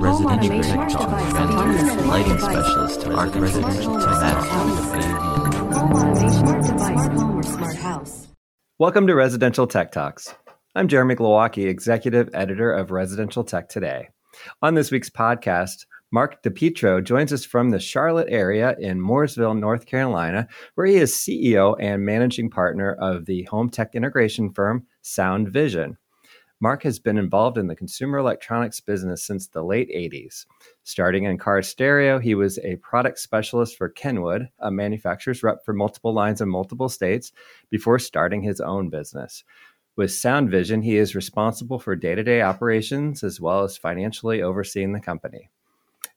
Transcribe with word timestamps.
residential 0.00 0.62
tech 0.62 0.88
talk, 0.88 1.10
lighting 2.06 2.38
specialist 2.38 3.02
to 3.02 3.14
arc 3.14 3.34
residential 3.34 4.00
tech 4.00 4.16
Welcome 8.78 9.06
to 9.06 9.14
Residential 9.14 9.66
Tech 9.66 9.92
Talks. 9.92 10.34
I'm 10.74 10.88
Jeremy 10.88 11.16
Glowacki, 11.16 11.66
Executive 11.68 12.30
Editor 12.32 12.72
of 12.72 12.90
Residential 12.90 13.44
Tech 13.44 13.68
Today. 13.68 14.08
On 14.62 14.74
this 14.74 14.90
week's 14.90 15.10
podcast, 15.10 15.84
Mark 16.10 16.42
DePietro 16.42 17.04
joins 17.04 17.30
us 17.30 17.44
from 17.44 17.68
the 17.68 17.78
Charlotte 17.78 18.28
area 18.30 18.74
in 18.80 18.98
Mooresville, 18.98 19.58
North 19.58 19.84
Carolina, 19.84 20.48
where 20.76 20.86
he 20.86 20.96
is 20.96 21.12
CEO 21.12 21.76
and 21.78 22.06
managing 22.06 22.48
partner 22.48 22.94
of 22.94 23.26
the 23.26 23.42
home 23.44 23.68
tech 23.68 23.94
integration 23.94 24.50
firm 24.50 24.86
Sound 25.02 25.48
Vision. 25.48 25.98
Mark 26.62 26.82
has 26.82 26.98
been 26.98 27.16
involved 27.16 27.56
in 27.56 27.68
the 27.68 27.74
consumer 27.74 28.18
electronics 28.18 28.80
business 28.80 29.24
since 29.24 29.48
the 29.48 29.62
late 29.62 29.88
80s. 29.88 30.44
Starting 30.82 31.24
in 31.24 31.38
car 31.38 31.62
stereo, 31.62 32.18
he 32.18 32.34
was 32.34 32.58
a 32.58 32.76
product 32.76 33.18
specialist 33.18 33.78
for 33.78 33.88
Kenwood, 33.88 34.50
a 34.58 34.70
manufacturer's 34.70 35.42
rep 35.42 35.64
for 35.64 35.72
multiple 35.72 36.12
lines 36.12 36.42
in 36.42 36.50
multiple 36.50 36.90
states, 36.90 37.32
before 37.70 37.98
starting 37.98 38.42
his 38.42 38.60
own 38.60 38.90
business. 38.90 39.42
With 39.96 40.12
Sound 40.12 40.50
Vision, 40.50 40.82
he 40.82 40.98
is 40.98 41.14
responsible 41.14 41.78
for 41.78 41.96
day 41.96 42.14
to 42.14 42.22
day 42.22 42.42
operations 42.42 43.24
as 43.24 43.40
well 43.40 43.64
as 43.64 43.78
financially 43.78 44.42
overseeing 44.42 44.92
the 44.92 45.00
company. 45.00 45.50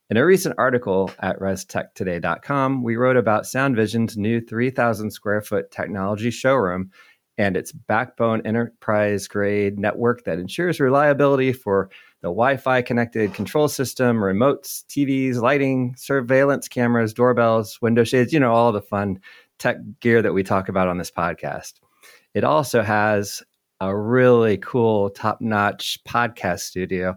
In 0.09 0.17
a 0.17 0.25
recent 0.25 0.55
article 0.57 1.09
at 1.19 1.39
restechtoday.com, 1.39 2.83
we 2.83 2.97
wrote 2.97 3.15
about 3.15 3.47
Sound 3.47 3.77
Vision's 3.77 4.17
new 4.17 4.41
3,000 4.41 5.09
square 5.09 5.41
foot 5.41 5.71
technology 5.71 6.29
showroom 6.29 6.91
and 7.37 7.57
its 7.57 7.71
backbone 7.71 8.45
enterprise 8.45 9.27
grade 9.27 9.79
network 9.79 10.23
that 10.25 10.39
ensures 10.39 10.79
reliability 10.79 11.51
for 11.51 11.89
the 12.21 12.27
Wi 12.27 12.57
Fi 12.57 12.81
connected 12.81 13.33
control 13.33 13.67
system, 13.67 14.17
remotes, 14.17 14.83
TVs, 14.85 15.41
lighting, 15.41 15.95
surveillance 15.97 16.67
cameras, 16.67 17.13
doorbells, 17.13 17.79
window 17.81 18.03
shades, 18.03 18.31
you 18.31 18.39
know, 18.39 18.53
all 18.53 18.71
the 18.71 18.81
fun 18.81 19.19
tech 19.59 19.77
gear 19.99 20.21
that 20.21 20.33
we 20.33 20.43
talk 20.43 20.69
about 20.69 20.87
on 20.87 20.97
this 20.97 21.11
podcast. 21.11 21.73
It 22.33 22.43
also 22.43 22.81
has 22.81 23.43
a 23.79 23.95
really 23.95 24.57
cool, 24.57 25.09
top 25.09 25.41
notch 25.41 25.99
podcast 26.07 26.61
studio. 26.61 27.15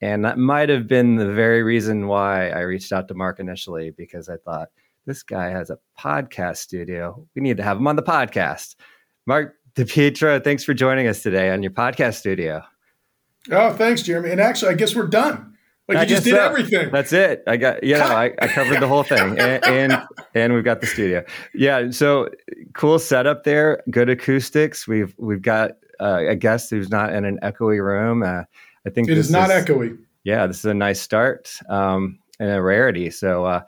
And 0.00 0.24
that 0.24 0.36
might 0.36 0.68
have 0.68 0.88
been 0.88 1.16
the 1.16 1.32
very 1.32 1.62
reason 1.62 2.08
why 2.08 2.50
I 2.50 2.60
reached 2.60 2.92
out 2.92 3.08
to 3.08 3.14
Mark 3.14 3.38
initially, 3.38 3.92
because 3.96 4.28
I 4.28 4.36
thought 4.44 4.68
this 5.06 5.22
guy 5.22 5.48
has 5.48 5.70
a 5.70 5.78
podcast 5.98 6.58
studio. 6.58 7.26
We 7.34 7.42
need 7.42 7.56
to 7.56 7.62
have 7.62 7.76
him 7.76 7.86
on 7.86 7.96
the 7.96 8.02
podcast. 8.02 8.74
Mark 9.26 9.56
DePietro, 9.74 10.42
thanks 10.42 10.64
for 10.64 10.74
joining 10.74 11.06
us 11.06 11.22
today 11.22 11.50
on 11.50 11.62
your 11.62 11.72
podcast 11.72 12.14
studio. 12.14 12.62
Oh, 13.50 13.72
thanks, 13.72 14.02
Jeremy. 14.02 14.30
And 14.30 14.40
actually, 14.40 14.72
I 14.72 14.74
guess 14.74 14.94
we're 14.94 15.06
done. 15.06 15.56
Like 15.88 15.98
I 15.98 16.02
you 16.02 16.08
just 16.08 16.24
did 16.24 16.34
so. 16.34 16.40
everything. 16.40 16.90
That's 16.92 17.12
it. 17.12 17.42
I 17.46 17.56
got 17.56 17.82
you 17.82 17.94
know 17.94 18.04
I, 18.04 18.32
I 18.40 18.48
covered 18.48 18.80
the 18.80 18.86
whole 18.86 19.02
thing, 19.02 19.38
and, 19.38 19.64
and, 19.66 20.02
and 20.34 20.52
we've 20.52 20.64
got 20.64 20.80
the 20.80 20.86
studio. 20.86 21.24
Yeah, 21.54 21.90
so 21.90 22.28
cool 22.72 22.98
setup 22.98 23.44
there. 23.44 23.82
Good 23.90 24.08
acoustics. 24.08 24.86
We've 24.86 25.14
we've 25.18 25.42
got 25.42 25.72
uh, 26.00 26.22
a 26.28 26.36
guest 26.36 26.70
who's 26.70 26.88
not 26.88 27.12
in 27.12 27.24
an 27.24 27.38
echoey 27.42 27.84
room. 27.84 28.22
Uh, 28.22 28.44
I 28.86 28.90
think 28.90 29.08
it 29.08 29.18
is 29.18 29.30
not 29.30 29.50
is, 29.50 29.64
echoey. 29.64 29.98
Yeah, 30.24 30.46
this 30.46 30.58
is 30.58 30.66
a 30.66 30.74
nice 30.74 31.00
start 31.00 31.52
um, 31.68 32.18
and 32.38 32.50
a 32.50 32.62
rarity. 32.62 33.10
So 33.10 33.44
uh, 33.44 33.62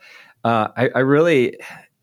uh 0.44 0.68
I, 0.76 0.90
I, 0.94 0.98
really, 1.00 1.58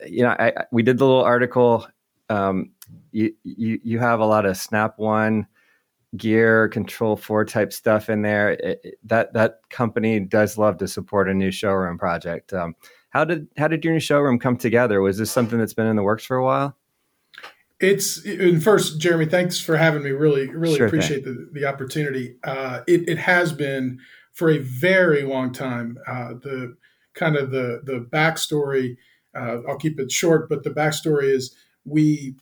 you 0.06 0.22
know, 0.22 0.36
I, 0.38 0.52
we 0.72 0.82
did 0.82 0.98
the 0.98 1.06
little 1.06 1.24
article. 1.24 1.86
Um, 2.28 2.70
you, 3.12 3.34
you 3.44 3.80
you 3.82 3.98
have 3.98 4.20
a 4.20 4.26
lot 4.26 4.46
of 4.46 4.56
Snap 4.56 4.98
One 4.98 5.46
gear 6.16 6.68
control 6.68 7.16
four 7.16 7.44
type 7.44 7.72
stuff 7.72 8.10
in 8.10 8.22
there. 8.22 8.50
It, 8.50 8.80
it, 8.84 8.94
that 9.04 9.32
that 9.34 9.60
company 9.70 10.20
does 10.20 10.58
love 10.58 10.78
to 10.78 10.88
support 10.88 11.28
a 11.28 11.34
new 11.34 11.50
showroom 11.50 11.98
project. 11.98 12.52
Um, 12.52 12.74
how 13.10 13.24
did 13.24 13.48
how 13.56 13.68
did 13.68 13.84
your 13.84 13.94
new 13.94 14.00
showroom 14.00 14.38
come 14.38 14.56
together? 14.56 15.00
Was 15.00 15.18
this 15.18 15.30
something 15.30 15.58
that's 15.58 15.74
been 15.74 15.86
in 15.86 15.96
the 15.96 16.02
works 16.02 16.24
for 16.24 16.36
a 16.36 16.44
while? 16.44 16.76
It's 17.80 18.24
and 18.24 18.62
first 18.62 19.00
jeremy 19.00 19.26
thanks 19.26 19.60
for 19.60 19.76
having 19.76 20.02
me. 20.02 20.10
Really 20.10 20.48
really 20.48 20.76
sure 20.76 20.86
appreciate 20.86 21.24
the, 21.24 21.48
the 21.52 21.66
opportunity. 21.66 22.36
Uh, 22.44 22.80
it, 22.86 23.08
it 23.08 23.18
has 23.18 23.52
been 23.52 23.98
for 24.32 24.50
a 24.50 24.58
very 24.58 25.24
long 25.24 25.52
time. 25.52 25.98
Uh, 26.06 26.34
the 26.42 26.76
kind 27.14 27.36
of 27.36 27.50
the 27.50 27.80
the 27.84 28.06
backstory 28.10 28.96
uh, 29.34 29.58
i'll 29.68 29.78
keep 29.78 29.98
it 29.98 30.10
short 30.10 30.48
but 30.48 30.62
the 30.64 30.70
backstory 30.70 31.24
is 31.24 31.54
we 31.84 32.34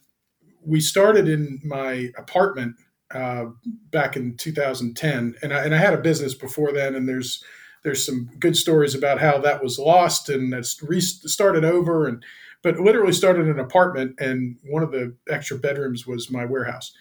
we 0.65 0.81
started 0.81 1.29
in 1.29 1.61
my 1.65 2.11
apartment 2.17 2.77
uh, 3.15 3.47
back 3.91 4.17
in 4.17 4.37
2010, 4.37 5.35
and 5.43 5.53
I, 5.53 5.65
and 5.65 5.75
I 5.75 5.79
had 5.79 5.95
a 5.95 5.99
business 5.99 6.35
before 6.35 6.73
then. 6.73 6.95
And 6.95 7.09
there's 7.09 7.43
there's 7.83 8.05
some 8.05 8.31
good 8.39 8.57
stories 8.57 8.95
about 8.95 9.21
how 9.21 9.39
that 9.39 9.63
was 9.63 9.79
lost 9.79 10.29
and 10.29 10.53
that's 10.53 10.83
restarted 10.83 11.65
over. 11.65 12.07
And 12.07 12.23
but 12.63 12.79
literally 12.79 13.13
started 13.13 13.49
an 13.49 13.59
apartment, 13.59 14.21
and 14.21 14.57
one 14.65 14.83
of 14.83 14.93
the 14.93 15.17
extra 15.29 15.59
bedrooms 15.59 16.07
was 16.07 16.31
my 16.31 16.45
warehouse. 16.45 16.93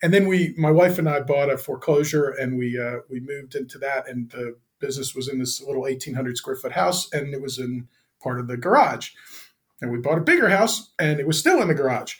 And 0.00 0.14
then 0.14 0.28
we, 0.28 0.54
my 0.56 0.70
wife 0.70 0.96
and 1.00 1.08
I, 1.08 1.18
bought 1.20 1.50
a 1.50 1.58
foreclosure, 1.58 2.30
and 2.30 2.56
we 2.56 2.78
uh, 2.80 3.00
we 3.10 3.20
moved 3.20 3.56
into 3.56 3.78
that, 3.78 4.08
and 4.08 4.30
the 4.30 4.56
business 4.78 5.14
was 5.14 5.28
in 5.28 5.40
this 5.40 5.60
little 5.60 5.82
1,800 5.82 6.36
square 6.36 6.54
foot 6.54 6.72
house, 6.72 7.12
and 7.12 7.34
it 7.34 7.42
was 7.42 7.58
in 7.58 7.88
part 8.22 8.38
of 8.38 8.46
the 8.46 8.56
garage. 8.56 9.10
And 9.82 9.90
we 9.90 9.98
bought 9.98 10.18
a 10.18 10.22
bigger 10.22 10.48
house, 10.48 10.92
and 11.00 11.18
it 11.18 11.26
was 11.26 11.38
still 11.38 11.60
in 11.60 11.68
the 11.68 11.74
garage 11.74 12.14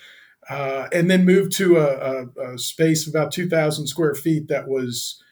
uh, 0.48 0.88
and 0.92 1.10
then 1.10 1.24
moved 1.24 1.52
to 1.52 1.76
a, 1.76 2.26
a, 2.40 2.52
a 2.52 2.58
space 2.58 3.06
about 3.06 3.32
2,000 3.32 3.86
square 3.86 4.14
feet 4.14 4.48
that 4.48 4.66
was 4.66 5.22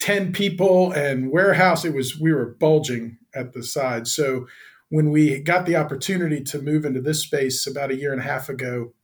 10 0.00 0.32
people 0.32 0.92
and 0.92 1.30
warehouse. 1.30 1.84
It 1.84 1.94
was, 1.94 2.18
we 2.18 2.32
were 2.32 2.56
bulging 2.58 3.18
at 3.34 3.52
the 3.52 3.62
side. 3.62 4.08
So 4.08 4.46
when 4.88 5.10
we 5.10 5.38
got 5.40 5.66
the 5.66 5.76
opportunity 5.76 6.42
to 6.44 6.62
move 6.62 6.84
into 6.84 7.00
this 7.00 7.22
space 7.22 7.66
about 7.66 7.90
a 7.90 7.96
year 7.96 8.12
and 8.12 8.20
a 8.20 8.24
half 8.24 8.48
ago, 8.48 8.94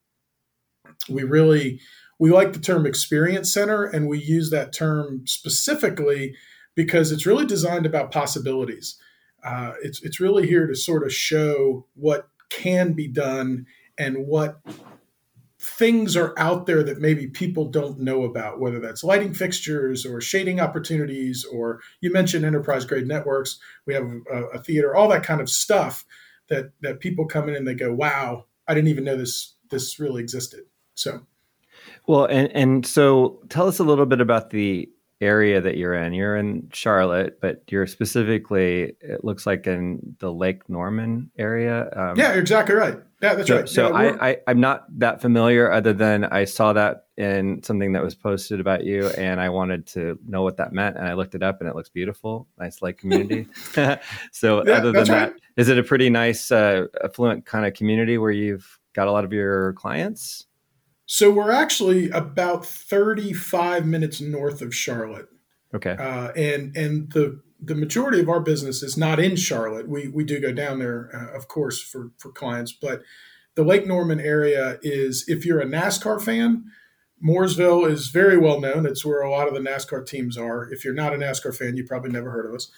we 1.09 1.23
really, 1.23 1.81
we 2.19 2.31
like 2.31 2.53
the 2.53 2.59
term 2.59 2.87
experience 2.87 3.53
center 3.53 3.85
and 3.85 4.09
we 4.09 4.19
use 4.19 4.51
that 4.51 4.73
term 4.73 5.27
specifically 5.27 6.35
because 6.75 7.13
it's 7.13 7.27
really 7.27 7.47
designed 7.47 7.87
about 7.87 8.11
possibilities. 8.11 8.97
Uh, 9.45 9.73
it's, 9.83 10.03
it's 10.03 10.21
really 10.21 10.47
here 10.47 10.67
to 10.67 10.75
sort 10.75 11.05
of 11.05 11.13
show 11.13 11.87
what 11.95 12.29
can 12.51 12.93
be 12.93 13.07
done 13.07 13.67
and 13.99 14.27
what 14.27 14.61
things 15.65 16.15
are 16.15 16.35
out 16.39 16.67
there 16.67 16.83
that 16.83 17.01
maybe 17.01 17.27
people 17.27 17.65
don't 17.65 17.99
know 17.99 18.25
about, 18.25 18.61
whether 18.61 18.79
that's 18.79 19.03
lighting 19.03 19.33
fixtures 19.33 20.05
or 20.05 20.21
shading 20.21 20.61
opportunities, 20.61 21.45
or 21.45 21.81
you 22.01 22.13
mentioned 22.13 22.45
enterprise 22.45 22.85
grade 22.85 23.07
networks. 23.07 23.59
We 23.87 23.95
have 23.95 24.05
a, 24.31 24.43
a, 24.45 24.63
theater, 24.63 24.95
all 24.95 25.09
that 25.09 25.23
kind 25.23 25.41
of 25.41 25.49
stuff 25.49 26.05
that 26.49 26.73
that 26.83 27.01
people 27.01 27.27
come 27.27 27.49
in 27.49 27.55
and 27.55 27.67
they 27.67 27.75
go, 27.75 27.93
"Wow, 27.93 28.45
I 28.69 28.75
didn't 28.75 28.89
even 28.89 29.05
know 29.05 29.17
this 29.17 29.55
this 29.71 29.99
really 29.99 30.23
existed." 30.23 30.61
So, 30.95 31.23
well, 32.07 32.27
and 32.27 32.53
and 32.53 32.87
so 32.87 33.41
tell 33.49 33.67
us 33.67 33.79
a 33.79 33.85
little 33.85 34.07
bit 34.07 34.21
about 34.21 34.51
the 34.51 34.91
area 35.21 35.61
that 35.61 35.77
you're 35.77 35.95
in. 35.95 36.13
You're 36.13 36.37
in 36.37 36.69
Charlotte, 36.73 37.41
but 37.41 37.63
you're 37.69 37.87
specifically, 37.87 38.97
it 39.01 39.25
looks 39.25 39.47
like 39.47 39.67
in 39.67 40.17
the 40.19 40.33
Lake 40.33 40.69
Norman 40.69 41.31
area. 41.39 41.89
Um, 41.97 42.19
yeah, 42.19 42.35
exactly 42.35 42.75
right. 42.75 42.99
Yeah, 43.25 43.35
that's 43.35 43.49
so, 43.49 43.57
right. 43.57 43.69
So 43.69 43.89
yeah, 43.89 44.17
I, 44.21 44.29
I, 44.29 44.37
I'm 44.49 44.61
not 44.61 44.85
that 44.99 45.23
familiar, 45.23 45.73
other 45.73 45.95
than 45.95 46.25
I 46.25 46.45
saw 46.45 46.75
that 46.75 47.07
in 47.17 47.63
something 47.63 47.95
that 47.95 48.03
was 48.03 48.15
posted 48.15 48.61
about 48.61 48.85
you, 48.85 49.09
and 49.09 49.41
I 49.41 49.49
wanted 49.49 49.87
to 49.89 50.19
know 50.27 50.43
what 50.43 50.59
that 50.59 50.75
meant, 50.75 50.99
and 50.99 51.09
I 51.09 51.15
looked 51.15 51.35
it 51.35 51.43
up, 51.43 51.61
and 51.61 51.69
it 51.69 51.75
looks 51.75 51.89
beautiful, 51.89 52.47
nice 52.59 52.83
lake 52.83 52.99
community. 52.99 53.47
so, 54.31 54.63
yeah, 54.67 54.75
other 54.75 54.93
than 54.93 55.07
that, 55.07 55.33
right. 55.33 55.41
is 55.57 55.71
it 55.71 55.79
a 55.79 55.83
pretty 55.83 56.11
nice, 56.11 56.53
uh, 56.53 56.85
affluent 57.03 57.47
kind 57.47 57.65
of 57.65 57.73
community 57.73 58.19
where 58.19 58.31
you've 58.31 58.79
got 58.93 59.09
a 59.09 59.13
lot 59.13 59.25
of 59.25 59.33
your 59.33 59.73
clients? 59.73 60.47
So 61.07 61.31
we're 61.31 61.51
actually 61.51 62.11
about 62.11 62.67
35 62.67 63.87
minutes 63.87 64.21
north 64.21 64.61
of 64.61 64.75
Charlotte. 64.75 65.29
Okay. 65.75 65.97
Uh, 65.99 66.31
and 66.33 66.77
and 66.77 67.11
the 67.13 67.41
the 67.61 67.75
majority 67.75 68.21
of 68.21 68.29
our 68.29 68.41
business 68.41 68.83
is 68.83 68.97
not 68.97 69.21
in 69.21 69.37
Charlotte. 69.37 69.89
We 69.89 70.09
we 70.09 70.25
do 70.25 70.41
go 70.41 70.53
down 70.53 70.79
there, 70.79 71.11
uh, 71.15 71.37
of 71.37 71.49
course, 71.49 71.81
for 71.81 72.11
for 72.19 72.31
clients. 72.31 72.73
But 72.73 73.03
the 73.55 73.65
Lake 73.65 73.87
Norman 73.87 74.21
area 74.21 74.79
is, 74.83 75.25
if 75.29 75.47
you're 75.47 75.61
a 75.61 75.67
NASCAR 75.67 76.21
fan, 76.21 76.65
Mooresville 77.25 77.89
is 77.91 78.09
very 78.09 78.37
well 78.37 78.61
known. 78.61 78.87
It's 78.87 79.05
where 79.05 79.23
a 79.23 79.31
lot 79.31 79.49
of 79.49 79.55
the 79.55 79.61
NASCAR 79.61 80.07
teams 80.07 80.37
are. 80.37 80.69
If 80.73 80.85
you're 80.85 80.95
not 80.95 81.15
a 81.15 81.17
NASCAR 81.17 81.57
fan, 81.57 81.77
you 81.77 81.85
probably 81.85 82.11
never 82.11 82.31
heard 82.31 82.47
of 82.47 82.55
us. 82.55 82.71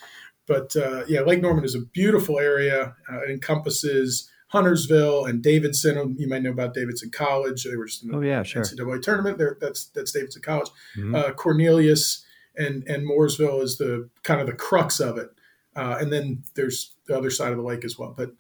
But 0.47 0.77
uh, 0.77 1.05
yeah, 1.09 1.21
Lake 1.23 1.43
Norman 1.43 1.65
is 1.65 1.75
a 1.75 1.81
beautiful 1.81 2.39
area. 2.39 2.95
Uh, 3.11 3.21
it 3.23 3.31
encompasses 3.31 4.31
Huntersville 4.49 5.25
and 5.25 5.43
Davidson. 5.43 6.17
You 6.19 6.29
might 6.29 6.43
know 6.43 6.51
about 6.51 6.75
Davidson 6.75 7.11
College. 7.11 7.65
They 7.65 7.77
were 7.77 7.87
just 7.87 8.05
in 8.05 8.11
the 8.11 8.19
oh, 8.19 8.21
yeah, 8.21 8.43
sure. 8.43 8.63
NCAA 8.63 9.03
tournament. 9.03 9.39
There, 9.39 9.57
that's 9.61 9.87
that's 9.87 10.13
Davidson 10.13 10.43
College. 10.43 10.69
Mm-hmm. 10.97 11.15
Uh, 11.15 11.33
Cornelius 11.33 12.25
and 12.57 12.85
and 12.89 13.09
Mooresville 13.09 13.63
is 13.63 13.79
the 13.79 14.09
kind 14.23 14.41
of 14.41 14.47
the 14.47 14.53
crux 14.53 15.01
of 15.01 15.19
it. 15.19 15.31
Uh, 15.75 15.99
and 16.01 16.13
then 16.13 16.43
there's 16.55 16.95
the 17.07 17.17
other 17.17 17.31
side 17.31 17.51
of 17.51 17.59
the 17.59 17.63
lake 17.63 17.85
as 17.85 17.99
well. 17.99 18.15
But 18.17 18.31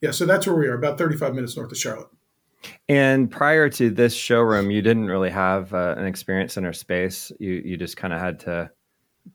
yeah, 0.00 0.10
so 0.10 0.24
that's 0.24 0.46
where 0.46 0.56
we 0.56 0.66
are, 0.68 0.74
about 0.74 0.96
35 0.96 1.34
minutes 1.34 1.56
north 1.56 1.70
of 1.70 1.76
Charlotte. 1.76 2.08
And 2.88 3.30
prior 3.30 3.68
to 3.70 3.90
this 3.90 4.14
showroom, 4.14 4.70
you 4.70 4.82
didn't 4.82 5.06
really 5.06 5.30
have 5.30 5.72
uh, 5.74 5.94
an 5.98 6.06
experience 6.06 6.54
center 6.54 6.72
space. 6.72 7.30
You 7.38 7.62
you 7.64 7.76
just 7.76 7.96
kind 7.96 8.12
of 8.12 8.20
had 8.20 8.40
to 8.40 8.70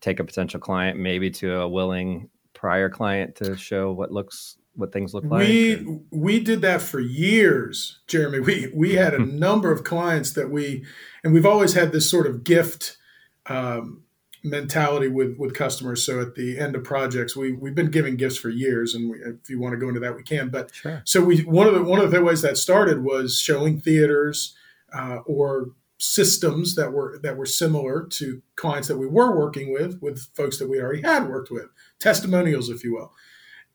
take 0.01 0.19
a 0.19 0.23
potential 0.23 0.59
client 0.59 0.97
maybe 0.99 1.29
to 1.29 1.61
a 1.61 1.67
willing 1.67 2.29
prior 2.53 2.89
client 2.89 3.35
to 3.35 3.55
show 3.55 3.91
what 3.91 4.11
looks 4.11 4.57
what 4.75 4.91
things 4.91 5.13
look 5.13 5.23
like? 5.25 5.47
We 5.47 5.85
or? 5.85 6.01
we 6.11 6.39
did 6.39 6.61
that 6.61 6.81
for 6.81 6.99
years, 6.99 7.99
Jeremy. 8.07 8.39
We 8.39 8.71
we 8.73 8.95
had 8.95 9.13
a 9.13 9.19
number 9.19 9.71
of 9.71 9.83
clients 9.83 10.33
that 10.33 10.49
we, 10.49 10.85
and 11.23 11.33
we've 11.33 11.45
always 11.45 11.73
had 11.73 11.91
this 11.91 12.09
sort 12.09 12.27
of 12.27 12.43
gift 12.43 12.97
um, 13.45 14.02
mentality 14.43 15.07
with 15.07 15.37
with 15.37 15.53
customers. 15.53 16.05
So 16.05 16.21
at 16.21 16.35
the 16.35 16.59
end 16.59 16.75
of 16.75 16.83
projects, 16.83 17.35
we 17.35 17.53
we've 17.53 17.75
been 17.75 17.91
giving 17.91 18.17
gifts 18.17 18.37
for 18.37 18.49
years, 18.49 18.93
and 18.93 19.09
we, 19.09 19.17
if 19.17 19.49
you 19.49 19.59
want 19.59 19.73
to 19.73 19.79
go 19.79 19.87
into 19.87 19.99
that, 20.01 20.15
we 20.15 20.23
can. 20.23 20.49
But 20.49 20.73
sure. 20.73 21.01
so 21.05 21.23
we 21.23 21.41
one 21.41 21.67
of 21.67 21.73
the 21.73 21.83
one 21.83 21.99
of 21.99 22.11
the 22.11 22.21
ways 22.21 22.41
that 22.41 22.57
started 22.57 23.03
was 23.03 23.39
showing 23.39 23.79
theaters 23.79 24.55
uh, 24.93 25.17
or 25.25 25.71
systems 25.97 26.75
that 26.75 26.91
were 26.91 27.19
that 27.23 27.37
were 27.37 27.45
similar 27.45 28.05
to 28.05 28.41
clients 28.55 28.89
that 28.89 28.97
we 28.97 29.07
were 29.07 29.37
working 29.37 29.71
with, 29.71 30.01
with 30.01 30.27
folks 30.35 30.59
that 30.59 30.69
we 30.69 30.81
already 30.81 31.01
had 31.01 31.29
worked 31.29 31.49
with, 31.49 31.67
testimonials, 31.99 32.69
if 32.69 32.83
you 32.83 32.93
will. 32.93 33.13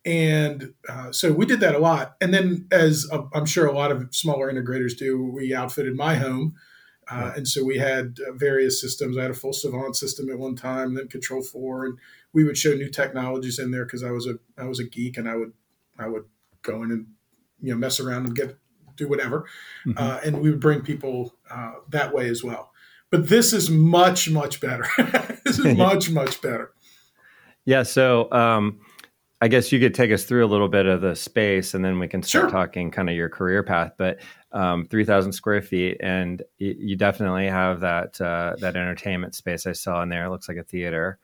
And 0.04 0.74
uh, 0.88 1.10
so 1.12 1.32
we 1.32 1.44
did 1.46 1.60
that 1.60 1.74
a 1.74 1.78
lot. 1.78 2.16
And 2.20 2.32
then, 2.32 2.66
as 2.70 3.08
uh, 3.10 3.22
I'm 3.34 3.46
sure 3.46 3.66
a 3.66 3.72
lot 3.72 3.90
of 3.90 4.08
smaller 4.14 4.52
integrators 4.52 4.96
do, 4.96 5.22
we 5.22 5.54
outfitted 5.54 5.96
my 5.96 6.14
home. 6.14 6.54
Uh, 7.10 7.32
and 7.36 7.48
so 7.48 7.64
we 7.64 7.78
had 7.78 8.18
uh, 8.26 8.32
various 8.32 8.80
systems. 8.80 9.16
I 9.16 9.22
had 9.22 9.30
a 9.30 9.34
full 9.34 9.52
Savant 9.52 9.96
system 9.96 10.28
at 10.28 10.38
one 10.38 10.56
time, 10.56 10.94
then 10.94 11.08
Control 11.08 11.42
Four, 11.42 11.86
and 11.86 11.98
we 12.32 12.44
would 12.44 12.58
show 12.58 12.74
new 12.74 12.90
technologies 12.90 13.58
in 13.58 13.70
there 13.70 13.84
because 13.84 14.02
I 14.02 14.10
was 14.10 14.26
a 14.26 14.38
I 14.58 14.64
was 14.64 14.78
a 14.78 14.84
geek, 14.84 15.16
and 15.16 15.28
I 15.28 15.36
would 15.36 15.52
I 15.98 16.08
would 16.08 16.24
go 16.62 16.82
in 16.82 16.90
and 16.90 17.06
you 17.60 17.72
know 17.72 17.78
mess 17.78 17.98
around 17.98 18.26
and 18.26 18.36
get 18.36 18.56
do 18.96 19.08
whatever, 19.08 19.46
mm-hmm. 19.86 19.96
uh, 19.96 20.18
and 20.24 20.40
we 20.40 20.50
would 20.50 20.60
bring 20.60 20.82
people 20.82 21.34
uh, 21.50 21.74
that 21.88 22.12
way 22.12 22.28
as 22.28 22.44
well. 22.44 22.72
But 23.10 23.28
this 23.28 23.52
is 23.52 23.70
much 23.70 24.28
much 24.28 24.60
better. 24.60 24.86
this 25.44 25.58
is 25.58 25.76
much 25.78 26.10
much 26.10 26.42
better. 26.42 26.72
Yeah. 27.64 27.84
So. 27.84 28.30
Um, 28.32 28.80
I 29.40 29.48
guess 29.48 29.70
you 29.70 29.78
could 29.78 29.94
take 29.94 30.10
us 30.10 30.24
through 30.24 30.44
a 30.44 30.48
little 30.48 30.68
bit 30.68 30.86
of 30.86 31.00
the 31.00 31.14
space, 31.14 31.74
and 31.74 31.84
then 31.84 31.98
we 31.98 32.08
can 32.08 32.22
start 32.22 32.44
sure. 32.44 32.50
talking 32.50 32.90
kind 32.90 33.08
of 33.08 33.14
your 33.14 33.28
career 33.28 33.62
path. 33.62 33.92
But 33.96 34.18
um, 34.52 34.84
three 34.86 35.04
thousand 35.04 35.32
square 35.32 35.62
feet, 35.62 35.98
and 36.00 36.42
y- 36.60 36.74
you 36.76 36.96
definitely 36.96 37.46
have 37.46 37.80
that 37.80 38.20
uh, 38.20 38.56
that 38.60 38.74
entertainment 38.74 39.34
space 39.34 39.66
I 39.66 39.72
saw 39.72 40.02
in 40.02 40.08
there. 40.08 40.24
It 40.24 40.30
looks 40.30 40.48
like 40.48 40.58
a 40.58 40.64
theater. 40.64 41.18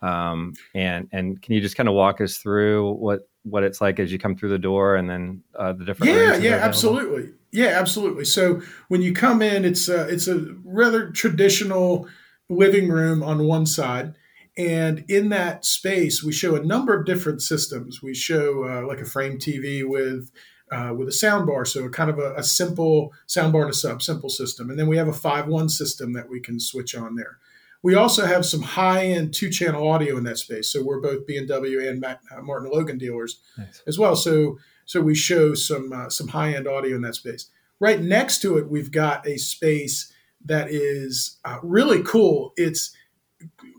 Um, 0.00 0.54
and 0.74 1.08
and 1.12 1.40
can 1.40 1.54
you 1.54 1.60
just 1.60 1.76
kind 1.76 1.88
of 1.88 1.94
walk 1.94 2.20
us 2.20 2.38
through 2.38 2.94
what 2.94 3.28
what 3.44 3.62
it's 3.62 3.80
like 3.80 4.00
as 4.00 4.10
you 4.10 4.18
come 4.18 4.34
through 4.34 4.50
the 4.50 4.58
door, 4.58 4.96
and 4.96 5.08
then 5.08 5.42
uh, 5.56 5.72
the 5.72 5.84
different 5.84 6.12
yeah 6.12 6.36
yeah 6.36 6.56
absolutely 6.56 7.32
yeah 7.52 7.78
absolutely. 7.78 8.24
So 8.24 8.60
when 8.88 9.02
you 9.02 9.12
come 9.12 9.40
in, 9.40 9.64
it's 9.64 9.88
a, 9.88 10.08
it's 10.08 10.26
a 10.26 10.46
rather 10.64 11.10
traditional 11.10 12.08
living 12.48 12.88
room 12.88 13.22
on 13.22 13.46
one 13.46 13.66
side 13.66 14.14
and 14.56 15.04
in 15.08 15.30
that 15.30 15.64
space, 15.64 16.22
we 16.22 16.32
show 16.32 16.54
a 16.54 16.62
number 16.62 16.98
of 16.98 17.06
different 17.06 17.40
systems. 17.40 18.02
We 18.02 18.14
show 18.14 18.68
uh, 18.68 18.86
like 18.86 19.00
a 19.00 19.06
frame 19.06 19.38
TV 19.38 19.82
with 19.86 20.30
uh, 20.70 20.94
with 20.94 21.06
a 21.06 21.12
sound 21.12 21.46
bar, 21.46 21.66
so 21.66 21.86
kind 21.90 22.08
of 22.08 22.18
a, 22.18 22.34
a 22.34 22.42
simple 22.42 23.12
sound 23.26 23.52
bar 23.52 23.62
and 23.62 23.70
a 23.70 23.74
sub, 23.74 24.02
simple 24.02 24.30
system. 24.30 24.70
And 24.70 24.78
then 24.78 24.86
we 24.86 24.96
have 24.96 25.08
a 25.08 25.12
five 25.12 25.46
one 25.46 25.68
system 25.68 26.14
that 26.14 26.30
we 26.30 26.40
can 26.40 26.58
switch 26.58 26.94
on 26.94 27.14
there. 27.14 27.38
We 27.82 27.94
also 27.94 28.24
have 28.24 28.46
some 28.46 28.62
high 28.62 29.06
end 29.06 29.34
two 29.34 29.50
channel 29.50 29.86
audio 29.86 30.16
in 30.16 30.24
that 30.24 30.38
space. 30.38 30.72
So 30.72 30.82
we're 30.82 31.00
both 31.00 31.26
B&W 31.26 31.88
and 31.88 32.00
Matt, 32.00 32.20
uh, 32.30 32.40
Martin 32.40 32.70
Logan 32.70 32.96
dealers 32.96 33.40
nice. 33.58 33.82
as 33.86 33.98
well. 33.98 34.16
So 34.16 34.58
so 34.86 35.00
we 35.00 35.14
show 35.14 35.54
some 35.54 35.92
uh, 35.92 36.08
some 36.08 36.28
high 36.28 36.54
end 36.54 36.68
audio 36.68 36.96
in 36.96 37.02
that 37.02 37.16
space. 37.16 37.50
Right 37.80 38.00
next 38.00 38.40
to 38.42 38.58
it, 38.58 38.68
we've 38.68 38.92
got 38.92 39.26
a 39.26 39.38
space 39.38 40.12
that 40.44 40.70
is 40.70 41.38
uh, 41.44 41.58
really 41.62 42.02
cool. 42.02 42.52
It's 42.56 42.94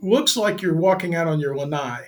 looks 0.03 0.35
like 0.38 0.61
you're 0.61 0.75
walking 0.75 1.15
out 1.15 1.27
on 1.27 1.39
your 1.39 1.55
lanai 1.55 2.07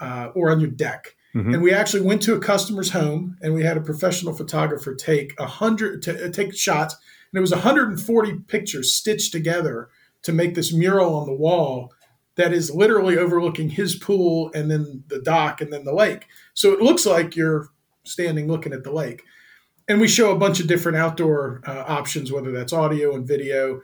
uh, 0.00 0.30
or 0.34 0.50
on 0.50 0.60
your 0.60 0.70
deck. 0.70 1.14
Mm-hmm. 1.34 1.54
And 1.54 1.62
we 1.62 1.72
actually 1.72 2.02
went 2.02 2.22
to 2.22 2.34
a 2.34 2.40
customer's 2.40 2.90
home 2.90 3.36
and 3.42 3.54
we 3.54 3.62
had 3.62 3.76
a 3.76 3.82
professional 3.82 4.34
photographer 4.34 4.94
take 4.94 5.34
a 5.38 5.46
hundred 5.46 6.02
to 6.02 6.26
uh, 6.26 6.32
take 6.32 6.54
shots, 6.56 6.94
and 6.94 7.38
it 7.38 7.40
was 7.40 7.52
140 7.52 8.34
pictures 8.46 8.94
stitched 8.94 9.32
together 9.32 9.90
to 10.22 10.32
make 10.32 10.54
this 10.54 10.72
mural 10.72 11.14
on 11.14 11.26
the 11.26 11.34
wall 11.34 11.92
that 12.36 12.52
is 12.52 12.74
literally 12.74 13.18
overlooking 13.18 13.70
his 13.70 13.96
pool 13.96 14.50
and 14.54 14.70
then 14.70 15.04
the 15.08 15.20
dock 15.20 15.60
and 15.60 15.72
then 15.72 15.84
the 15.84 15.94
lake. 15.94 16.26
So 16.54 16.72
it 16.72 16.80
looks 16.80 17.06
like 17.06 17.36
you're 17.36 17.68
standing 18.04 18.46
looking 18.46 18.72
at 18.72 18.84
the 18.84 18.92
lake. 18.92 19.22
And 19.88 20.00
we 20.00 20.08
show 20.08 20.32
a 20.32 20.38
bunch 20.38 20.60
of 20.60 20.66
different 20.66 20.98
outdoor 20.98 21.62
uh, 21.66 21.84
options, 21.86 22.32
whether 22.32 22.50
that's 22.50 22.72
audio 22.72 23.14
and 23.14 23.26
video, 23.26 23.82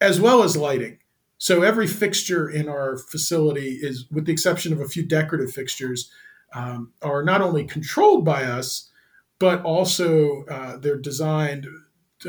as 0.00 0.20
well 0.20 0.42
as 0.42 0.56
lighting. 0.56 0.98
So 1.42 1.62
every 1.62 1.88
fixture 1.88 2.48
in 2.48 2.68
our 2.68 2.96
facility 2.96 3.80
is, 3.82 4.06
with 4.12 4.26
the 4.26 4.32
exception 4.32 4.72
of 4.72 4.78
a 4.78 4.86
few 4.86 5.02
decorative 5.04 5.50
fixtures, 5.50 6.08
um, 6.54 6.92
are 7.02 7.24
not 7.24 7.40
only 7.40 7.64
controlled 7.64 8.24
by 8.24 8.44
us, 8.44 8.88
but 9.40 9.60
also 9.64 10.44
uh, 10.44 10.76
they're 10.76 11.00
designed 11.00 11.66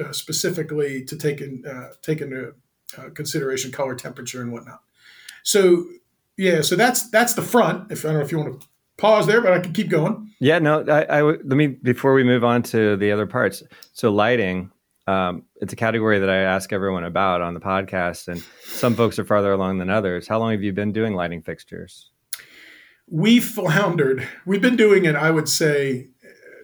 uh, 0.03 0.11
specifically 0.13 1.05
to 1.05 1.15
take 1.15 1.41
in 1.41 1.63
uh, 1.63 1.89
take 2.01 2.21
into 2.21 2.55
uh, 2.97 3.09
consideration 3.13 3.71
color, 3.71 3.93
temperature, 3.93 4.41
and 4.41 4.51
whatnot. 4.51 4.81
So 5.43 5.85
yeah, 6.35 6.61
so 6.61 6.75
that's 6.75 7.07
that's 7.11 7.35
the 7.35 7.43
front. 7.43 7.91
If 7.91 8.05
I 8.05 8.07
don't 8.07 8.17
know 8.17 8.25
if 8.25 8.31
you 8.31 8.39
want 8.39 8.61
to 8.61 8.67
pause 8.97 9.27
there, 9.27 9.41
but 9.41 9.53
I 9.53 9.59
can 9.59 9.73
keep 9.73 9.89
going. 9.89 10.31
Yeah, 10.39 10.57
no, 10.57 10.83
I, 10.87 11.19
I 11.19 11.21
let 11.21 11.45
me 11.45 11.67
before 11.67 12.15
we 12.15 12.23
move 12.23 12.43
on 12.43 12.63
to 12.63 12.97
the 12.97 13.11
other 13.11 13.27
parts. 13.27 13.61
So 13.91 14.11
lighting, 14.11 14.71
um, 15.07 15.43
it's 15.61 15.73
a 15.73 15.75
category 15.75 16.19
that 16.19 16.29
I 16.29 16.37
ask 16.37 16.71
everyone 16.71 17.03
about 17.03 17.41
on 17.41 17.53
the 17.53 17.59
podcast, 17.59 18.27
and 18.27 18.43
some 18.63 18.95
folks 18.95 19.19
are 19.19 19.25
farther 19.25 19.51
along 19.51 19.79
than 19.79 19.89
others. 19.89 20.27
How 20.27 20.39
long 20.39 20.51
have 20.51 20.63
you 20.63 20.73
been 20.73 20.91
doing 20.91 21.13
lighting 21.13 21.41
fixtures? 21.41 22.09
We 23.09 23.39
floundered. 23.39 24.27
We've 24.45 24.61
been 24.61 24.77
doing 24.77 25.05
it, 25.05 25.15
I 25.15 25.29
would 25.29 25.49
say, 25.49 26.09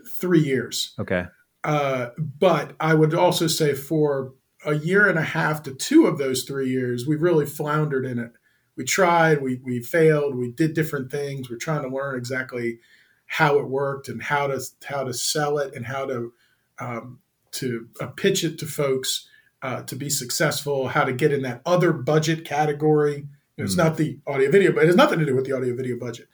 three 0.10 0.40
years. 0.40 0.94
Okay. 0.98 1.26
Uh, 1.64 2.10
but 2.18 2.76
I 2.80 2.94
would 2.94 3.14
also 3.14 3.48
say 3.48 3.74
for 3.74 4.34
a 4.66 4.76
year 4.76 5.08
and 5.08 5.20
a 5.20 5.24
half 5.24 5.64
to 5.64 5.74
two 5.74 6.06
of 6.06 6.18
those 6.18 6.44
three 6.44 6.70
years, 6.70 7.06
we 7.06 7.16
really 7.16 7.46
floundered 7.46 8.06
in 8.06 8.20
it. 8.20 8.32
We 8.78 8.86
tried, 8.86 9.42
we 9.42 9.60
we 9.64 9.82
failed, 9.82 10.36
we 10.36 10.52
did 10.52 10.74
different 10.74 11.12
things. 11.12 11.50
We're 11.50 11.58
trying 11.58 11.84
to 11.84 11.94
learn 11.94 12.18
exactly 12.18 12.80
how 13.26 13.60
it 13.60 13.68
worked 13.68 14.08
and 14.08 14.24
how 14.24 14.48
to 14.48 14.62
how 14.86 15.04
to 15.04 15.14
sell 15.14 15.58
it 15.58 15.74
and 15.74 15.86
how 15.86 16.06
to 16.06 16.34
um, 16.80 17.20
to 17.52 17.88
uh, 18.00 18.08
pitch 18.08 18.44
it 18.44 18.58
to 18.60 18.66
folks 18.66 19.28
uh, 19.62 19.82
to 19.84 19.96
be 19.96 20.10
successful, 20.10 20.88
how 20.88 21.04
to 21.04 21.14
get 21.14 21.34
in 21.34 21.42
that 21.42 21.62
other 21.66 21.92
budget 21.92 22.46
category. 22.46 23.16
You 23.16 23.28
know, 23.58 23.64
it's 23.66 23.76
mm 23.76 23.78
not 23.78 23.98
the 23.98 24.20
audio 24.26 24.50
video, 24.50 24.72
but 24.72 24.84
it 24.84 24.88
has 24.88 24.96
nothing 24.96 25.20
to 25.20 25.26
do 25.26 25.36
with 25.36 25.46
the 25.46 25.52
audio 25.52 25.76
video 25.76 25.98
budget. 25.98 26.28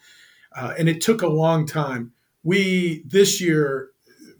Uh, 0.56 0.74
and 0.78 0.88
it 0.88 1.02
took 1.02 1.22
a 1.22 1.28
long 1.28 1.66
time. 1.66 2.12
We 2.44 3.04
this 3.07 3.42
year, 3.42 3.90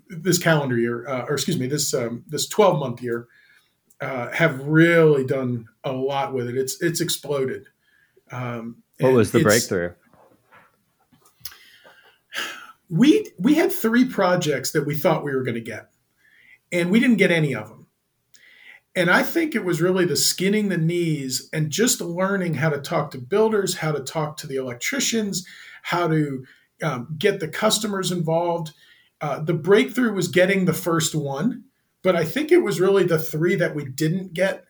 this 0.08 0.38
calendar 0.38 0.78
year, 0.78 1.08
uh, 1.08 1.26
or 1.28 1.34
excuse 1.34 1.58
me, 1.58 1.68
this 1.68 1.94
um, 1.94 2.24
this 2.28 2.48
twelve 2.48 2.80
month 2.80 3.02
year, 3.02 3.28
uh, 4.02 4.30
have 4.32 4.62
really 4.62 5.26
done 5.26 5.66
a 5.84 5.92
lot 5.92 6.34
with 6.34 6.48
it. 6.48 6.58
It's 6.58 6.82
it's 6.82 7.02
exploded. 7.02 7.66
Um, 8.32 8.84
what 9.00 9.14
was 9.14 9.32
the 9.32 9.42
breakthrough? 9.42 9.94
We 12.88 13.32
we 13.40 13.56
had 13.56 13.72
three 13.72 14.06
projects 14.06 14.72
that 14.72 14.86
we 14.86 14.96
thought 14.96 15.24
we 15.24 15.34
were 15.34 15.44
going 15.44 15.56
to 15.56 15.62
get 15.62 15.90
and 16.72 16.92
we 16.92 17.00
didn't 17.00 17.18
get 17.18 17.32
any 17.32 17.54
of 17.54 17.70
them. 17.70 17.88
And 18.96 19.10
I 19.10 19.24
think 19.24 19.56
it 19.56 19.66
was 19.66 19.82
really 19.82 20.06
the 20.06 20.16
skinning 20.16 20.70
the 20.70 20.78
knees 20.78 21.50
and 21.52 21.70
just 21.70 22.00
learning 22.00 22.54
how 22.56 22.70
to 22.70 22.78
talk 22.78 23.12
to 23.12 23.18
builders, 23.18 23.76
how 23.76 23.92
to 23.92 24.00
talk 24.00 24.38
to 24.38 24.48
the 24.48 24.56
electricians, 24.56 25.46
how 25.84 26.08
to 26.08 26.46
um, 26.82 27.16
get 27.18 27.40
the 27.40 27.48
customers 27.50 28.12
involved. 28.12 28.72
Uh, 29.20 29.40
the 29.40 29.54
breakthrough 29.54 30.14
was 30.14 30.30
getting 30.30 30.66
the 30.66 30.74
first 30.74 31.14
one, 31.14 31.66
but 32.04 32.16
I 32.16 32.24
think 32.24 32.52
it 32.52 32.64
was 32.64 32.80
really 32.80 33.04
the 33.04 33.20
three 33.20 33.56
that 33.56 33.76
we 33.76 33.86
didn't 33.86 34.34
get. 34.34 34.66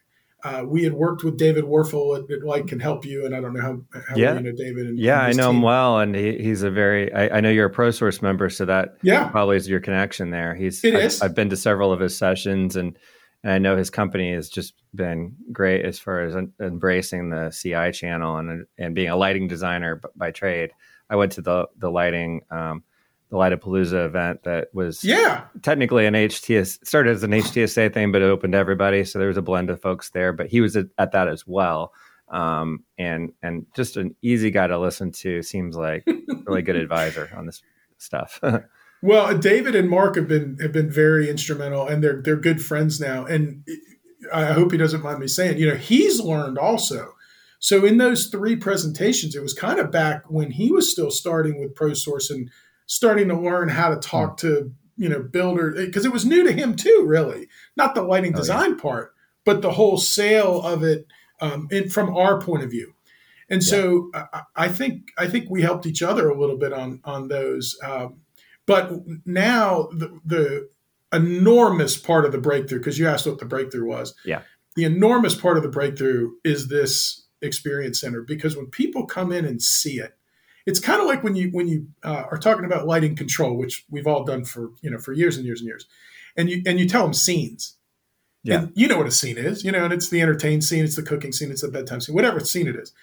Uh, 0.45 0.63
we 0.63 0.83
had 0.83 0.93
worked 0.93 1.23
with 1.23 1.37
David 1.37 1.63
Warfel 1.63 2.23
at, 2.23 2.29
at 2.29 2.43
Light 2.43 2.67
Can 2.67 2.79
Help 2.79 3.03
You, 3.03 3.25
and 3.25 3.35
I 3.35 3.41
don't 3.41 3.51
know 3.51 3.61
how, 3.61 3.81
how 4.07 4.15
yeah. 4.15 4.35
you 4.35 4.41
know 4.41 4.51
David. 4.51 4.85
And, 4.85 4.99
yeah, 4.99 5.25
and 5.25 5.27
I 5.27 5.31
know 5.31 5.47
team. 5.47 5.55
him 5.55 5.61
well, 5.63 5.99
and 5.99 6.15
he, 6.15 6.37
he's 6.37 6.61
a 6.61 6.69
very. 6.69 7.11
I, 7.11 7.37
I, 7.37 7.41
know 7.41 7.49
you're 7.49 7.65
a 7.65 7.73
ProSource 7.73 8.21
member, 8.21 8.51
so 8.51 8.63
that 8.65 8.89
yeah. 9.01 9.27
probably 9.29 9.57
is 9.57 9.67
your 9.67 9.79
connection 9.79 10.29
there. 10.29 10.53
He's. 10.53 10.83
It 10.83 10.93
I, 10.93 10.99
is. 10.99 11.23
I've 11.23 11.33
been 11.33 11.49
to 11.49 11.57
several 11.57 11.91
of 11.91 11.99
his 11.99 12.15
sessions, 12.15 12.75
and 12.75 12.95
and 13.43 13.53
I 13.53 13.57
know 13.57 13.75
his 13.75 13.89
company 13.89 14.33
has 14.33 14.47
just 14.47 14.75
been 14.93 15.35
great 15.51 15.83
as 15.83 15.97
far 15.97 16.21
as 16.21 16.35
embracing 16.61 17.31
the 17.31 17.49
CI 17.49 17.91
channel 17.91 18.37
and 18.37 18.67
and 18.77 18.93
being 18.93 19.09
a 19.09 19.15
lighting 19.15 19.47
designer 19.47 19.99
by 20.15 20.29
trade. 20.29 20.73
I 21.09 21.15
went 21.15 21.31
to 21.33 21.41
the 21.41 21.69
the 21.75 21.89
lighting. 21.89 22.41
Um, 22.51 22.83
the 23.35 23.41
Lightapalooza 23.41 24.05
event 24.05 24.43
that 24.43 24.69
was 24.73 25.03
yeah 25.03 25.45
technically 25.61 26.05
an 26.05 26.13
HTS 26.13 26.85
started 26.85 27.11
as 27.11 27.23
an 27.23 27.31
HTSA 27.31 27.93
thing, 27.93 28.11
but 28.11 28.21
it 28.21 28.25
opened 28.25 28.53
to 28.53 28.59
everybody. 28.59 29.03
So 29.03 29.19
there 29.19 29.27
was 29.27 29.37
a 29.37 29.41
blend 29.41 29.69
of 29.69 29.81
folks 29.81 30.09
there, 30.11 30.31
but 30.31 30.47
he 30.47 30.61
was 30.61 30.75
at, 30.75 30.87
at 30.97 31.11
that 31.11 31.27
as 31.27 31.45
well. 31.45 31.93
Um, 32.29 32.83
and 32.97 33.33
and 33.43 33.65
just 33.75 33.97
an 33.97 34.15
easy 34.21 34.51
guy 34.51 34.67
to 34.67 34.79
listen 34.79 35.11
to. 35.13 35.43
Seems 35.43 35.75
like 35.75 36.07
really 36.45 36.61
good 36.61 36.75
advisor 36.75 37.29
on 37.35 37.45
this 37.45 37.61
stuff. 37.97 38.39
well, 39.01 39.37
David 39.37 39.75
and 39.75 39.89
Mark 39.89 40.15
have 40.15 40.27
been 40.27 40.57
have 40.61 40.71
been 40.71 40.89
very 40.89 41.29
instrumental, 41.29 41.87
and 41.87 42.03
they're 42.03 42.21
they're 42.21 42.35
good 42.37 42.63
friends 42.63 42.99
now. 42.99 43.25
And 43.25 43.67
I 44.33 44.53
hope 44.53 44.71
he 44.71 44.77
doesn't 44.77 45.03
mind 45.03 45.19
me 45.19 45.27
saying, 45.27 45.57
you 45.57 45.69
know, 45.69 45.75
he's 45.75 46.19
learned 46.19 46.57
also 46.57 47.13
So 47.59 47.85
in 47.85 47.97
those 47.97 48.27
three 48.27 48.55
presentations, 48.55 49.35
it 49.35 49.41
was 49.41 49.53
kind 49.53 49.79
of 49.79 49.91
back 49.91 50.23
when 50.29 50.51
he 50.51 50.71
was 50.71 50.91
still 50.91 51.11
starting 51.11 51.59
with 51.59 51.75
ProSource 51.75 52.29
and 52.29 52.49
starting 52.85 53.27
to 53.29 53.39
learn 53.39 53.69
how 53.69 53.89
to 53.89 53.97
talk 53.97 54.37
mm-hmm. 54.37 54.47
to 54.47 54.73
you 54.97 55.09
know 55.09 55.21
builders 55.21 55.85
because 55.85 56.05
it 56.05 56.11
was 56.11 56.25
new 56.25 56.43
to 56.43 56.51
him 56.51 56.75
too, 56.75 57.03
really. 57.05 57.47
Not 57.75 57.95
the 57.95 58.03
lighting 58.03 58.33
oh, 58.35 58.37
design 58.37 58.71
yeah. 58.71 58.81
part, 58.81 59.13
but 59.43 59.61
the 59.61 59.71
whole 59.71 59.97
sale 59.97 60.61
of 60.61 60.83
it 60.83 61.05
um, 61.41 61.67
in, 61.71 61.89
from 61.89 62.15
our 62.15 62.39
point 62.39 62.63
of 62.63 62.71
view. 62.71 62.93
And 63.49 63.61
yeah. 63.61 63.69
so 63.69 64.11
I, 64.13 64.41
I, 64.55 64.67
think 64.69 65.09
I 65.17 65.27
think 65.27 65.49
we 65.49 65.61
helped 65.61 65.85
each 65.85 66.01
other 66.01 66.29
a 66.29 66.39
little 66.39 66.57
bit 66.57 66.73
on 66.73 67.01
on 67.03 67.27
those. 67.27 67.77
Um, 67.83 68.21
but 68.65 68.91
now 69.25 69.89
the, 69.91 70.19
the 70.25 70.69
enormous 71.13 71.97
part 71.97 72.25
of 72.25 72.31
the 72.31 72.39
breakthrough, 72.39 72.79
because 72.79 72.97
you 72.97 73.07
asked 73.07 73.27
what 73.27 73.39
the 73.39 73.45
breakthrough 73.45 73.85
was. 73.85 74.13
Yeah. 74.25 74.41
The 74.75 74.83
enormous 74.83 75.35
part 75.35 75.57
of 75.57 75.63
the 75.63 75.69
breakthrough 75.69 76.31
is 76.43 76.67
this 76.67 77.25
experience 77.41 78.01
center 78.01 78.21
because 78.21 78.57
when 78.57 78.67
people 78.67 79.05
come 79.05 79.31
in 79.31 79.45
and 79.45 79.61
see 79.61 79.99
it, 79.99 80.17
it's 80.65 80.79
kind 80.79 81.01
of 81.01 81.07
like 81.07 81.23
when 81.23 81.35
you 81.35 81.49
when 81.49 81.67
you 81.67 81.87
uh, 82.03 82.23
are 82.31 82.37
talking 82.37 82.65
about 82.65 82.87
lighting 82.87 83.15
control, 83.15 83.55
which 83.55 83.85
we've 83.89 84.07
all 84.07 84.23
done 84.23 84.45
for 84.45 84.71
you 84.81 84.89
know 84.89 84.97
for 84.97 85.13
years 85.13 85.37
and 85.37 85.45
years 85.45 85.61
and 85.61 85.67
years, 85.67 85.85
and 86.35 86.49
you 86.49 86.61
and 86.65 86.79
you 86.79 86.87
tell 86.87 87.03
them 87.03 87.13
scenes. 87.13 87.75
Yeah. 88.43 88.59
And 88.59 88.71
you 88.75 88.87
know 88.87 88.97
what 88.97 89.07
a 89.07 89.11
scene 89.11 89.39
is, 89.39 89.63
you 89.63 89.71
know, 89.71 89.85
and 89.85 89.91
it's 89.91 90.09
the 90.09 90.21
entertain 90.21 90.61
scene, 90.61 90.83
it's 90.83 90.95
the 90.95 91.01
cooking 91.01 91.31
scene, 91.31 91.49
it's 91.49 91.63
the 91.63 91.67
bedtime 91.67 91.99
scene, 91.99 92.13
whatever 92.13 92.39
scene 92.39 92.67
it 92.67 92.75
is. 92.75 92.93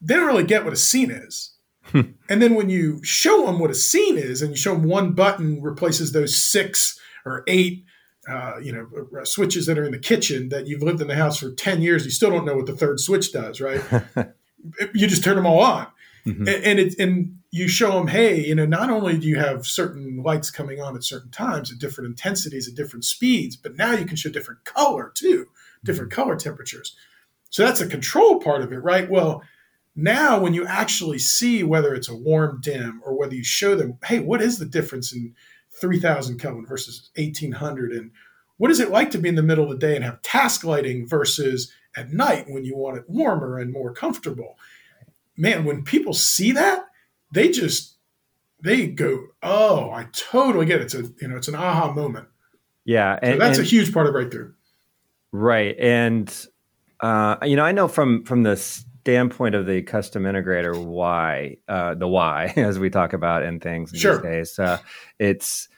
They 0.00 0.14
don't 0.14 0.26
really 0.26 0.44
get 0.44 0.64
what 0.64 0.72
a 0.72 0.76
scene 0.76 1.10
is. 1.10 1.52
Hmm. 1.84 2.00
and 2.28 2.42
then 2.42 2.56
when 2.56 2.68
you 2.68 2.98
show 3.04 3.46
them 3.46 3.60
what 3.60 3.70
a 3.70 3.74
scene 3.74 4.16
is, 4.16 4.42
and 4.42 4.50
you 4.50 4.56
show 4.56 4.72
them 4.72 4.84
one 4.84 5.12
button 5.12 5.62
replaces 5.62 6.12
those 6.12 6.34
six 6.34 6.98
or 7.24 7.44
eight 7.46 7.84
uh, 8.28 8.58
you 8.60 8.72
know 8.72 8.88
uh, 9.20 9.24
switches 9.24 9.66
that 9.66 9.78
are 9.78 9.84
in 9.84 9.92
the 9.92 9.98
kitchen 9.98 10.48
that 10.48 10.66
you've 10.66 10.82
lived 10.82 11.00
in 11.00 11.06
the 11.06 11.14
house 11.14 11.38
for 11.38 11.52
10 11.52 11.80
years 11.80 12.04
you 12.04 12.10
still 12.10 12.30
don't 12.30 12.44
know 12.44 12.56
what 12.56 12.66
the 12.66 12.74
third 12.74 12.98
switch 12.98 13.32
does 13.32 13.60
right 13.60 13.80
you 14.94 15.06
just 15.06 15.22
turn 15.22 15.36
them 15.36 15.46
all 15.46 15.60
on 15.60 15.86
mm-hmm. 16.26 16.48
and, 16.48 16.64
and 16.64 16.78
it 16.78 16.98
and 16.98 17.38
you 17.50 17.68
show 17.68 17.92
them 17.92 18.08
hey 18.08 18.44
you 18.44 18.54
know 18.54 18.66
not 18.66 18.90
only 18.90 19.18
do 19.18 19.26
you 19.26 19.38
have 19.38 19.66
certain 19.66 20.22
lights 20.22 20.50
coming 20.50 20.80
on 20.80 20.96
at 20.96 21.04
certain 21.04 21.30
times 21.30 21.72
at 21.72 21.78
different 21.78 22.08
intensities 22.08 22.68
at 22.68 22.74
different 22.74 23.04
speeds 23.04 23.56
but 23.56 23.76
now 23.76 23.92
you 23.92 24.04
can 24.04 24.16
show 24.16 24.30
different 24.30 24.64
color 24.64 25.12
too 25.14 25.46
different 25.84 26.10
mm-hmm. 26.10 26.20
color 26.22 26.36
temperatures 26.36 26.96
so 27.50 27.64
that's 27.64 27.80
a 27.80 27.88
control 27.88 28.40
part 28.40 28.62
of 28.62 28.72
it 28.72 28.78
right 28.78 29.10
well 29.10 29.42
now 29.94 30.38
when 30.38 30.52
you 30.52 30.66
actually 30.66 31.18
see 31.18 31.62
whether 31.62 31.94
it's 31.94 32.08
a 32.08 32.16
warm 32.16 32.60
dim 32.60 33.00
or 33.04 33.16
whether 33.16 33.34
you 33.34 33.44
show 33.44 33.74
them 33.74 33.98
hey 34.04 34.18
what 34.18 34.42
is 34.42 34.58
the 34.58 34.66
difference 34.66 35.12
in 35.12 35.34
3000 35.80 36.38
Kelvin 36.38 36.66
versus 36.66 37.10
1800 37.16 37.92
and 37.92 38.10
what 38.58 38.70
is 38.70 38.80
it 38.80 38.90
like 38.90 39.10
to 39.10 39.18
be 39.18 39.28
in 39.28 39.34
the 39.34 39.42
middle 39.42 39.64
of 39.64 39.70
the 39.70 39.86
day 39.86 39.94
and 39.94 40.04
have 40.04 40.22
task 40.22 40.64
lighting 40.64 41.06
versus 41.06 41.72
at 41.96 42.12
night 42.12 42.46
when 42.48 42.64
you 42.64 42.76
want 42.76 42.96
it 42.96 43.04
warmer 43.08 43.58
and 43.58 43.72
more 43.72 43.92
comfortable 43.92 44.58
man 45.36 45.64
when 45.64 45.82
people 45.82 46.12
see 46.12 46.52
that 46.52 46.86
they 47.32 47.48
just 47.48 47.96
they 48.62 48.86
go 48.86 49.26
oh 49.42 49.90
i 49.90 50.06
totally 50.12 50.66
get 50.66 50.80
it. 50.80 50.84
It's 50.84 50.94
a 50.94 51.02
you 51.20 51.28
know 51.28 51.36
it's 51.36 51.48
an 51.48 51.54
aha 51.54 51.92
moment. 51.92 52.28
Yeah 52.84 53.18
and 53.20 53.34
so 53.34 53.38
that's 53.38 53.58
and, 53.58 53.66
a 53.66 53.70
huge 53.70 53.92
part 53.92 54.06
of 54.06 54.12
breakthrough 54.12 54.52
right 55.32 55.76
and 55.78 56.46
uh, 57.00 57.36
you 57.42 57.56
know 57.56 57.64
i 57.64 57.72
know 57.72 57.88
from 57.88 58.24
from 58.24 58.42
the 58.42 58.56
standpoint 59.06 59.54
of 59.54 59.66
the 59.66 59.82
custom 59.82 60.24
integrator, 60.24 60.84
why 60.84 61.56
uh, 61.68 61.94
the 61.94 62.08
why, 62.08 62.52
as 62.56 62.76
we 62.76 62.90
talk 62.90 63.12
about 63.12 63.44
in 63.44 63.60
things 63.60 63.92
sure. 63.94 64.16
these 64.16 64.22
days, 64.22 64.58
uh, 64.58 64.78
it's 65.20 65.68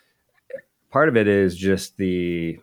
part 0.91 1.11
of 1.11 1.17
it 1.19 1.29
is 1.29 1.55
just 1.55 1.99
the 1.99 2.59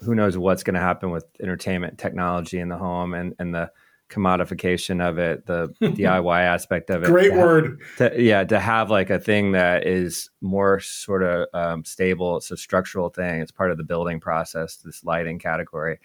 who 0.00 0.16
knows 0.16 0.36
what's 0.36 0.64
going 0.64 0.74
to 0.74 0.80
happen 0.80 1.12
with 1.12 1.24
entertainment 1.40 1.98
technology 1.98 2.58
in 2.58 2.68
the 2.68 2.76
home 2.76 3.14
and 3.14 3.36
and 3.38 3.54
the 3.54 3.70
commodification 4.12 5.06
of 5.06 5.18
it, 5.18 5.46
the 5.46 5.68
DIY 5.82 6.40
aspect 6.42 6.90
of 6.90 7.02
it. 7.02 7.06
Great 7.06 7.32
word. 7.32 7.80
to, 7.98 8.12
yeah, 8.20 8.44
to 8.44 8.60
have 8.60 8.90
like 8.90 9.10
a 9.10 9.18
thing 9.18 9.52
that 9.52 9.86
is 9.86 10.30
more 10.40 10.80
sort 10.80 11.22
of 11.22 11.48
um, 11.54 11.84
stable. 11.84 12.36
It's 12.36 12.50
a 12.50 12.56
structural 12.56 13.08
thing. 13.08 13.40
It's 13.40 13.52
part 13.52 13.70
of 13.70 13.78
the 13.78 13.84
building 13.84 14.20
process. 14.20 14.76
This 14.76 15.04
lighting 15.04 15.38
category, 15.38 15.98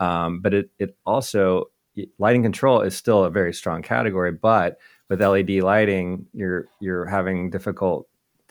um, 0.00 0.40
but 0.40 0.54
it 0.54 0.70
it 0.78 0.96
also 1.06 1.70
lighting 2.18 2.42
control 2.42 2.80
is 2.80 2.96
still 2.96 3.24
a 3.24 3.30
very 3.30 3.52
strong 3.52 3.82
category, 3.82 4.32
but 4.32 4.78
with 5.08 5.20
LED 5.22 5.50
lighting, 5.62 6.26
you're 6.32 6.68
you're 6.80 7.06
having 7.06 7.50
difficult, 7.50 8.08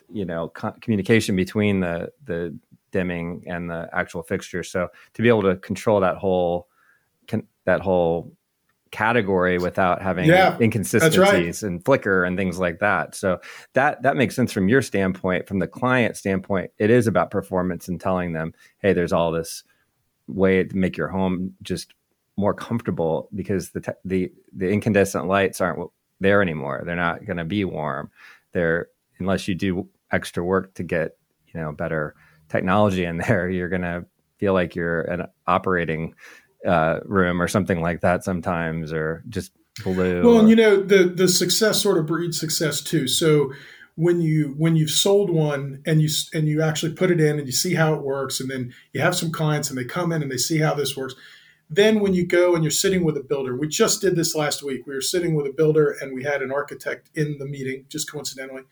you 0.10 0.25
know, 0.25 0.50
co- 0.50 0.75
communication 0.82 1.36
between 1.36 1.80
the 1.80 2.12
the 2.25 2.58
dimming 2.91 3.44
and 3.48 3.70
the 3.70 3.89
actual 3.94 4.22
fixture. 4.22 4.63
So 4.63 4.89
to 5.13 5.22
be 5.22 5.30
able 5.30 5.44
to 5.44 5.56
control 5.58 6.00
that 6.01 6.18
whole 6.18 6.68
can, 7.27 7.48
that 7.65 7.82
whole 7.82 8.34
category 8.91 9.57
without 9.57 10.01
having 10.01 10.25
yeah, 10.25 10.57
inconsistencies 10.60 11.17
right. 11.63 11.63
and 11.63 11.83
flicker 11.83 12.24
and 12.24 12.38
things 12.38 12.60
like 12.60 12.79
that. 12.79 13.15
So 13.15 13.39
that 13.74 14.03
that 14.03 14.17
makes 14.17 14.36
sense 14.36 14.51
from 14.51 14.69
your 14.69 14.81
standpoint. 14.81 15.48
From 15.48 15.60
the 15.60 15.67
client 15.67 16.17
standpoint, 16.17 16.71
it 16.77 16.89
is 16.89 17.07
about 17.07 17.31
performance 17.31 17.88
and 17.88 18.00
telling 18.00 18.33
them, 18.33 18.53
hey, 18.79 18.93
there's 18.93 19.13
all 19.13 19.31
this 19.31 19.63
way 20.27 20.63
to 20.63 20.77
make 20.77 20.98
your 20.98 21.07
home 21.07 21.53
just 21.62 21.93
more 22.38 22.53
comfortable 22.53 23.29
because 23.33 23.71
the 23.71 23.81
te- 23.81 23.91
the 24.05 24.31
the 24.53 24.69
incandescent 24.69 25.27
lights 25.27 25.62
aren't 25.62 25.89
there 26.19 26.41
anymore. 26.41 26.83
They're 26.86 26.95
not 26.95 27.25
going 27.25 27.38
to 27.38 27.45
be 27.45 27.63
warm. 27.65 28.12
They're 28.51 28.88
unless 29.19 29.48
you 29.48 29.55
do 29.55 29.88
extra 30.12 30.43
work 30.43 30.74
to 30.75 30.83
get 30.83 31.17
you 31.53 31.60
know 31.60 31.71
better 31.71 32.15
technology 32.50 33.05
in 33.05 33.17
there. 33.25 33.50
You're 33.50 33.69
going 33.69 33.83
to 33.83 34.05
feel 34.38 34.53
like 34.53 34.75
you're 34.75 35.01
an 35.01 35.27
operating 35.45 36.15
uh, 36.68 37.00
room 37.06 37.41
or 37.41 37.48
something 37.48 37.82
like 37.82 38.01
that 38.01 38.24
sometimes, 38.24 38.94
or 38.94 39.24
just 39.30 39.51
blue. 39.84 40.24
Well, 40.24 40.38
or, 40.38 40.39
and 40.39 40.50
you 40.50 40.56
know 40.56 40.82
the 40.82 41.06
the 41.06 41.27
success 41.27 41.82
sort 41.82 41.98
of 41.98 42.06
breeds 42.06 42.39
success 42.39 42.82
too. 42.82 43.08
So 43.08 43.53
when 43.96 44.22
you 44.22 44.56
when 44.58 44.75
you've 44.75 44.91
sold 44.91 45.30
one 45.30 45.82
and 45.86 46.01
you 46.01 46.10
and 46.34 46.48
you 46.48 46.62
actually 46.62 46.94
put 46.94 47.12
it 47.12 47.20
in 47.20 47.38
and 47.38 47.48
you 47.48 47.53
see 47.53 47.75
how 47.75 47.94
it 47.94 48.01
works, 48.01 48.39
and 48.39 48.50
then 48.50 48.74
you 48.94 49.01
have 49.01 49.15
some 49.15 49.32
clients 49.32 49.70
and 49.70 49.77
they 49.77 49.86
come 49.86 50.12
in 50.12 50.22
and 50.22 50.32
they 50.32 50.38
see 50.38 50.60
how 50.60 50.74
this 50.74 50.96
works 50.96 51.15
then 51.72 52.01
when 52.01 52.13
you 52.13 52.27
go 52.27 52.53
and 52.53 52.65
you're 52.65 52.70
sitting 52.70 53.06
with 53.06 53.15
a 53.15 53.24
builder, 53.24 53.56
we 53.56 53.65
just 53.65 54.01
did 54.01 54.18
this 54.18 54.36
last 54.36 54.62
week. 54.62 54.86
We 54.86 54.94
were 54.94 55.00
sitting 55.00 55.36
with 55.36 55.48
a 55.48 55.53
builder 55.53 55.96
and 56.01 56.13
we 56.13 56.22
had 56.22 56.41
an 56.41 56.51
architect 56.51 57.10
in 57.15 57.38
the 57.38 57.46
meeting, 57.46 57.86
just 57.88 58.12
coincidentally. 58.12 58.63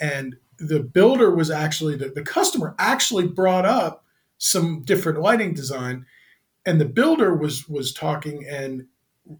And 0.00 0.36
the 0.56 0.78
builder 0.78 1.34
was 1.34 1.50
actually 1.50 1.96
the, 1.96 2.08
the 2.08 2.22
customer 2.22 2.76
actually 2.78 3.26
brought 3.26 3.66
up 3.66 4.04
some 4.38 4.82
different 4.82 5.20
lighting 5.20 5.54
design. 5.54 6.06
And 6.66 6.80
the 6.80 6.84
builder 6.84 7.34
was 7.34 7.68
was 7.68 7.92
talking 7.92 8.44
and 8.48 8.86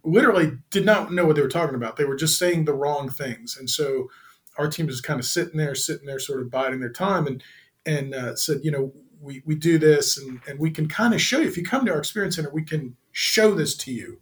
literally 0.04 0.52
did 0.70 0.84
not 0.86 1.12
know 1.12 1.26
what 1.26 1.36
they 1.36 1.42
were 1.42 1.48
talking 1.48 1.74
about. 1.76 1.96
They 1.96 2.04
were 2.04 2.16
just 2.16 2.38
saying 2.38 2.64
the 2.64 2.74
wrong 2.74 3.08
things. 3.08 3.56
And 3.56 3.68
so 3.68 4.08
our 4.56 4.68
team 4.68 4.86
was 4.86 5.00
kind 5.00 5.20
of 5.20 5.26
sitting 5.26 5.58
there, 5.58 5.74
sitting 5.74 6.06
there, 6.06 6.18
sort 6.18 6.40
of 6.40 6.50
biding 6.50 6.80
their 6.80 6.92
time 6.92 7.26
and 7.26 7.42
and 7.84 8.14
uh, 8.14 8.34
said, 8.34 8.60
you 8.62 8.70
know, 8.70 8.92
we, 9.20 9.42
we 9.44 9.54
do 9.54 9.78
this 9.78 10.18
and, 10.18 10.40
and 10.46 10.58
we 10.58 10.70
can 10.70 10.88
kind 10.88 11.14
of 11.14 11.20
show 11.20 11.40
you 11.40 11.48
if 11.48 11.56
you 11.56 11.64
come 11.64 11.84
to 11.84 11.92
our 11.92 11.98
experience 11.98 12.36
center 12.36 12.50
we 12.50 12.62
can 12.62 12.96
show 13.12 13.54
this 13.54 13.76
to 13.76 13.92
you 13.92 14.20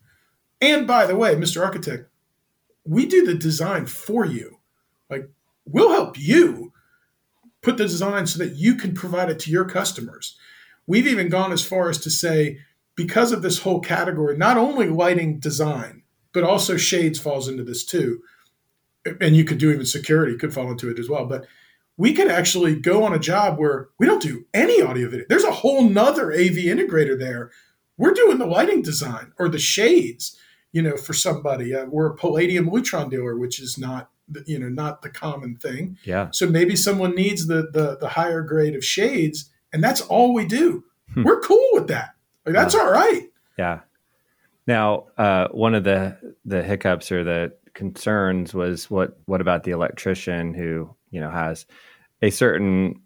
and 0.60 0.86
by 0.86 1.06
the 1.06 1.16
way 1.16 1.34
mr 1.34 1.62
architect 1.64 2.08
we 2.84 3.06
do 3.06 3.24
the 3.24 3.34
design 3.34 3.86
for 3.86 4.24
you 4.24 4.58
like 5.10 5.28
we'll 5.66 5.92
help 5.92 6.18
you 6.18 6.72
put 7.62 7.76
the 7.76 7.84
design 7.84 8.26
so 8.26 8.38
that 8.38 8.54
you 8.54 8.74
can 8.74 8.94
provide 8.94 9.30
it 9.30 9.38
to 9.38 9.50
your 9.50 9.64
customers 9.64 10.36
we've 10.86 11.06
even 11.06 11.28
gone 11.28 11.52
as 11.52 11.64
far 11.64 11.88
as 11.88 11.98
to 11.98 12.10
say 12.10 12.58
because 12.96 13.32
of 13.32 13.42
this 13.42 13.60
whole 13.60 13.80
category 13.80 14.36
not 14.36 14.56
only 14.56 14.88
lighting 14.88 15.38
design 15.38 16.02
but 16.32 16.44
also 16.44 16.76
shades 16.76 17.18
falls 17.18 17.48
into 17.48 17.62
this 17.62 17.84
too 17.84 18.20
and 19.20 19.36
you 19.36 19.44
could 19.44 19.58
do 19.58 19.70
even 19.70 19.86
security 19.86 20.36
could 20.36 20.54
fall 20.54 20.70
into 20.70 20.90
it 20.90 20.98
as 20.98 21.08
well 21.08 21.26
but 21.26 21.46
we 21.96 22.12
could 22.12 22.28
actually 22.28 22.74
go 22.74 23.04
on 23.04 23.14
a 23.14 23.18
job 23.18 23.58
where 23.58 23.88
we 23.98 24.06
don't 24.06 24.22
do 24.22 24.44
any 24.52 24.82
audio 24.82 25.08
video. 25.08 25.26
There's 25.28 25.44
a 25.44 25.52
whole 25.52 25.88
nother 25.88 26.32
AV 26.32 26.56
integrator 26.56 27.18
there. 27.18 27.50
We're 27.96 28.14
doing 28.14 28.38
the 28.38 28.46
lighting 28.46 28.82
design 28.82 29.32
or 29.38 29.48
the 29.48 29.58
shades, 29.58 30.36
you 30.72 30.82
know, 30.82 30.96
for 30.96 31.12
somebody. 31.12 31.74
Uh, 31.74 31.86
we're 31.86 32.08
a 32.08 32.16
Palladium 32.16 32.68
Lutron 32.68 33.10
dealer, 33.10 33.38
which 33.38 33.60
is 33.60 33.78
not, 33.78 34.10
you 34.46 34.58
know, 34.58 34.68
not 34.68 35.02
the 35.02 35.10
common 35.10 35.56
thing. 35.56 35.96
Yeah. 36.04 36.30
So 36.32 36.48
maybe 36.48 36.74
someone 36.74 37.14
needs 37.14 37.46
the 37.46 37.68
the, 37.72 37.96
the 38.00 38.08
higher 38.08 38.42
grade 38.42 38.74
of 38.74 38.84
shades, 38.84 39.50
and 39.72 39.84
that's 39.84 40.00
all 40.00 40.34
we 40.34 40.46
do. 40.46 40.84
Hmm. 41.12 41.22
We're 41.22 41.40
cool 41.40 41.68
with 41.72 41.86
that. 41.88 42.13
Like, 42.46 42.54
that's 42.54 42.74
all 42.74 42.90
right. 42.90 43.28
Yeah. 43.58 43.80
Now, 44.66 45.06
uh, 45.18 45.48
one 45.48 45.74
of 45.74 45.84
the 45.84 46.16
the 46.44 46.62
hiccups 46.62 47.12
or 47.12 47.24
the 47.24 47.54
concerns 47.74 48.54
was 48.54 48.90
what 48.90 49.18
what 49.26 49.40
about 49.40 49.64
the 49.64 49.72
electrician 49.72 50.54
who 50.54 50.94
you 51.10 51.20
know 51.20 51.30
has 51.30 51.66
a 52.22 52.30
certain 52.30 53.02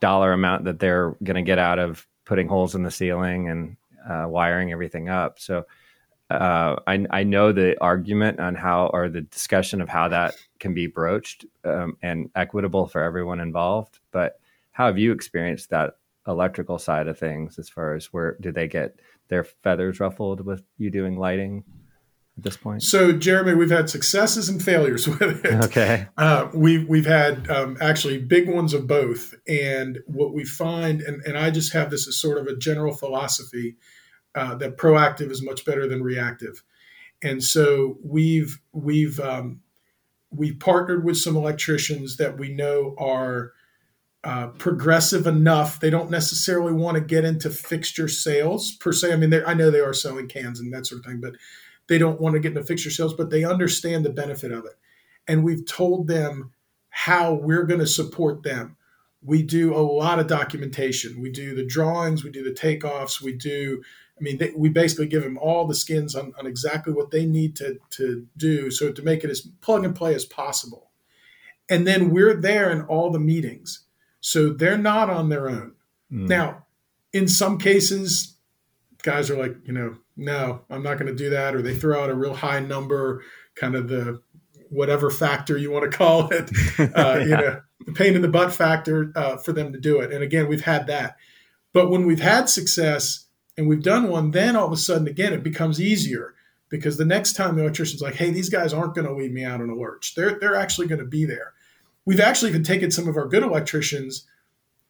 dollar 0.00 0.32
amount 0.32 0.64
that 0.64 0.78
they're 0.78 1.16
going 1.22 1.36
to 1.36 1.42
get 1.42 1.58
out 1.58 1.78
of 1.78 2.06
putting 2.24 2.48
holes 2.48 2.74
in 2.74 2.82
the 2.82 2.90
ceiling 2.90 3.48
and 3.48 3.76
uh, 4.08 4.26
wiring 4.26 4.72
everything 4.72 5.08
up. 5.08 5.38
So 5.38 5.64
uh, 6.30 6.76
I, 6.86 7.06
I, 7.10 7.22
know 7.22 7.52
the 7.52 7.78
argument 7.82 8.40
on 8.40 8.54
how 8.54 8.86
or 8.92 9.10
the 9.10 9.20
discussion 9.20 9.82
of 9.82 9.90
how 9.90 10.08
that 10.08 10.34
can 10.58 10.72
be 10.72 10.86
broached 10.86 11.44
um, 11.64 11.98
and 12.02 12.30
equitable 12.34 12.86
for 12.86 13.02
everyone 13.02 13.40
involved. 13.40 13.98
But 14.10 14.40
how 14.72 14.86
have 14.86 14.98
you 14.98 15.12
experienced 15.12 15.70
that 15.70 15.98
electrical 16.26 16.78
side 16.78 17.08
of 17.08 17.18
things 17.18 17.58
as 17.58 17.68
far 17.68 17.94
as 17.94 18.06
where 18.06 18.36
do 18.40 18.52
they 18.52 18.68
get 18.68 18.98
their 19.28 19.44
feathers 19.44 20.00
ruffled 20.00 20.40
with 20.40 20.62
you 20.78 20.90
doing 20.90 21.18
lighting? 21.18 21.64
at 22.36 22.42
this 22.42 22.56
point? 22.56 22.82
So, 22.82 23.12
Jeremy, 23.12 23.54
we've 23.54 23.70
had 23.70 23.88
successes 23.88 24.48
and 24.48 24.62
failures 24.62 25.06
with 25.20 25.44
it. 25.44 25.64
Okay. 25.64 26.06
Uh, 26.16 26.48
we've 26.54 26.88
we've 26.88 27.06
had 27.06 27.48
um, 27.50 27.76
actually 27.80 28.18
big 28.18 28.48
ones 28.48 28.74
of 28.74 28.86
both, 28.86 29.34
and 29.46 30.00
what 30.06 30.34
we 30.34 30.44
find, 30.44 31.00
and, 31.00 31.22
and 31.22 31.38
I 31.38 31.50
just 31.50 31.72
have 31.72 31.90
this 31.90 32.08
as 32.08 32.16
sort 32.16 32.38
of 32.38 32.46
a 32.46 32.56
general 32.56 32.94
philosophy 32.94 33.76
uh, 34.34 34.54
that 34.56 34.76
proactive 34.76 35.30
is 35.30 35.42
much 35.42 35.64
better 35.64 35.86
than 35.86 36.02
reactive, 36.02 36.62
and 37.22 37.42
so 37.42 37.98
we've 38.02 38.60
we've 38.72 39.20
um, 39.20 39.60
we've 40.30 40.58
partnered 40.58 41.04
with 41.04 41.16
some 41.16 41.36
electricians 41.36 42.16
that 42.16 42.38
we 42.38 42.52
know 42.52 42.94
are 42.98 43.52
uh, 44.24 44.46
progressive 44.58 45.26
enough. 45.26 45.80
They 45.80 45.90
don't 45.90 46.10
necessarily 46.10 46.72
want 46.72 46.96
to 46.96 47.02
get 47.02 47.24
into 47.24 47.50
fixture 47.50 48.08
sales 48.08 48.74
per 48.76 48.90
se. 48.90 49.12
I 49.12 49.16
mean, 49.16 49.34
I 49.46 49.52
know 49.52 49.70
they 49.70 49.80
are 49.80 49.92
selling 49.92 50.28
cans 50.28 50.60
and 50.60 50.72
that 50.72 50.86
sort 50.86 51.00
of 51.00 51.04
thing, 51.04 51.20
but 51.20 51.34
they 51.88 51.98
don't 51.98 52.20
want 52.20 52.32
to 52.32 52.40
get 52.40 52.52
into 52.52 52.64
fixture 52.64 52.90
sales, 52.90 53.12
but 53.12 53.28
they 53.28 53.44
understand 53.44 54.04
the 54.04 54.10
benefit 54.10 54.50
of 54.50 54.64
it. 54.64 54.78
And 55.28 55.44
we've 55.44 55.66
told 55.66 56.08
them 56.08 56.52
how 56.88 57.34
we're 57.34 57.64
going 57.64 57.80
to 57.80 57.86
support 57.86 58.42
them. 58.42 58.76
We 59.22 59.42
do 59.42 59.74
a 59.74 59.80
lot 59.80 60.18
of 60.18 60.26
documentation. 60.26 61.20
We 61.20 61.30
do 61.30 61.54
the 61.54 61.66
drawings, 61.66 62.24
we 62.24 62.30
do 62.30 62.44
the 62.44 62.50
takeoffs, 62.50 63.20
we 63.20 63.32
do, 63.32 63.82
I 64.18 64.22
mean, 64.22 64.38
they, 64.38 64.52
we 64.56 64.68
basically 64.68 65.06
give 65.06 65.22
them 65.22 65.38
all 65.38 65.66
the 65.66 65.74
skins 65.74 66.14
on, 66.14 66.32
on 66.38 66.46
exactly 66.46 66.92
what 66.92 67.10
they 67.10 67.26
need 67.26 67.56
to, 67.56 67.78
to 67.90 68.26
do 68.36 68.70
so 68.70 68.92
to 68.92 69.02
make 69.02 69.24
it 69.24 69.30
as 69.30 69.40
plug 69.60 69.84
and 69.84 69.94
play 69.94 70.14
as 70.14 70.24
possible. 70.24 70.90
And 71.68 71.86
then 71.86 72.10
we're 72.10 72.40
there 72.40 72.70
in 72.70 72.82
all 72.82 73.10
the 73.10 73.18
meetings. 73.18 73.84
So 74.24 74.48
they're 74.48 74.78
not 74.78 75.10
on 75.10 75.28
their 75.28 75.50
own. 75.50 75.74
Mm. 76.10 76.28
Now, 76.28 76.64
in 77.12 77.28
some 77.28 77.58
cases, 77.58 78.36
guys 79.02 79.28
are 79.28 79.36
like, 79.36 79.54
you 79.66 79.72
know, 79.74 79.98
no, 80.16 80.62
I'm 80.70 80.82
not 80.82 80.98
going 80.98 81.14
to 81.14 81.14
do 81.14 81.28
that. 81.28 81.54
Or 81.54 81.60
they 81.60 81.74
throw 81.74 82.02
out 82.02 82.08
a 82.08 82.14
real 82.14 82.32
high 82.32 82.60
number, 82.60 83.22
kind 83.54 83.74
of 83.74 83.86
the 83.86 84.22
whatever 84.70 85.10
factor 85.10 85.58
you 85.58 85.70
want 85.70 85.90
to 85.90 85.94
call 85.94 86.30
it, 86.32 86.50
uh, 86.78 87.18
yeah. 87.18 87.22
you 87.22 87.30
know, 87.36 87.60
the 87.84 87.92
pain 87.92 88.16
in 88.16 88.22
the 88.22 88.28
butt 88.28 88.50
factor 88.50 89.12
uh, 89.14 89.36
for 89.36 89.52
them 89.52 89.74
to 89.74 89.78
do 89.78 90.00
it. 90.00 90.10
And 90.10 90.24
again, 90.24 90.48
we've 90.48 90.64
had 90.64 90.86
that. 90.86 91.16
But 91.74 91.90
when 91.90 92.06
we've 92.06 92.18
had 92.18 92.48
success 92.48 93.26
and 93.58 93.68
we've 93.68 93.82
done 93.82 94.08
one, 94.08 94.30
then 94.30 94.56
all 94.56 94.66
of 94.66 94.72
a 94.72 94.78
sudden, 94.78 95.06
again, 95.06 95.34
it 95.34 95.42
becomes 95.42 95.82
easier 95.82 96.34
because 96.70 96.96
the 96.96 97.04
next 97.04 97.34
time 97.34 97.56
the 97.56 97.62
electrician's 97.62 98.00
like, 98.00 98.14
hey, 98.14 98.30
these 98.30 98.48
guys 98.48 98.72
aren't 98.72 98.94
going 98.94 99.06
to 99.06 99.14
leave 99.14 99.32
me 99.32 99.44
out 99.44 99.60
on 99.60 99.68
a 99.68 99.74
lurch. 99.74 100.14
They're, 100.14 100.38
they're 100.40 100.56
actually 100.56 100.86
going 100.86 101.00
to 101.00 101.04
be 101.04 101.26
there. 101.26 101.52
We've 102.06 102.20
actually 102.20 102.50
even 102.50 102.62
taken 102.62 102.90
some 102.90 103.08
of 103.08 103.16
our 103.16 103.26
good 103.26 103.42
electricians 103.42 104.26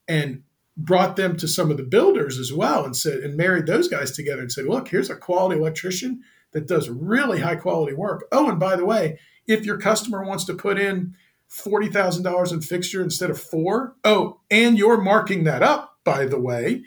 and 0.09 0.43
brought 0.77 1.17
them 1.17 1.37
to 1.37 1.47
some 1.47 1.71
of 1.71 1.77
the 1.77 1.85
builders 1.85 2.39
as 2.39 2.53
well 2.53 2.85
and 2.85 2.97
said 2.97 3.21
and 3.21 3.37
married 3.37 3.67
those 3.67 3.89
guys 3.89 4.11
together 4.11 4.43
and 4.43 4.51
said 4.51 4.65
look 4.65 4.89
here's 4.89 5.11
a 5.11 5.15
quality 5.15 5.59
electrician 5.59 6.23
that 6.51 6.67
does 6.67 6.89
really 6.89 7.41
high 7.41 7.57
quality 7.57 7.95
work. 7.95 8.25
Oh 8.33 8.51
and 8.51 8.59
by 8.59 8.77
the 8.77 8.85
way 8.85 9.19
if 9.47 9.65
your 9.65 9.79
customer 9.79 10.25
wants 10.25 10.45
to 10.45 10.55
put 10.55 10.79
in 10.79 11.15
$40000 11.51 12.53
in 12.53 12.61
fixture 12.61 13.03
instead 13.03 13.31
of 13.31 13.41
four 13.41 13.95
oh 14.05 14.41
and 14.51 14.77
you're 14.77 15.01
marking 15.01 15.45
that 15.45 15.63
up 15.63 15.99
by 16.03 16.27
the 16.27 16.41
way 16.41 16.83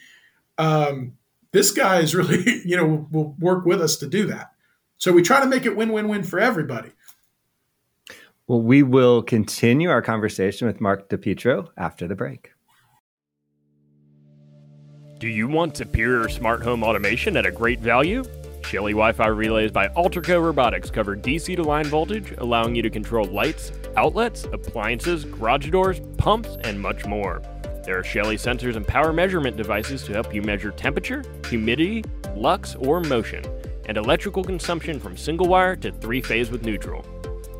um, 0.57 1.13
this 1.53 1.71
guy 1.71 1.99
is 1.99 2.13
really 2.13 2.61
you 2.65 2.75
know 2.75 3.07
will 3.11 3.35
work 3.39 3.65
with 3.65 3.81
us 3.81 3.95
to 3.97 4.07
do 4.07 4.25
that. 4.27 4.51
So 4.97 5.13
we 5.13 5.21
try 5.21 5.39
to 5.39 5.45
make 5.45 5.65
it 5.65 5.77
win-win-win 5.77 6.23
for 6.23 6.39
everybody 6.39 6.91
well 8.47 8.61
we 8.61 8.83
will 8.83 9.21
continue 9.21 9.89
our 9.89 10.01
conversation 10.01 10.67
with 10.67 10.81
mark 10.81 11.09
depietro 11.09 11.69
after 11.77 12.07
the 12.07 12.15
break 12.15 12.51
do 15.19 15.27
you 15.27 15.47
want 15.47 15.75
superior 15.75 16.29
smart 16.29 16.61
home 16.61 16.83
automation 16.83 17.37
at 17.37 17.45
a 17.47 17.51
great 17.51 17.79
value? 17.79 18.23
Shelly 18.63 18.91
Wi 18.91 19.13
Fi 19.13 19.27
relays 19.27 19.71
by 19.71 19.87
Alterco 19.87 20.39
Robotics 20.39 20.91
cover 20.91 21.15
DC 21.15 21.55
to 21.55 21.63
line 21.63 21.85
voltage, 21.85 22.35
allowing 22.37 22.75
you 22.75 22.83
to 22.83 22.89
control 22.91 23.25
lights, 23.25 23.71
outlets, 23.95 24.43
appliances, 24.43 25.25
garage 25.25 25.71
doors, 25.71 26.01
pumps, 26.17 26.57
and 26.61 26.79
much 26.79 27.05
more. 27.05 27.41
There 27.83 27.97
are 27.97 28.03
Shelly 28.03 28.37
sensors 28.37 28.75
and 28.75 28.87
power 28.87 29.11
measurement 29.11 29.57
devices 29.57 30.03
to 30.03 30.13
help 30.13 30.35
you 30.35 30.43
measure 30.43 30.69
temperature, 30.69 31.23
humidity, 31.49 32.03
lux, 32.35 32.75
or 32.75 32.99
motion, 32.99 33.43
and 33.87 33.97
electrical 33.97 34.43
consumption 34.43 34.99
from 34.99 35.17
single 35.17 35.47
wire 35.47 35.75
to 35.77 35.91
three 35.91 36.21
phase 36.21 36.51
with 36.51 36.63
neutral. 36.63 37.03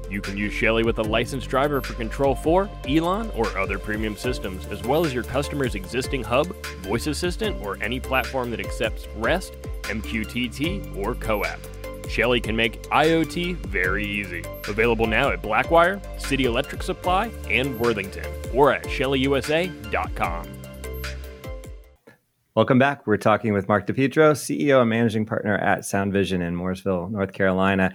You 0.09 0.21
can 0.21 0.37
use 0.37 0.53
Shelly 0.53 0.83
with 0.83 0.99
a 0.99 1.03
licensed 1.03 1.49
driver 1.49 1.81
for 1.81 1.93
Control 1.93 2.33
4, 2.33 2.69
Elan, 2.87 3.29
or 3.31 3.45
other 3.57 3.77
premium 3.77 4.15
systems, 4.15 4.65
as 4.67 4.81
well 4.83 5.05
as 5.05 5.13
your 5.13 5.23
customer's 5.23 5.75
existing 5.75 6.23
hub, 6.23 6.47
voice 6.77 7.07
assistant, 7.07 7.61
or 7.61 7.77
any 7.81 7.99
platform 7.99 8.49
that 8.51 8.59
accepts 8.59 9.07
REST, 9.17 9.53
MQTT, 9.83 10.95
or 10.97 11.13
CoAP. 11.15 11.59
Shelly 12.09 12.39
can 12.39 12.55
make 12.55 12.81
IoT 12.83 13.57
very 13.65 14.05
easy. 14.05 14.43
Available 14.69 15.07
now 15.07 15.29
at 15.29 15.41
Blackwire, 15.41 16.01
City 16.19 16.45
Electric 16.45 16.83
Supply, 16.83 17.29
and 17.49 17.77
Worthington, 17.77 18.25
or 18.53 18.71
at 18.71 18.83
shellyusa.com. 18.83 20.47
Welcome 22.55 22.79
back. 22.79 23.05
We're 23.05 23.17
talking 23.17 23.53
with 23.53 23.67
Mark 23.67 23.85
DePietro, 23.85 24.31
CEO 24.31 24.81
and 24.81 24.89
managing 24.89 25.27
partner 25.27 25.57
at 25.57 25.85
Sound 25.85 26.11
Vision 26.11 26.41
in 26.41 26.55
Mooresville, 26.55 27.11
North 27.11 27.31
Carolina. 27.31 27.93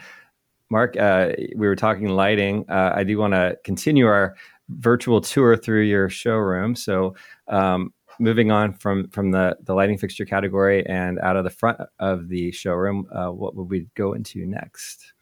Mark, 0.73 0.97
uh, 0.97 1.33
we 1.55 1.67
were 1.67 1.77
talking 1.77 2.09
lighting. 2.09 2.65
Uh, 2.67 2.93
I 2.97 3.05
do 3.05 3.19
want 3.19 3.35
to 3.35 3.59
continue 3.63 4.07
our 4.07 4.35
virtual 4.71 5.21
tour 5.21 5.55
through 5.55 5.83
your 5.83 6.09
showroom. 6.09 6.75
So, 6.75 7.15
um, 7.49 7.93
moving 8.19 8.51
on 8.51 8.73
from 8.73 9.09
from 9.11 9.33
the 9.33 9.57
the 9.65 9.75
lighting 9.75 9.99
fixture 9.99 10.25
category 10.25 10.85
and 10.87 11.19
out 11.21 11.37
of 11.37 11.45
the 11.45 11.51
front 11.51 11.79
of 11.99 12.29
the 12.29 12.53
showroom, 12.53 13.07
uh, 13.15 13.29
what 13.29 13.55
would 13.55 13.69
we 13.69 13.87
go 13.95 14.15
into 14.15 14.47
next? 14.47 15.13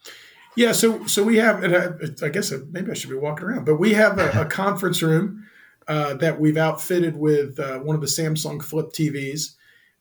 Yeah, 0.54 0.70
so 0.70 1.04
so 1.06 1.24
we 1.24 1.36
have, 1.38 1.64
I 2.22 2.28
guess 2.28 2.52
maybe 2.70 2.92
I 2.92 2.94
should 2.94 3.10
be 3.10 3.16
walking 3.16 3.46
around, 3.46 3.66
but 3.66 3.74
we 3.74 3.94
have 3.94 4.18
a, 4.20 4.42
a 4.42 4.44
conference 4.62 5.02
room 5.02 5.48
uh, 5.88 6.14
that 6.14 6.38
we've 6.38 6.56
outfitted 6.56 7.16
with 7.16 7.58
uh, 7.58 7.80
one 7.80 7.96
of 7.96 8.00
the 8.00 8.06
Samsung 8.06 8.62
Flip 8.62 8.86
TVs. 8.92 9.56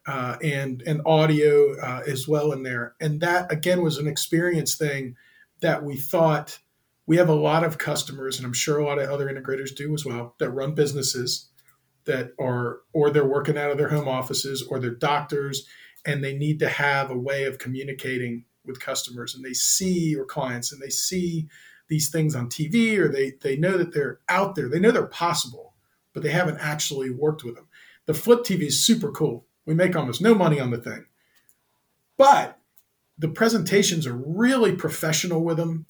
Uh, 0.07 0.37
and 0.41 0.81
and 0.87 1.01
audio 1.05 1.77
uh, 1.81 2.01
as 2.07 2.27
well 2.27 2.51
in 2.51 2.63
there. 2.63 2.95
And 2.99 3.19
that 3.21 3.51
again 3.51 3.83
was 3.83 3.97
an 3.97 4.07
experience 4.07 4.75
thing 4.75 5.15
that 5.61 5.83
we 5.83 5.95
thought 5.95 6.59
we 7.05 7.17
have 7.17 7.29
a 7.29 7.33
lot 7.33 7.63
of 7.63 7.79
customers, 7.79 8.37
and 8.37 8.45
I'm 8.45 8.53
sure 8.53 8.77
a 8.77 8.85
lot 8.85 8.99
of 8.99 9.09
other 9.09 9.27
integrators 9.27 9.75
do 9.75 9.93
as 9.95 10.05
well, 10.05 10.35
that 10.37 10.51
run 10.51 10.75
businesses 10.75 11.49
that 12.05 12.33
are, 12.39 12.81
or 12.93 13.09
they're 13.09 13.25
working 13.25 13.57
out 13.57 13.71
of 13.71 13.77
their 13.77 13.89
home 13.89 14.07
offices, 14.07 14.61
or 14.61 14.79
they're 14.79 14.91
doctors, 14.91 15.67
and 16.05 16.23
they 16.23 16.37
need 16.37 16.59
to 16.59 16.69
have 16.69 17.09
a 17.09 17.17
way 17.17 17.45
of 17.45 17.57
communicating 17.57 18.45
with 18.63 18.79
customers, 18.79 19.33
and 19.33 19.43
they 19.43 19.53
see 19.53 20.15
or 20.15 20.23
clients, 20.23 20.71
and 20.71 20.79
they 20.79 20.89
see 20.89 21.47
these 21.87 22.11
things 22.11 22.35
on 22.35 22.47
TV, 22.47 22.97
or 22.99 23.07
they 23.07 23.33
they 23.41 23.57
know 23.57 23.75
that 23.75 23.91
they're 23.91 24.19
out 24.29 24.53
there, 24.53 24.69
they 24.69 24.79
know 24.79 24.91
they're 24.91 25.07
possible, 25.07 25.73
but 26.13 26.21
they 26.21 26.29
haven't 26.29 26.59
actually 26.59 27.09
worked 27.09 27.43
with 27.43 27.55
them. 27.55 27.67
The 28.05 28.13
Flip 28.13 28.41
TV 28.41 28.67
is 28.67 28.85
super 28.85 29.11
cool. 29.11 29.47
We 29.65 29.73
make 29.73 29.95
almost 29.95 30.21
no 30.21 30.35
money 30.35 30.59
on 30.59 30.69
the 30.69 30.77
thing, 30.77 31.05
but 32.17 32.58
the 33.19 33.29
presentations 33.29 34.07
are 34.07 34.15
really 34.15 34.73
professional 34.75 35.43
with 35.43 35.57
them. 35.57 35.85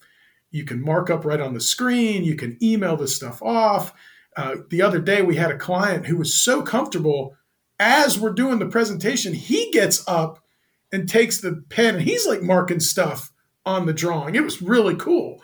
You 0.52 0.66
can 0.66 0.84
mark 0.84 1.10
up 1.10 1.24
right 1.24 1.40
on 1.40 1.54
the 1.54 1.62
screen. 1.62 2.24
You 2.24 2.36
can 2.36 2.58
email 2.62 2.98
this 2.98 3.16
stuff 3.16 3.42
off. 3.42 3.94
Uh, 4.36 4.58
the 4.70 4.82
other 4.82 5.00
day, 5.00 5.22
we 5.22 5.36
had 5.36 5.52
a 5.52 5.58
client 5.58 6.08
who 6.08 6.18
was 6.18 6.34
so 6.34 6.62
comfortable 6.62 7.36
as 7.80 8.20
we're 8.20 8.34
doing 8.34 8.60
the 8.60 8.68
presentation, 8.68 9.34
he 9.34 9.72
gets 9.72 10.06
up 10.08 10.44
and 10.92 11.08
takes 11.08 11.40
the 11.40 11.64
pen 11.70 11.96
and 11.96 12.04
he's 12.04 12.28
like 12.28 12.42
marking 12.42 12.80
stuff 12.80 13.32
on 13.66 13.86
the 13.86 13.94
drawing. 13.94 14.36
It 14.36 14.44
was 14.44 14.62
really 14.62 14.96
cool. 14.96 15.42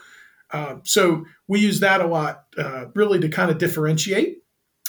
Uh, 0.52 0.78
so 0.84 1.26
we 1.48 1.60
use 1.60 1.80
that 1.80 2.02
a 2.02 2.08
lot, 2.08 2.44
uh, 2.58 2.86
really 2.94 3.20
to 3.20 3.30
kind 3.30 3.50
of 3.50 3.58
differentiate, 3.58 4.44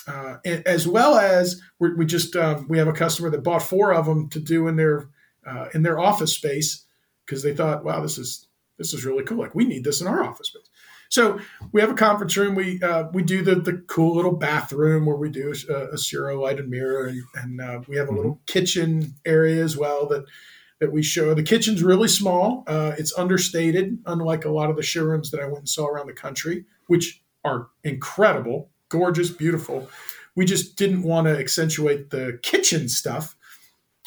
uh, 0.06 0.36
as 0.44 0.86
well 0.86 1.16
as 1.16 1.60
we 1.78 2.04
just 2.04 2.36
um, 2.36 2.66
we 2.68 2.78
have 2.78 2.88
a 2.88 2.92
customer 2.92 3.30
that 3.30 3.42
bought 3.42 3.62
four 3.62 3.94
of 3.94 4.06
them 4.06 4.28
to 4.30 4.40
do 4.40 4.68
in 4.68 4.76
their 4.76 5.08
uh, 5.46 5.68
in 5.74 5.82
their 5.82 5.98
office 5.98 6.34
space 6.34 6.84
because 7.26 7.42
they 7.42 7.54
thought, 7.54 7.84
wow, 7.84 8.00
this 8.00 8.18
is 8.18 8.46
this 8.78 8.94
is 8.94 9.04
really 9.04 9.24
cool. 9.24 9.38
Like 9.38 9.54
we 9.54 9.64
need 9.64 9.84
this 9.84 10.00
in 10.00 10.06
our 10.06 10.22
office 10.24 10.48
space. 10.48 10.68
So 11.08 11.38
we 11.72 11.80
have 11.80 11.90
a 11.90 11.94
conference 11.94 12.36
room. 12.36 12.54
We 12.54 12.82
uh, 12.82 13.04
we 13.12 13.22
do 13.22 13.42
the 13.42 13.56
the 13.56 13.84
cool 13.86 14.16
little 14.16 14.32
bathroom 14.32 15.06
where 15.06 15.16
we 15.16 15.30
do 15.30 15.52
a, 15.68 15.74
a 15.74 15.96
Séura 15.96 16.40
lighted 16.40 16.68
mirror, 16.68 17.06
and, 17.06 17.22
and 17.34 17.60
uh, 17.60 17.80
we 17.86 17.96
have 17.96 18.08
a 18.08 18.14
little 18.14 18.34
mm-hmm. 18.34 18.44
kitchen 18.46 19.14
area 19.24 19.62
as 19.62 19.76
well 19.76 20.06
that 20.08 20.24
that 20.80 20.92
we 20.92 21.02
show. 21.02 21.34
The 21.34 21.42
kitchen's 21.42 21.82
really 21.82 22.08
small. 22.08 22.64
Uh, 22.66 22.92
it's 22.98 23.16
understated, 23.16 23.98
unlike 24.06 24.44
a 24.44 24.50
lot 24.50 24.70
of 24.70 24.76
the 24.76 24.82
showrooms 24.82 25.30
that 25.30 25.40
I 25.40 25.46
went 25.46 25.58
and 25.58 25.68
saw 25.68 25.86
around 25.86 26.08
the 26.08 26.12
country, 26.12 26.66
which 26.86 27.22
are 27.44 27.68
incredible, 27.84 28.70
gorgeous, 28.88 29.30
beautiful. 29.30 29.88
We 30.34 30.44
just 30.44 30.76
didn't 30.76 31.02
want 31.02 31.28
to 31.28 31.38
accentuate 31.38 32.10
the 32.10 32.38
kitchen 32.42 32.88
stuff, 32.88 33.36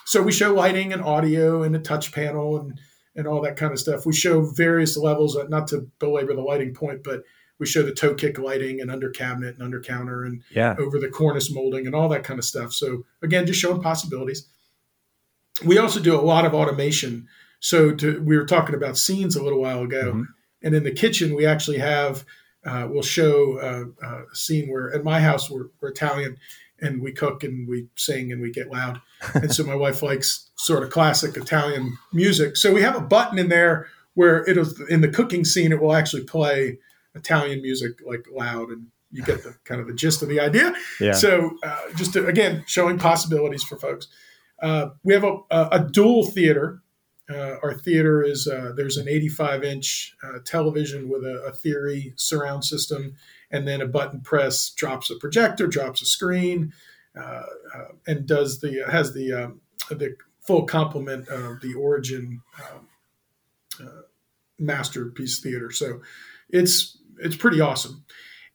so 0.05 0.21
we 0.21 0.32
show 0.32 0.53
lighting 0.53 0.93
and 0.93 1.01
audio 1.01 1.63
and 1.63 1.75
a 1.75 1.79
touch 1.79 2.12
panel 2.12 2.60
and 2.60 2.79
and 3.19 3.27
all 3.27 3.41
that 3.41 3.58
kind 3.58 3.71
of 3.71 3.79
stuff. 3.79 4.05
We 4.05 4.13
show 4.13 4.41
various 4.41 4.97
levels, 4.97 5.36
uh, 5.36 5.45
not 5.49 5.67
to 5.67 5.88
belabor 5.99 6.34
the 6.34 6.41
lighting 6.41 6.73
point, 6.73 7.03
but 7.03 7.21
we 7.60 7.65
show 7.65 7.84
the 7.84 7.93
toe 7.93 8.15
kick 8.15 8.39
lighting 8.39 8.82
and 8.82 8.89
under 8.89 9.10
cabinet 9.10 9.55
and 9.55 9.63
under 9.63 9.82
counter 9.82 10.23
and 10.23 10.41
yeah. 10.49 10.75
over 10.79 10.97
the 10.97 11.10
cornice 11.10 11.53
molding 11.53 11.86
and 11.86 11.93
all 11.93 12.10
that 12.10 12.23
kind 12.23 12.39
of 12.39 12.45
stuff. 12.45 12.73
So 12.73 13.03
again, 13.21 13.45
just 13.45 13.60
showing 13.60 13.82
possibilities. 13.82 14.47
We 15.65 15.77
also 15.77 15.99
do 15.99 16.15
a 16.15 16.21
lot 16.21 16.45
of 16.45 16.53
automation 16.53 17.27
So 17.60 17.91
to, 17.91 18.21
we 18.23 18.38
were 18.38 18.45
talking 18.45 18.75
about 18.75 18.97
scenes 18.97 19.36
a 19.36 19.43
little 19.43 19.60
while 19.60 19.82
ago, 19.82 20.13
mm-hmm. 20.13 20.23
and 20.63 20.75
in 20.75 20.84
the 20.84 20.91
kitchen 20.91 21.36
we 21.36 21.45
actually 21.45 21.79
have 21.79 22.25
uh, 22.65 22.88
we'll 22.89 23.01
show 23.01 23.58
uh, 23.60 24.05
uh, 24.05 24.21
a 24.32 24.36
scene 24.36 24.69
where 24.69 24.93
at 24.93 25.03
my 25.03 25.19
house 25.21 25.49
we're, 25.49 25.67
we're, 25.79 25.89
Italian 25.89 26.36
and 26.81 27.01
we 27.01 27.11
cook 27.11 27.43
and 27.43 27.67
we 27.67 27.87
sing 27.95 28.31
and 28.31 28.41
we 28.41 28.51
get 28.51 28.71
loud, 28.71 29.01
and 29.33 29.53
so 29.53 29.63
my 29.63 29.75
wife 29.75 30.01
likes 30.01 30.49
sort 30.55 30.83
of 30.83 30.89
classic 30.89 31.37
Italian 31.37 31.97
music. 32.13 32.57
So 32.57 32.73
we 32.73 32.81
have 32.81 32.95
a 32.95 33.01
button 33.01 33.39
in 33.39 33.49
there 33.49 33.87
where 34.13 34.47
it'll 34.49 34.67
in 34.89 35.01
the 35.01 35.07
cooking 35.07 35.45
scene 35.45 35.71
it 35.71 35.81
will 35.81 35.93
actually 35.93 36.23
play 36.23 36.77
Italian 37.15 37.61
music 37.61 37.99
like 38.05 38.25
loud 38.31 38.69
and 38.69 38.87
you 39.11 39.23
get 39.23 39.43
the 39.43 39.55
kind 39.63 39.81
of 39.81 39.87
the 39.87 39.93
gist 39.93 40.21
of 40.21 40.29
the 40.29 40.39
idea. 40.39 40.73
Yeah. 40.99 41.13
So 41.13 41.51
uh, 41.63 41.79
just 41.95 42.13
to, 42.13 42.27
again 42.27 42.63
showing 42.67 42.97
possibilities 42.97 43.63
for 43.63 43.77
folks. 43.77 44.07
Uh, 44.61 44.89
we 45.03 45.13
have 45.13 45.23
a, 45.23 45.37
a, 45.51 45.87
dual 45.89 46.25
theater. 46.25 46.81
Uh, 47.29 47.57
our 47.61 47.73
theater 47.73 48.23
is 48.23 48.47
uh, 48.47 48.71
there's 48.75 48.97
an 48.97 49.07
85 49.07 49.63
inch 49.63 50.15
uh, 50.23 50.39
television 50.45 51.09
with 51.09 51.23
a, 51.23 51.43
a, 51.47 51.51
theory 51.51 52.13
surround 52.15 52.65
system, 52.65 53.15
and 53.51 53.67
then 53.67 53.81
a 53.81 53.87
button 53.87 54.21
press 54.21 54.71
drops 54.71 55.11
a 55.11 55.15
projector, 55.15 55.67
drops 55.67 56.01
a 56.01 56.05
screen, 56.05 56.73
uh, 57.19 57.43
and 58.07 58.25
does 58.25 58.61
the 58.61 58.83
has 58.89 59.13
the 59.13 59.31
um, 59.33 59.61
the 59.89 60.15
full 60.41 60.63
complement 60.63 61.27
of 61.27 61.61
the 61.61 61.75
Origin 61.75 62.41
um, 62.71 62.87
masterpiece 64.57 65.39
theater. 65.39 65.71
So 65.71 66.01
it's 66.49 66.97
it's 67.19 67.35
pretty 67.35 67.61
awesome 67.61 68.05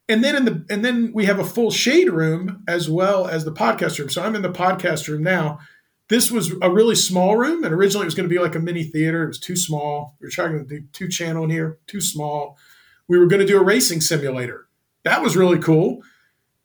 and 0.08 0.22
then 0.22 0.37
in 0.37 0.44
the 0.44 0.66
and 0.68 0.84
then 0.84 1.12
we 1.14 1.24
have 1.24 1.38
a 1.38 1.44
full 1.44 1.70
shade 1.70 2.10
room 2.10 2.62
as 2.68 2.90
well 2.90 3.26
as 3.26 3.44
the 3.44 3.52
podcast 3.52 3.98
room. 3.98 4.10
So 4.10 4.22
I'm 4.22 4.37
in 4.37 4.42
the 4.42 4.50
podcast 4.50 5.08
room 5.08 5.22
now. 5.22 5.60
This 6.09 6.31
was 6.31 6.53
a 6.61 6.71
really 6.71 6.95
small 6.95 7.37
room, 7.37 7.64
and 7.64 7.73
originally 7.73 8.05
it 8.05 8.07
was 8.07 8.14
going 8.14 8.29
to 8.29 8.35
be 8.35 8.40
like 8.40 8.55
a 8.55 8.61
mini 8.61 8.85
theater. 8.85 9.25
It 9.25 9.29
was 9.29 9.40
too 9.40 9.57
small. 9.57 10.17
We 10.21 10.27
were 10.27 10.31
trying 10.31 10.59
to 10.59 10.64
do 10.64 10.87
two 10.93 11.09
channel 11.09 11.45
in 11.45 11.51
here, 11.51 11.79
too 11.87 12.01
small. 12.01 12.59
We 13.09 13.19
were 13.19 13.27
going 13.27 13.40
to 13.40 13.47
do 13.47 13.59
a 13.59 13.64
racing 13.64 14.01
simulator. 14.01 14.67
That 15.05 15.23
was 15.23 15.37
really 15.37 15.59
cool. 15.59 16.03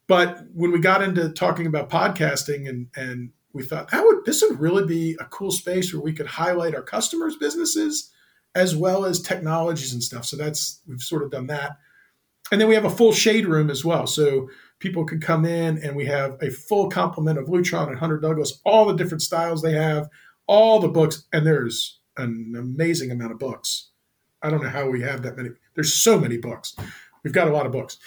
But 0.08 0.46
when 0.54 0.72
we 0.72 0.80
got 0.80 1.02
into 1.02 1.30
talking 1.30 1.68
about 1.68 1.90
podcasting 1.90 2.68
and 2.68 2.88
and 2.96 3.32
we 3.54 3.64
thought 3.64 3.92
that 3.92 4.04
would 4.04 4.26
this 4.26 4.44
would 4.48 4.60
really 4.60 4.86
be 4.86 5.16
a 5.20 5.26
cool 5.26 5.52
space 5.52 5.94
where 5.94 6.02
we 6.02 6.14
could 6.14 6.28
highlight 6.28 6.76
our 6.76 6.82
customers' 6.82 7.38
businesses 7.38 8.12
as 8.56 8.76
well 8.76 9.06
as 9.06 9.22
technologies 9.22 9.94
and 9.94 10.04
stuff. 10.04 10.26
So 10.26 10.36
that's 10.36 10.82
we've 10.88 11.02
sort 11.02 11.24
of 11.24 11.32
done 11.32 11.48
that 11.48 11.78
and 12.52 12.60
then 12.60 12.68
we 12.68 12.76
have 12.76 12.86
a 12.86 12.90
full 12.90 13.14
shade 13.14 13.46
room 13.46 13.70
as 13.70 13.86
well. 13.86 14.08
So 14.08 14.50
people 14.80 15.06
can 15.06 15.20
come 15.20 15.46
in 15.46 15.78
and 15.84 15.96
we 15.96 16.06
have 16.06 16.38
a 16.42 16.50
full 16.50 16.90
complement 16.90 17.38
of 17.38 17.48
Lutron 17.48 17.90
and 17.90 18.00
Hunter 18.00 18.18
Douglas, 18.18 18.60
all 18.64 18.86
the 18.86 18.96
different 18.96 19.22
styles 19.22 19.62
they 19.62 19.74
have, 19.74 20.10
all 20.48 20.80
the 20.80 20.88
books, 20.88 21.26
and 21.32 21.46
there's 21.46 22.00
an 22.18 22.56
amazing 22.58 23.12
amount 23.12 23.32
of 23.32 23.40
books. 23.40 23.90
I 24.42 24.50
don't 24.50 24.64
know 24.64 24.70
how 24.70 24.90
we 24.90 25.02
have 25.02 25.22
that 25.24 25.38
many. 25.38 25.50
There's 25.76 25.94
so 25.94 26.20
many 26.20 26.38
books. 26.38 26.76
We've 27.24 27.34
got 27.34 27.48
a 27.48 27.54
lot 27.54 27.66
of 27.66 27.72
books. 27.72 27.98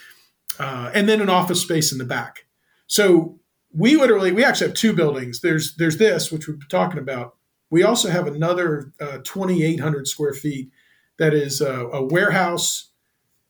Uh, 0.59 0.91
and 0.95 1.09
then 1.09 1.21
an 1.21 1.31
office 1.31 1.61
space 1.61 1.93
in 1.93 1.99
the 1.99 2.05
back. 2.05 2.47
So 2.87 3.39
we 3.73 3.97
literally, 3.97 4.33
we 4.33 4.45
actually 4.45 4.69
have 4.69 4.77
two 4.77 4.93
buildings. 4.93 5.41
There's 5.41 5.77
there's 5.77 5.97
this, 5.97 6.31
which 6.31 6.47
we've 6.47 6.59
been 6.59 6.69
talking 6.69 6.99
about. 6.99 7.37
We 7.71 7.83
also 7.85 8.11
have 8.11 8.27
another 8.27 8.93
uh, 9.01 9.19
2,800 9.25 10.07
square 10.07 10.35
feet 10.35 10.71
that 11.19 11.33
is 11.33 11.63
a, 11.63 11.87
a 11.87 12.05
warehouse 12.05 12.91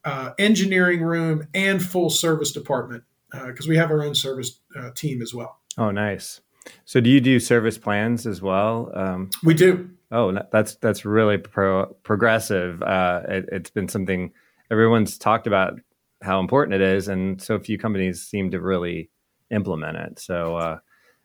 uh, 0.04 0.30
engineering 0.38 1.02
room, 1.02 1.46
and 1.54 1.82
full 1.82 2.10
service 2.10 2.52
department 2.52 3.04
because 3.32 3.66
uh, 3.66 3.70
we 3.70 3.76
have 3.76 3.90
our 3.90 4.02
own 4.02 4.14
service 4.14 4.60
uh, 4.76 4.90
team 4.94 5.22
as 5.22 5.34
well. 5.34 5.58
Oh, 5.78 5.90
nice. 5.90 6.40
So, 6.84 7.00
do 7.00 7.10
you 7.10 7.20
do 7.20 7.40
service 7.40 7.78
plans 7.78 8.26
as 8.26 8.40
well? 8.40 8.92
Um, 8.94 9.30
we 9.42 9.54
do. 9.54 9.90
Oh, 10.10 10.36
that's 10.52 10.76
that's 10.76 11.04
really 11.04 11.38
pro- 11.38 11.86
progressive. 12.02 12.82
Uh, 12.82 13.22
it, 13.28 13.48
it's 13.50 13.70
been 13.70 13.88
something 13.88 14.32
everyone's 14.70 15.18
talked 15.18 15.46
about 15.46 15.80
how 16.22 16.38
important 16.38 16.74
it 16.74 16.82
is, 16.82 17.08
and 17.08 17.40
so 17.40 17.58
few 17.58 17.78
companies 17.78 18.22
seem 18.22 18.50
to 18.50 18.60
really 18.60 19.10
implement 19.50 19.96
it. 19.96 20.18
So, 20.18 20.56
uh, 20.56 20.78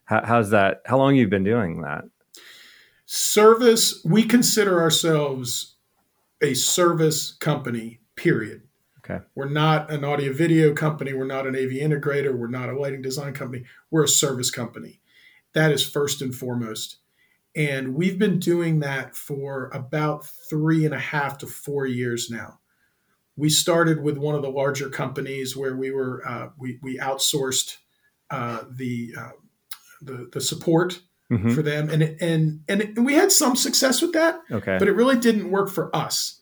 how, 0.06 0.26
how's 0.26 0.50
that? 0.52 0.82
How 0.86 0.98
long 0.98 1.16
you've 1.16 1.30
been 1.30 1.44
doing 1.44 1.82
that? 1.82 2.06
Service. 3.06 4.02
We 4.04 4.24
consider 4.24 4.82
ourselves 4.82 5.76
a 6.42 6.54
service 6.54 7.34
company. 7.34 8.00
Period. 8.16 8.67
Okay. 9.10 9.24
We're 9.36 9.50
not 9.50 9.92
an 9.92 10.04
audio 10.04 10.34
video 10.34 10.74
company. 10.74 11.14
We're 11.14 11.26
not 11.26 11.48
an 11.48 11.56
AV 11.56 11.72
integrator. 11.72 12.36
We're 12.36 12.48
not 12.48 12.70
a 12.70 12.78
lighting 12.78 13.02
design 13.02 13.34
company. 13.34 13.64
We're 13.90 14.04
a 14.04 14.08
service 14.08 14.52
company. 14.52 15.00
That 15.54 15.72
is 15.72 15.88
first 15.88 16.22
and 16.22 16.36
foremost. 16.36 16.98
And 17.56 17.96
we've 17.96 18.20
been 18.20 18.40
doing 18.40 18.82
that 18.82 19.16
for 19.16 19.72
about 19.74 20.26
three 20.50 20.86
and 20.86 20.94
a 20.94 21.00
half 21.00 21.38
to 21.40 21.48
four 21.48 21.86
years 21.86 22.30
now. 22.30 22.60
We 23.36 23.50
started 23.50 24.04
with 24.04 24.18
one 24.18 24.36
of 24.36 24.42
the 24.42 24.50
larger 24.50 24.90
companies 24.90 25.56
where 25.56 25.76
we 25.76 25.92
were 25.92 26.28
uh, 26.28 26.50
we, 26.58 26.80
we 26.82 26.98
outsourced 26.98 27.78
uh, 28.30 28.64
the, 28.70 29.16
uh, 29.18 29.32
the 30.02 30.30
the 30.32 30.42
support 30.42 31.02
mm-hmm. 31.32 31.52
for 31.52 31.62
them, 31.62 31.90
and 31.90 32.04
and 32.04 32.62
and, 32.68 32.82
and 32.82 33.06
we 33.06 33.14
had 33.14 33.32
some 33.32 33.56
success 33.56 34.02
with 34.02 34.14
that. 34.14 34.42
Okay, 34.52 34.78
but 34.78 34.88
it 34.88 34.94
really 34.94 35.18
didn't 35.18 35.50
work 35.50 35.70
for 35.70 35.96
us 35.96 36.37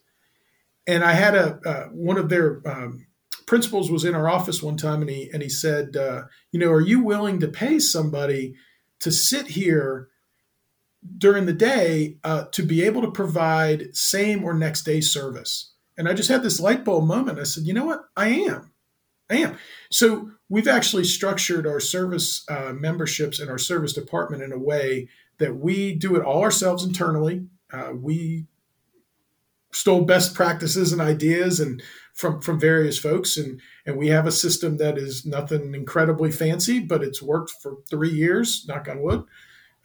and 0.87 1.03
I 1.03 1.13
had 1.13 1.35
a 1.35 1.59
uh, 1.65 1.85
one 1.87 2.17
of 2.17 2.29
their 2.29 2.61
um, 2.65 3.07
principals 3.45 3.91
was 3.91 4.05
in 4.05 4.15
our 4.15 4.29
office 4.29 4.61
one 4.61 4.77
time, 4.77 5.01
and 5.01 5.09
he 5.09 5.29
and 5.33 5.41
he 5.41 5.49
said, 5.49 5.95
uh, 5.95 6.23
you 6.51 6.59
know, 6.59 6.71
are 6.71 6.81
you 6.81 7.01
willing 7.01 7.39
to 7.39 7.47
pay 7.47 7.79
somebody 7.79 8.55
to 8.99 9.11
sit 9.11 9.47
here 9.47 10.09
during 11.17 11.45
the 11.45 11.53
day 11.53 12.17
uh, 12.23 12.45
to 12.51 12.63
be 12.63 12.83
able 12.83 13.01
to 13.01 13.11
provide 13.11 13.95
same 13.95 14.43
or 14.43 14.53
next 14.53 14.83
day 14.83 15.01
service? 15.01 15.73
And 15.97 16.09
I 16.09 16.13
just 16.13 16.29
had 16.29 16.43
this 16.43 16.59
light 16.59 16.83
bulb 16.83 17.05
moment. 17.05 17.39
I 17.39 17.43
said, 17.43 17.63
you 17.65 17.73
know 17.73 17.85
what, 17.85 18.01
I 18.17 18.27
am, 18.27 18.71
I 19.29 19.37
am. 19.37 19.57
So 19.89 20.31
we've 20.49 20.67
actually 20.67 21.05
structured 21.05 21.65
our 21.65 21.79
service 21.79 22.43
uh, 22.49 22.73
memberships 22.73 23.39
and 23.39 23.49
our 23.49 23.57
service 23.57 23.93
department 23.93 24.43
in 24.43 24.51
a 24.51 24.59
way 24.59 25.07
that 25.37 25.55
we 25.55 25.95
do 25.95 26.15
it 26.15 26.23
all 26.23 26.41
ourselves 26.41 26.83
internally. 26.83 27.45
Uh, 27.71 27.91
we 27.95 28.45
stole 29.75 30.05
best 30.05 30.33
practices 30.33 30.91
and 30.93 31.01
ideas 31.01 31.59
and 31.59 31.83
from 32.13 32.41
from 32.41 32.59
various 32.59 32.97
folks. 32.97 33.37
And 33.37 33.59
and 33.85 33.97
we 33.97 34.07
have 34.07 34.25
a 34.25 34.31
system 34.31 34.77
that 34.77 34.97
is 34.97 35.25
nothing 35.25 35.75
incredibly 35.75 36.31
fancy 36.31 36.79
but 36.79 37.03
it's 37.03 37.21
worked 37.21 37.51
for 37.61 37.77
three 37.89 38.09
years 38.09 38.65
knock 38.67 38.87
on 38.87 39.01
wood. 39.01 39.23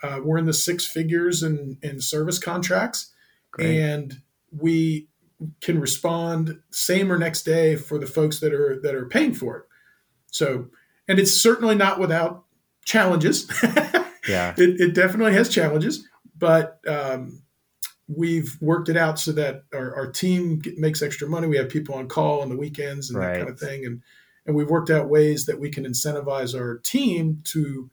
Uh, 0.03 0.21
we're 0.23 0.39
in 0.39 0.47
the 0.47 0.55
six 0.55 0.87
figures 0.87 1.43
in 1.43 1.79
in 1.83 2.01
service 2.01 2.39
contracts. 2.39 3.13
Great. 3.53 3.81
and 3.81 4.23
we 4.57 5.09
can 5.61 5.81
respond 5.81 6.61
same 6.71 7.11
or 7.11 7.19
next 7.19 7.43
day 7.43 7.75
for 7.75 7.99
the 7.99 8.07
folks 8.07 8.39
that 8.39 8.53
are 8.53 8.81
that 8.83 8.95
are 8.95 9.07
paying 9.07 9.35
for 9.35 9.57
it. 9.59 9.65
So 10.31 10.69
and 11.09 11.19
it's 11.19 11.33
certainly 11.33 11.75
not 11.75 11.99
without 11.99 12.45
challenges. 12.85 13.51
Yeah. 14.29 14.53
It, 14.59 14.79
it 14.79 14.95
definitely 14.95 15.33
has 15.33 15.49
challenges 15.49 16.07
but 16.41 16.81
um, 16.89 17.43
we've 18.15 18.57
worked 18.61 18.89
it 18.89 18.97
out 18.97 19.19
so 19.19 19.33
that 19.33 19.65
our, 19.73 19.95
our 19.95 20.11
team 20.11 20.63
makes 20.77 21.03
extra 21.03 21.29
money. 21.29 21.47
We 21.47 21.57
have 21.59 21.69
people 21.69 21.95
on 21.95 22.09
call 22.09 22.43
on 22.43 22.49
the 22.49 22.57
weekends 22.57 23.11
and 23.11 23.19
right. 23.19 23.35
that 23.35 23.39
kind 23.39 23.51
of 23.51 23.59
thing. 23.59 23.85
And, 23.85 24.03
and 24.47 24.57
we've 24.57 24.69
worked 24.69 24.91
out 24.91 25.09
ways 25.09 25.47
that 25.47 25.61
we 25.61 25.71
can 25.71 25.85
incentivize 25.85 26.59
our 26.59 26.79
team 26.79 27.43
to 27.45 27.91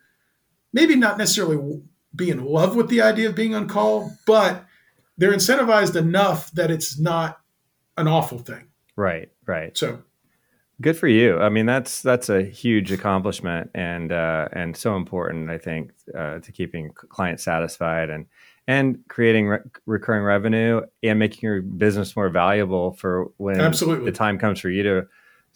maybe 0.74 0.96
not 0.96 1.18
necessarily 1.18 1.82
be 2.16 2.30
in 2.30 2.44
love 2.44 2.76
with 2.76 2.90
the 2.90 3.02
idea 3.02 3.30
of 3.30 3.36
being 3.36 3.54
on 3.54 3.68
call, 3.68 4.12
but 4.26 4.66
they're 5.18 5.34
incentivized 5.34 5.96
enough 5.96 6.52
that 6.52 6.72
it's 6.72 7.00
not 7.00 7.40
an 7.98 8.08
awful 8.08 8.40
thing. 8.40 8.68
Right, 8.96 9.30
right. 9.46 9.78
So 9.78 10.02
good 10.82 10.98
for 10.98 11.08
you. 11.08 11.40
I 11.40 11.50
mean, 11.50 11.66
that's 11.66 12.02
that's 12.02 12.30
a 12.30 12.44
huge 12.44 12.92
accomplishment 12.92 13.72
and 13.76 14.12
uh, 14.12 14.48
and 14.54 14.76
so 14.76 14.96
important. 14.96 15.50
I 15.50 15.58
think 15.58 15.92
uh, 16.18 16.40
to 16.40 16.52
keeping 16.52 16.92
clients 16.94 17.44
satisfied 17.44 18.10
and 18.10 18.26
and 18.68 19.00
creating 19.08 19.48
re- 19.48 19.60
recurring 19.86 20.24
revenue 20.24 20.82
and 21.02 21.18
making 21.18 21.40
your 21.42 21.62
business 21.62 22.16
more 22.16 22.30
valuable 22.30 22.94
for 22.94 23.32
when 23.38 23.62
Absolutely. 23.62 24.12
the 24.12 24.18
time 24.18 24.38
comes 24.38 24.60
for 24.60 24.70
you 24.70 24.84
to, 24.84 25.08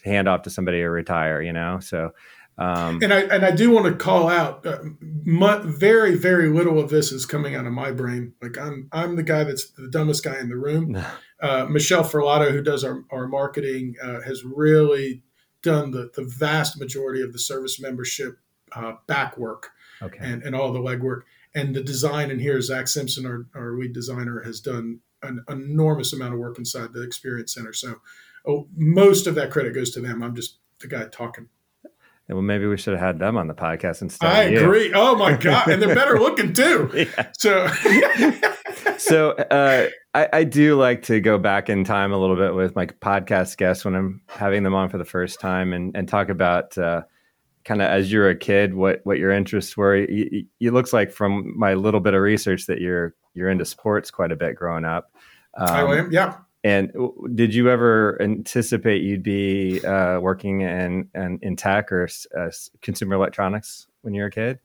hand 0.04 0.28
off 0.28 0.42
to 0.42 0.50
somebody 0.50 0.82
or 0.82 0.92
retire, 0.92 1.42
you 1.42 1.54
know? 1.54 1.80
So, 1.80 2.12
um, 2.58 3.00
and 3.02 3.14
I 3.14 3.22
and 3.22 3.46
I 3.46 3.52
do 3.52 3.72
want 3.72 3.86
to 3.86 3.94
call 3.94 4.30
out, 4.30 4.66
uh, 4.66 4.80
my, 5.24 5.60
very 5.64 6.16
very 6.16 6.50
little 6.50 6.80
of 6.80 6.90
this 6.90 7.12
is 7.12 7.26
coming 7.26 7.56
out 7.56 7.66
of 7.66 7.72
my 7.72 7.92
brain. 7.92 8.34
Like 8.42 8.58
I'm 8.58 8.90
I'm 8.92 9.16
the 9.16 9.24
guy 9.24 9.44
that's 9.44 9.72
the 9.72 9.88
dumbest 9.88 10.24
guy 10.24 10.40
in 10.40 10.50
the 10.50 10.58
room. 10.58 11.02
Uh, 11.42 11.66
Michelle 11.66 12.04
Ferlato, 12.04 12.52
who 12.52 12.62
does 12.62 12.84
our 12.84 13.04
our 13.10 13.28
marketing, 13.28 13.96
uh, 14.00 14.22
has 14.22 14.44
really 14.46 15.24
done 15.64 15.90
the 15.90 16.12
the 16.14 16.24
vast 16.24 16.80
majority 16.80 17.24
of 17.24 17.34
the 17.34 17.40
service 17.40 17.82
membership 17.82 18.38
uh, 18.74 18.94
back 19.08 19.40
work 19.40 19.72
okay. 20.04 20.20
and 20.22 20.44
and 20.44 20.56
all 20.56 20.72
the 20.72 20.80
legwork 20.80 21.22
and 21.54 21.76
the 21.76 21.84
design 21.84 22.32
in 22.32 22.40
here, 22.40 22.62
Zach 22.62 22.88
Simpson, 22.88 23.26
our, 23.26 23.46
our 23.56 23.78
lead 23.78 23.94
designer, 23.94 24.42
has 24.42 24.60
done 24.60 25.00
an 25.24 25.44
enormous 25.50 26.14
amount 26.14 26.34
of 26.34 26.40
work 26.40 26.58
inside 26.58 26.94
the 26.94 27.04
Experience 27.04 27.54
Center. 27.54 27.74
So 27.74 27.96
oh, 28.48 28.68
most 28.76 29.28
of 29.28 29.36
that 29.36 29.52
credit 29.52 29.74
goes 29.74 29.92
to 29.92 30.02
them. 30.02 30.24
I'm 30.24 30.36
just 30.36 30.58
the 30.80 30.88
guy 30.88 31.06
talking. 31.06 31.50
Well, 32.28 32.42
maybe 32.42 32.66
we 32.66 32.78
should 32.78 32.94
have 32.94 33.02
had 33.02 33.20
them 33.20 33.38
on 33.38 33.48
the 33.48 33.54
podcast 33.54 34.02
instead. 34.02 34.32
I 34.32 34.44
agree. 34.44 34.94
Oh 34.96 35.16
my 35.16 35.36
god, 35.36 35.68
and 35.68 35.82
they're 35.82 35.94
better 35.94 36.18
looking 36.20 36.54
too. 36.54 36.90
Yeah. 36.94 37.32
So, 37.38 37.68
so 38.98 39.32
uh, 39.32 39.90
I, 40.14 40.30
I, 40.32 40.44
do 40.46 40.78
like 40.78 41.02
to 41.04 41.20
go 41.20 41.38
back 41.38 41.70
in 41.70 41.84
time 41.84 42.14
a 42.14 42.18
little 42.18 42.38
bit 42.38 42.56
with 42.56 42.74
my 42.74 42.86
podcast 42.86 43.58
guests 43.58 43.84
when 43.84 43.96
I'm 43.96 44.22
having 44.28 44.64
them 44.64 44.74
on 44.74 44.88
for 44.88 44.98
the 44.98 45.04
first 45.04 45.42
time 45.42 45.74
and, 45.74 45.96
and 45.98 46.08
talk 46.08 46.30
about 46.30 46.78
uh, 46.78 47.02
kind 47.66 47.82
of 47.82 47.90
as 47.90 48.12
you're 48.12 48.30
a 48.30 48.36
kid 48.36 48.74
what 48.74 49.02
what 49.04 49.18
your 49.18 49.32
interests 49.32 49.76
were. 49.78 49.96
It, 49.96 50.46
it, 50.60 50.74
looks 50.74 50.94
like 50.94 51.12
from 51.12 51.58
my 51.58 51.74
little 51.74 52.00
bit 52.00 52.14
of 52.14 52.22
research 52.22 52.66
that 52.68 52.82
you're 52.82 53.16
you're 53.34 53.50
into 53.50 53.66
sports 53.66 54.12
quite 54.12 54.32
a 54.32 54.36
bit 54.36 54.56
growing 54.56 54.86
up. 54.86 55.12
Um, 55.58 55.70
I 55.70 55.98
am, 55.98 56.12
yeah. 56.12 56.38
And 56.64 56.92
did 57.34 57.56
you 57.56 57.70
ever 57.70 58.22
anticipate 58.22 59.02
you'd 59.02 59.24
be 59.24 59.84
uh, 59.84 60.20
working 60.20 60.62
in, 60.62 61.10
in, 61.16 61.40
in 61.42 61.56
tech 61.56 61.92
or 61.92 62.08
uh, 62.38 62.52
consumer 62.82 63.16
electronics 63.16 63.88
when 64.02 64.14
you 64.14 64.22
were 64.22 64.28
a 64.28 64.32
kid? 64.32 64.60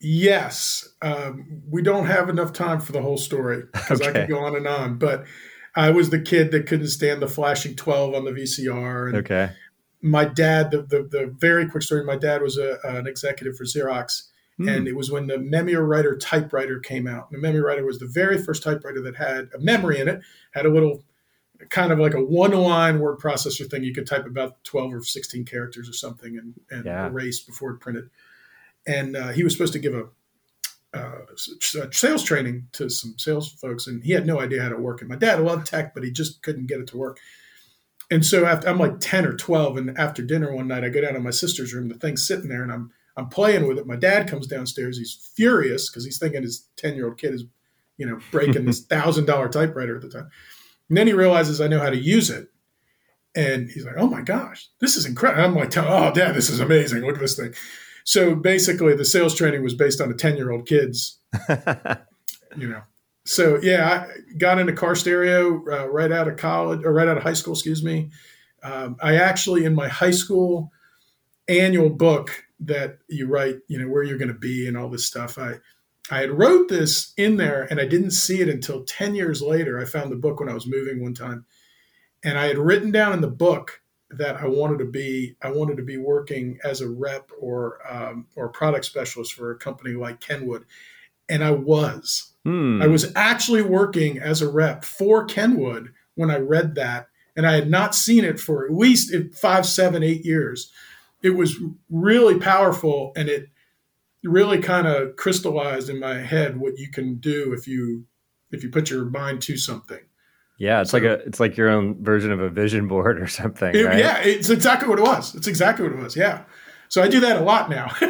Yes, 0.00 0.88
um, 1.02 1.62
we 1.70 1.82
don't 1.82 2.06
have 2.06 2.28
enough 2.28 2.52
time 2.52 2.80
for 2.80 2.92
the 2.92 3.00
whole 3.00 3.16
story 3.16 3.62
because 3.72 4.00
okay. 4.00 4.10
I 4.10 4.12
could 4.12 4.28
go 4.28 4.44
on 4.44 4.56
and 4.56 4.66
on. 4.66 4.98
But 4.98 5.24
I 5.76 5.90
was 5.90 6.10
the 6.10 6.20
kid 6.20 6.50
that 6.50 6.66
couldn't 6.66 6.88
stand 6.88 7.22
the 7.22 7.28
flashing 7.28 7.74
twelve 7.74 8.12
on 8.12 8.24
the 8.24 8.32
VCR. 8.32 9.08
And 9.08 9.16
okay. 9.18 9.52
My 10.04 10.24
dad, 10.24 10.70
the, 10.70 10.82
the, 10.82 11.02
the 11.02 11.34
very 11.38 11.68
quick 11.68 11.82
story. 11.82 12.04
My 12.04 12.16
dad 12.16 12.42
was 12.42 12.58
a, 12.58 12.78
an 12.84 13.06
executive 13.06 13.56
for 13.56 13.64
Xerox, 13.64 14.24
mm. 14.60 14.70
and 14.70 14.86
it 14.86 14.94
was 14.94 15.10
when 15.10 15.26
the 15.26 15.36
Memwriter 15.36 16.18
typewriter 16.20 16.78
came 16.78 17.06
out. 17.06 17.30
The 17.30 17.38
Memwriter 17.38 17.84
was 17.84 17.98
the 17.98 18.06
very 18.06 18.42
first 18.42 18.62
typewriter 18.62 19.00
that 19.02 19.16
had 19.16 19.48
a 19.54 19.58
memory 19.58 20.00
in 20.00 20.08
it, 20.08 20.20
had 20.52 20.66
a 20.66 20.70
little 20.70 21.02
kind 21.70 21.92
of 21.92 21.98
like 21.98 22.14
a 22.14 22.24
one-line 22.24 22.98
word 23.00 23.18
processor 23.18 23.68
thing. 23.70 23.84
You 23.84 23.94
could 23.94 24.06
type 24.06 24.26
about 24.26 24.62
twelve 24.64 24.92
or 24.92 25.02
sixteen 25.02 25.44
characters 25.44 25.88
or 25.88 25.94
something 25.94 26.36
and, 26.36 26.54
and 26.70 26.84
yeah. 26.84 27.06
erase 27.06 27.40
before 27.40 27.70
it 27.70 27.80
printed 27.80 28.10
and 28.86 29.16
uh, 29.16 29.28
he 29.28 29.44
was 29.44 29.52
supposed 29.52 29.72
to 29.72 29.78
give 29.78 29.94
a, 29.94 30.06
uh, 30.92 31.90
sales 31.90 32.22
training 32.22 32.68
to 32.72 32.88
some 32.88 33.14
sales 33.18 33.50
folks, 33.52 33.86
and 33.86 34.04
he 34.04 34.12
had 34.12 34.26
no 34.26 34.40
idea 34.40 34.62
how 34.62 34.68
to 34.68 34.76
work 34.76 35.02
it. 35.02 35.08
My 35.08 35.16
dad 35.16 35.40
loved 35.40 35.66
tech, 35.66 35.92
but 35.92 36.04
he 36.04 36.10
just 36.10 36.40
couldn't 36.42 36.66
get 36.66 36.80
it 36.80 36.86
to 36.88 36.96
work. 36.96 37.18
And 38.10 38.24
so 38.24 38.46
after 38.46 38.68
I'm 38.68 38.78
like 38.78 39.00
ten 39.00 39.26
or 39.26 39.34
twelve, 39.36 39.76
and 39.76 39.96
after 39.98 40.22
dinner 40.22 40.54
one 40.54 40.68
night, 40.68 40.84
I 40.84 40.88
go 40.88 41.00
down 41.00 41.14
to 41.14 41.20
my 41.20 41.30
sister's 41.30 41.72
room. 41.72 41.88
The 41.88 41.94
thing's 41.94 42.26
sitting 42.26 42.48
there, 42.48 42.62
and 42.62 42.72
I'm 42.72 42.90
I'm 43.16 43.28
playing 43.28 43.66
with 43.66 43.78
it. 43.78 43.86
My 43.86 43.96
dad 43.96 44.28
comes 44.28 44.46
downstairs. 44.46 44.98
He's 44.98 45.30
furious 45.34 45.88
because 45.88 46.04
he's 46.04 46.18
thinking 46.18 46.42
his 46.42 46.68
ten 46.76 46.94
year 46.94 47.06
old 47.06 47.18
kid 47.18 47.34
is, 47.34 47.44
you 47.96 48.06
know, 48.06 48.18
breaking 48.30 48.66
this 48.66 48.80
thousand 48.86 49.26
dollar 49.26 49.48
typewriter 49.48 49.96
at 49.96 50.02
the 50.02 50.10
time. 50.10 50.28
And 50.88 50.98
then 50.98 51.06
he 51.06 51.12
realizes 51.12 51.60
I 51.60 51.68
know 51.68 51.80
how 51.80 51.90
to 51.90 51.96
use 51.96 52.30
it. 52.30 52.48
And 53.34 53.68
he's 53.70 53.84
like, 53.84 53.96
"Oh 53.96 54.06
my 54.06 54.22
gosh, 54.22 54.68
this 54.80 54.96
is 54.96 55.06
incredible!" 55.06 55.44
I'm 55.44 55.54
like, 55.54 55.76
"Oh, 55.76 56.12
Dad, 56.12 56.34
this 56.34 56.50
is 56.50 56.60
amazing! 56.60 57.02
Look 57.02 57.16
at 57.16 57.20
this 57.20 57.36
thing." 57.36 57.54
So 58.04 58.34
basically, 58.34 58.94
the 58.94 59.04
sales 59.04 59.34
training 59.34 59.62
was 59.62 59.74
based 59.74 60.00
on 60.00 60.10
a 60.10 60.14
10 60.14 60.36
year 60.36 60.52
old 60.52 60.68
kid's, 60.68 61.18
you 62.56 62.68
know. 62.68 62.82
So 63.26 63.58
yeah, 63.62 64.06
I 64.06 64.36
got 64.36 64.58
into 64.58 64.72
car 64.72 64.94
stereo 64.94 65.62
uh, 65.70 65.88
right 65.88 66.12
out 66.12 66.28
of 66.28 66.36
college 66.36 66.84
or 66.84 66.92
right 66.92 67.08
out 67.08 67.16
of 67.16 67.22
high 67.22 67.32
school, 67.32 67.54
excuse 67.54 67.82
me. 67.82 68.10
Um, 68.62 68.96
I 69.02 69.16
actually, 69.16 69.64
in 69.64 69.74
my 69.74 69.88
high 69.88 70.10
school 70.10 70.70
annual 71.48 71.90
book 71.90 72.44
that 72.60 72.98
you 73.08 73.26
write, 73.26 73.56
you 73.68 73.78
know, 73.78 73.88
where 73.88 74.02
you're 74.02 74.18
going 74.18 74.28
to 74.28 74.34
be 74.34 74.68
and 74.68 74.76
all 74.76 74.88
this 74.88 75.06
stuff, 75.06 75.38
I, 75.38 75.54
I 76.10 76.18
had 76.18 76.30
wrote 76.30 76.68
this 76.68 77.14
in 77.16 77.36
there 77.36 77.66
and 77.70 77.80
I 77.80 77.86
didn't 77.86 78.10
see 78.10 78.40
it 78.40 78.48
until 78.48 78.84
10 78.84 79.14
years 79.14 79.40
later. 79.40 79.80
I 79.80 79.84
found 79.84 80.12
the 80.12 80.16
book 80.16 80.40
when 80.40 80.48
I 80.50 80.54
was 80.54 80.66
moving 80.66 81.02
one 81.02 81.14
time. 81.14 81.46
And 82.24 82.38
I 82.38 82.46
had 82.46 82.58
written 82.58 82.90
down 82.90 83.12
in 83.12 83.20
the 83.20 83.28
book 83.28 83.82
that 84.10 84.36
I 84.36 84.46
wanted 84.46 84.78
to 84.78 84.84
be 84.84 85.36
I 85.42 85.50
wanted 85.50 85.76
to 85.78 85.82
be 85.82 85.96
working 85.96 86.58
as 86.64 86.80
a 86.80 86.88
rep 86.88 87.30
or 87.38 87.80
um, 87.90 88.26
or 88.36 88.48
product 88.48 88.84
specialist 88.84 89.32
for 89.32 89.50
a 89.50 89.58
company 89.58 89.94
like 89.94 90.20
Kenwood, 90.20 90.64
and 91.28 91.42
I 91.42 91.50
was. 91.50 92.33
Hmm. 92.44 92.82
I 92.82 92.86
was 92.86 93.12
actually 93.16 93.62
working 93.62 94.18
as 94.18 94.42
a 94.42 94.48
rep 94.48 94.84
for 94.84 95.24
Kenwood 95.24 95.92
when 96.14 96.30
I 96.30 96.36
read 96.36 96.74
that, 96.74 97.08
and 97.36 97.46
I 97.46 97.54
had 97.54 97.70
not 97.70 97.94
seen 97.94 98.24
it 98.24 98.38
for 98.38 98.64
at 98.64 98.72
least 98.72 99.12
five, 99.34 99.66
seven, 99.66 100.02
eight 100.02 100.24
years. 100.24 100.70
It 101.22 101.30
was 101.30 101.56
really 101.88 102.38
powerful, 102.38 103.12
and 103.16 103.28
it 103.28 103.48
really 104.22 104.58
kind 104.58 104.86
of 104.86 105.16
crystallized 105.16 105.88
in 105.88 106.00
my 106.00 106.14
head 106.14 106.58
what 106.58 106.78
you 106.78 106.90
can 106.90 107.16
do 107.16 107.52
if 107.52 107.66
you 107.66 108.06
if 108.50 108.62
you 108.62 108.70
put 108.70 108.90
your 108.90 109.04
mind 109.04 109.42
to 109.42 109.56
something. 109.56 110.00
Yeah, 110.58 110.82
it's 110.82 110.92
so, 110.92 110.98
like 110.98 111.04
a 111.04 111.12
it's 111.26 111.40
like 111.40 111.56
your 111.56 111.68
own 111.68 112.02
version 112.02 112.30
of 112.30 112.40
a 112.40 112.48
vision 112.48 112.88
board 112.88 113.20
or 113.20 113.26
something. 113.26 113.74
It, 113.74 113.84
right? 113.84 113.98
Yeah, 113.98 114.18
it's 114.18 114.50
exactly 114.50 114.88
what 114.88 114.98
it 114.98 115.02
was. 115.02 115.34
It's 115.34 115.46
exactly 115.46 115.88
what 115.88 115.98
it 115.98 116.02
was. 116.02 116.16
Yeah. 116.16 116.44
So 116.88 117.02
I 117.02 117.08
do 117.08 117.20
that 117.20 117.40
a 117.40 117.44
lot 117.44 117.70
now. 117.70 117.88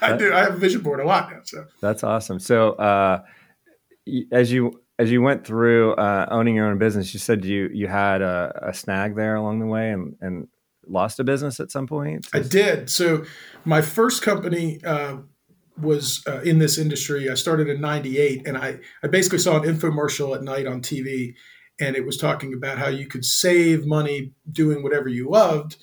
I 0.00 0.16
do. 0.16 0.32
I 0.32 0.40
have 0.40 0.54
a 0.54 0.58
vision 0.58 0.80
board 0.80 0.98
a 0.98 1.04
lot 1.04 1.30
now. 1.30 1.40
So 1.44 1.66
that's 1.80 2.02
awesome. 2.02 2.40
So 2.40 2.72
uh, 2.72 3.22
as 4.30 4.52
you 4.52 4.80
as 4.98 5.10
you 5.10 5.22
went 5.22 5.46
through 5.46 5.94
uh, 5.94 6.26
owning 6.30 6.54
your 6.54 6.66
own 6.66 6.78
business, 6.78 7.12
you 7.14 7.20
said 7.20 7.44
you 7.44 7.70
you 7.72 7.88
had 7.88 8.22
a, 8.22 8.68
a 8.68 8.74
snag 8.74 9.16
there 9.16 9.36
along 9.36 9.60
the 9.60 9.66
way 9.66 9.90
and 9.90 10.16
and 10.20 10.48
lost 10.86 11.20
a 11.20 11.24
business 11.24 11.60
at 11.60 11.70
some 11.70 11.86
point. 11.86 12.26
I 12.32 12.40
did. 12.40 12.90
So 12.90 13.24
my 13.64 13.80
first 13.80 14.22
company. 14.22 14.80
Uh, 14.84 15.18
was 15.80 16.22
uh, 16.28 16.42
in 16.42 16.58
this 16.58 16.76
industry. 16.76 17.30
I 17.30 17.34
started 17.34 17.66
in 17.66 17.80
'98, 17.80 18.46
and 18.46 18.58
I 18.58 18.78
I 19.02 19.06
basically 19.06 19.38
saw 19.38 19.58
an 19.58 19.62
infomercial 19.62 20.36
at 20.36 20.42
night 20.42 20.66
on 20.66 20.82
TV, 20.82 21.32
and 21.80 21.96
it 21.96 22.04
was 22.04 22.18
talking 22.18 22.52
about 22.52 22.76
how 22.76 22.88
you 22.88 23.06
could 23.06 23.24
save 23.24 23.86
money 23.86 24.32
doing 24.50 24.82
whatever 24.82 25.08
you 25.08 25.30
loved 25.30 25.76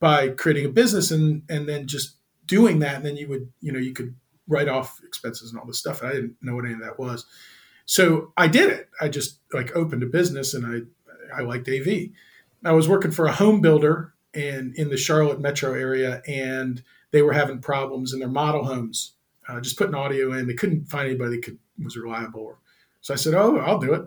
by 0.00 0.28
creating 0.28 0.66
a 0.66 0.68
business 0.68 1.10
and 1.10 1.42
and 1.48 1.68
then 1.68 1.86
just 1.86 2.16
doing 2.46 2.80
that 2.80 2.96
and 2.96 3.06
then 3.06 3.16
you 3.16 3.28
would 3.28 3.50
you 3.60 3.72
know 3.72 3.78
you 3.78 3.92
could 3.92 4.14
write 4.48 4.68
off 4.68 4.98
expenses 5.06 5.50
and 5.50 5.58
all 5.58 5.66
this 5.66 5.78
stuff 5.78 6.02
i 6.02 6.12
didn't 6.12 6.36
know 6.42 6.54
what 6.54 6.64
any 6.64 6.74
of 6.74 6.80
that 6.80 6.98
was 6.98 7.24
so 7.84 8.32
i 8.36 8.46
did 8.46 8.70
it 8.70 8.88
i 9.00 9.08
just 9.08 9.38
like 9.52 9.74
opened 9.76 10.02
a 10.02 10.06
business 10.06 10.54
and 10.54 10.66
i 10.66 11.38
i 11.38 11.42
liked 11.42 11.68
av 11.68 11.86
i 12.64 12.72
was 12.72 12.88
working 12.88 13.10
for 13.10 13.26
a 13.26 13.32
home 13.32 13.60
builder 13.60 14.14
and 14.32 14.74
in 14.76 14.88
the 14.90 14.96
charlotte 14.96 15.40
metro 15.40 15.74
area 15.74 16.22
and 16.26 16.82
they 17.10 17.22
were 17.22 17.32
having 17.32 17.60
problems 17.60 18.12
in 18.12 18.18
their 18.20 18.28
model 18.28 18.64
homes 18.64 19.12
uh, 19.48 19.60
just 19.60 19.76
putting 19.76 19.94
audio 19.94 20.32
in 20.32 20.46
they 20.46 20.54
couldn't 20.54 20.86
find 20.86 21.06
anybody 21.06 21.36
that 21.36 21.44
could 21.44 21.58
was 21.82 21.96
reliable 21.96 22.56
so 23.00 23.12
i 23.12 23.16
said 23.16 23.34
oh 23.34 23.58
i'll 23.58 23.78
do 23.78 23.92
it 23.92 24.04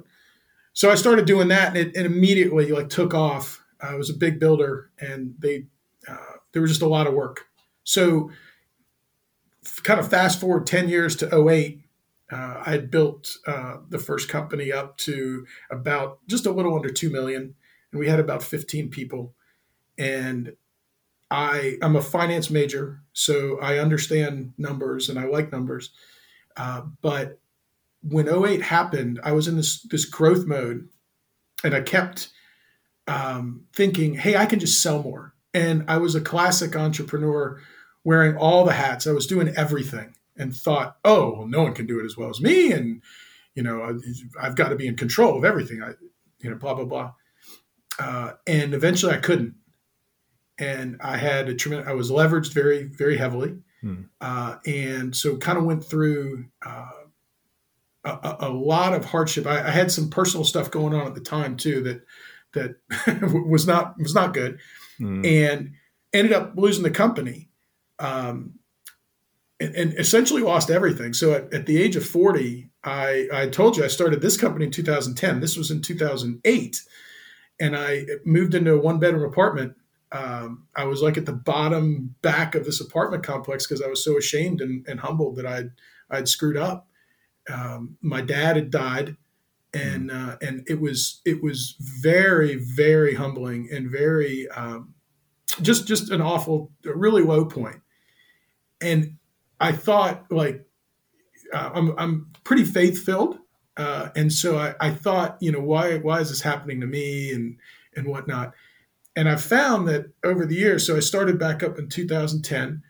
so 0.77 0.91
I 0.91 0.95
started 0.95 1.25
doing 1.25 1.47
that, 1.47 1.69
and 1.69 1.77
it, 1.77 1.95
it 1.95 2.05
immediately 2.05 2.67
like 2.67 2.89
took 2.89 3.15
off. 3.15 3.65
I 3.81 3.95
was 3.95 4.11
a 4.11 4.13
big 4.13 4.39
builder, 4.39 4.91
and 4.99 5.33
they 5.39 5.65
uh, 6.07 6.37
there 6.51 6.61
was 6.61 6.69
just 6.69 6.83
a 6.83 6.87
lot 6.87 7.07
of 7.07 7.15
work. 7.15 7.47
So, 7.83 8.29
kind 9.81 9.99
of 9.99 10.07
fast 10.07 10.39
forward 10.39 10.67
ten 10.67 10.87
years 10.87 11.15
to 11.15 11.47
08, 11.49 11.81
uh, 12.31 12.63
I 12.65 12.71
had 12.71 12.91
built 12.91 13.37
uh, 13.45 13.77
the 13.89 13.99
first 13.99 14.29
company 14.29 14.71
up 14.71 14.97
to 14.99 15.45
about 15.71 16.19
just 16.27 16.45
a 16.45 16.51
little 16.51 16.75
under 16.75 16.89
two 16.89 17.09
million, 17.09 17.55
and 17.91 17.99
we 17.99 18.07
had 18.07 18.19
about 18.19 18.43
fifteen 18.43 18.89
people. 18.89 19.33
And 19.97 20.55
I 21.31 21.77
I'm 21.81 21.95
a 21.95 22.01
finance 22.01 22.49
major, 22.49 23.01
so 23.13 23.59
I 23.59 23.79
understand 23.79 24.53
numbers 24.57 25.09
and 25.09 25.17
I 25.17 25.25
like 25.25 25.51
numbers, 25.51 25.91
uh, 26.55 26.81
but 27.01 27.39
when 28.01 28.29
08 28.29 28.61
happened, 28.61 29.19
I 29.23 29.31
was 29.31 29.47
in 29.47 29.57
this 29.57 29.81
this 29.83 30.05
growth 30.05 30.45
mode, 30.45 30.87
and 31.63 31.73
I 31.73 31.81
kept 31.81 32.29
um, 33.07 33.65
thinking, 33.73 34.15
"Hey, 34.15 34.35
I 34.35 34.45
can 34.45 34.59
just 34.59 34.81
sell 34.81 35.01
more." 35.01 35.33
And 35.53 35.85
I 35.87 35.97
was 35.97 36.15
a 36.15 36.21
classic 36.21 36.75
entrepreneur, 36.75 37.61
wearing 38.03 38.37
all 38.37 38.65
the 38.65 38.73
hats. 38.73 39.07
I 39.07 39.11
was 39.11 39.27
doing 39.27 39.49
everything, 39.55 40.13
and 40.37 40.55
thought, 40.55 40.97
"Oh, 41.03 41.33
well, 41.37 41.47
no 41.47 41.63
one 41.63 41.73
can 41.73 41.85
do 41.85 41.99
it 41.99 42.05
as 42.05 42.17
well 42.17 42.29
as 42.29 42.41
me," 42.41 42.71
and 42.71 43.01
you 43.55 43.63
know, 43.63 43.99
I've 44.39 44.55
got 44.55 44.69
to 44.69 44.75
be 44.75 44.87
in 44.87 44.95
control 44.95 45.37
of 45.37 45.43
everything. 45.43 45.81
I, 45.81 45.91
you 46.39 46.49
know, 46.49 46.57
blah 46.57 46.73
blah 46.73 46.85
blah. 46.85 47.13
Uh, 47.99 48.33
and 48.45 48.73
eventually, 48.73 49.13
I 49.13 49.17
couldn't, 49.17 49.55
and 50.59 50.97
I 51.01 51.17
had 51.17 51.49
a 51.49 51.55
tremendous. 51.55 51.89
I 51.89 51.93
was 51.93 52.11
leveraged 52.11 52.53
very 52.53 52.83
very 52.83 53.17
heavily, 53.17 53.57
hmm. 53.81 54.03
uh, 54.21 54.57
and 54.65 55.15
so 55.15 55.37
kind 55.37 55.57
of 55.57 55.65
went 55.65 55.83
through. 55.83 56.45
Uh, 56.65 56.91
a, 58.05 58.37
a 58.41 58.49
lot 58.49 58.93
of 58.93 59.03
hardship. 59.03 59.45
I, 59.45 59.67
I, 59.67 59.69
had 59.69 59.91
some 59.91 60.09
personal 60.09 60.45
stuff 60.45 60.71
going 60.71 60.93
on 60.93 61.07
at 61.07 61.13
the 61.13 61.19
time 61.19 61.57
too 61.57 61.81
that 61.83 62.01
that 62.53 63.43
was 63.49 63.67
not 63.67 63.97
was 63.99 64.15
not 64.15 64.33
good, 64.33 64.59
mm. 64.99 65.25
and 65.25 65.73
ended 66.13 66.33
up 66.33 66.53
losing 66.55 66.83
the 66.83 66.91
company, 66.91 67.49
um, 67.99 68.53
and, 69.59 69.75
and, 69.75 69.93
essentially 69.93 70.41
lost 70.41 70.69
everything. 70.69 71.13
So 71.13 71.33
at, 71.33 71.53
at, 71.53 71.65
the 71.65 71.81
age 71.81 71.95
of 71.95 72.05
forty, 72.05 72.69
I 72.83 73.27
I 73.33 73.47
told 73.47 73.77
you 73.77 73.83
I 73.83 73.87
started 73.87 74.21
this 74.21 74.37
company 74.37 74.65
in 74.65 74.71
2010. 74.71 75.39
This 75.39 75.57
was 75.57 75.71
in 75.71 75.81
2008, 75.81 76.81
and 77.59 77.75
I 77.75 78.05
moved 78.25 78.55
into 78.55 78.73
a 78.73 78.79
one 78.79 78.99
bedroom 78.99 79.23
apartment. 79.23 79.75
Um, 80.11 80.67
I 80.75 80.85
was 80.85 81.01
like 81.01 81.17
at 81.17 81.25
the 81.25 81.33
bottom 81.33 82.15
back 82.21 82.55
of 82.55 82.65
this 82.65 82.79
apartment 82.79 83.23
complex 83.23 83.67
because 83.67 83.81
I 83.81 83.87
was 83.87 84.03
so 84.03 84.17
ashamed 84.17 84.61
and, 84.61 84.87
and 84.87 84.99
humbled 84.99 85.35
that 85.37 85.45
I'd 85.45 85.71
I'd 86.09 86.29
screwed 86.29 86.57
up 86.57 86.87
um, 87.49 87.97
my 88.01 88.21
dad 88.21 88.55
had 88.55 88.71
died, 88.71 89.15
and 89.73 90.09
mm. 90.09 90.33
uh, 90.33 90.37
and 90.41 90.63
it 90.67 90.79
was 90.79 91.21
it 91.25 91.41
was 91.41 91.75
very 91.79 92.55
very 92.55 93.15
humbling 93.15 93.69
and 93.71 93.89
very 93.89 94.47
um, 94.49 94.93
just 95.61 95.87
just 95.87 96.11
an 96.11 96.21
awful, 96.21 96.71
really 96.83 97.23
low 97.23 97.45
point. 97.45 97.77
And 98.81 99.16
I 99.59 99.71
thought 99.71 100.31
like 100.31 100.65
uh, 101.53 101.71
I'm 101.73 101.97
I'm 101.97 102.31
pretty 102.43 102.63
faith 102.63 103.03
filled. 103.03 103.39
Uh, 103.75 104.09
and 104.15 104.33
so 104.33 104.57
I, 104.57 104.73
I 104.79 104.89
thought, 104.89 105.37
you 105.39 105.51
know, 105.51 105.59
why 105.59 105.97
why 105.97 106.19
is 106.19 106.29
this 106.29 106.41
happening 106.41 106.81
to 106.81 106.87
me 106.87 107.31
and 107.31 107.57
and 107.95 108.07
whatnot? 108.07 108.53
And 109.15 109.29
I 109.29 109.35
found 109.35 109.87
that 109.87 110.07
over 110.23 110.45
the 110.45 110.55
years, 110.55 110.85
so 110.85 110.95
I 110.95 110.99
started 110.99 111.39
back 111.39 111.63
up 111.63 111.79
in 111.79 111.89
2010, 111.89 112.83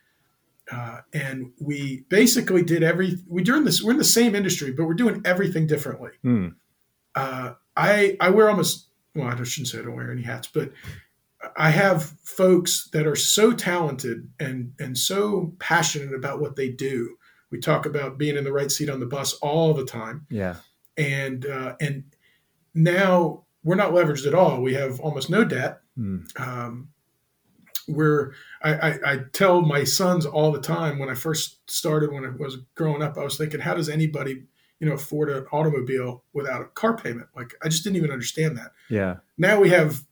uh, 0.72 0.98
and 1.14 1.52
we 1.60 2.04
basically 2.10 2.64
did 2.64 2.84
every 2.84 3.18
we 3.28 3.44
doing 3.44 3.64
this. 3.64 3.82
We're 3.82 3.92
in 3.92 3.98
the 3.98 4.04
same 4.04 4.36
industry, 4.36 4.72
but 4.72 4.86
we're 4.86 4.94
doing 4.94 5.22
everything 5.26 5.68
differently. 5.68 6.12
Uh, 7.16 7.54
I 7.76 8.18
I 8.20 8.30
wear 8.30 8.50
almost 8.50 8.88
well, 9.16 9.28
I 9.28 9.44
shouldn't 9.44 9.68
say 9.68 9.80
I 9.80 9.82
don't 9.82 9.96
wear 9.96 10.12
any 10.12 10.22
hats, 10.24 10.48
but 10.54 10.72
I 11.58 11.72
have 11.72 12.14
folks 12.24 12.88
that 12.94 13.08
are 13.08 13.16
so 13.16 13.52
talented 13.52 14.30
and 14.40 14.74
and 14.80 14.98
so 14.98 15.54
passionate 15.60 16.14
about 16.14 16.40
what 16.40 16.56
they 16.56 16.70
do. 16.70 17.18
We 17.50 17.60
talk 17.60 17.86
about 17.86 18.18
being 18.18 18.38
in 18.38 18.44
the 18.44 18.54
right 18.54 18.72
seat 18.72 18.90
on 18.90 19.00
the 19.00 19.06
bus 19.08 19.34
all 19.36 19.74
the 19.74 19.86
time. 19.86 20.28
Yeah. 20.30 20.58
And 20.98 21.46
uh, 21.46 21.76
and 21.82 22.04
now 22.76 23.46
we're 23.64 23.76
not 23.76 23.92
leveraged 23.92 24.28
at 24.28 24.36
all. 24.36 24.62
We 24.62 24.76
have 24.76 25.00
almost 25.00 25.30
no 25.30 25.44
debt. 25.44 25.82
Mm. 25.98 26.40
Um, 26.40 26.90
we're 27.88 28.34
I, 28.62 28.74
I, 28.74 29.00
I, 29.06 29.18
tell 29.32 29.62
my 29.62 29.84
sons 29.86 30.26
all 30.26 30.52
the 30.52 30.62
time 30.62 31.00
when 31.00 31.10
I 31.10 31.16
first 31.16 31.60
started 31.72 32.12
when 32.12 32.26
I 32.26 32.30
was 32.30 32.58
growing 32.76 33.02
up, 33.02 33.18
I 33.18 33.24
was 33.24 33.38
thinking, 33.38 33.62
how 33.62 33.74
does 33.74 33.90
anybody 33.90 34.44
you 34.80 34.88
know 34.88 34.94
afford 34.94 35.30
an 35.30 35.46
automobile 35.52 36.24
without 36.34 36.62
a 36.62 36.66
car 36.66 36.98
payment? 36.98 37.28
Like 37.36 37.56
I 37.64 37.70
just 37.70 37.84
didn't 37.84 37.98
even 37.98 38.12
understand 38.12 38.58
that. 38.58 38.74
Yeah. 38.90 39.18
Now 39.38 39.60
we 39.60 39.70
have 39.70 40.04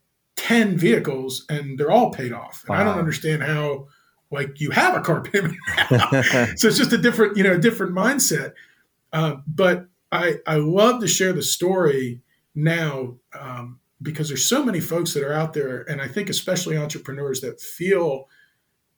10 0.46 0.78
vehicles 0.78 1.44
and 1.50 1.76
they're 1.76 1.90
all 1.90 2.12
paid 2.12 2.32
off. 2.32 2.64
And 2.68 2.76
wow. 2.76 2.82
I 2.82 2.84
don't 2.84 3.00
understand 3.00 3.42
how 3.42 3.88
like 4.30 4.62
you 4.62 4.70
have 4.70 4.96
a 4.96 5.02
car 5.02 5.24
payment. 5.24 5.56
so 6.56 6.68
it's 6.68 6.78
just 6.78 6.94
a 6.94 7.00
different, 7.00 7.36
you 7.36 7.44
know, 7.44 7.58
different 7.58 7.94
mindset. 7.94 8.54
Uh, 9.12 9.38
but 9.48 9.88
I, 10.12 10.36
I 10.46 10.58
love 10.58 11.02
to 11.02 11.08
share 11.08 11.34
the 11.34 11.42
story 11.42 12.22
now 12.54 13.16
um, 13.34 13.80
because 14.00 14.28
there's 14.28 14.46
so 14.46 14.64
many 14.64 14.80
folks 14.80 15.16
that 15.16 15.24
are 15.24 15.34
out 15.34 15.54
there. 15.54 15.82
And 15.90 16.00
I 16.00 16.08
think 16.08 16.30
especially 16.30 16.78
entrepreneurs 16.78 17.42
that 17.42 17.60
feel 17.60 18.30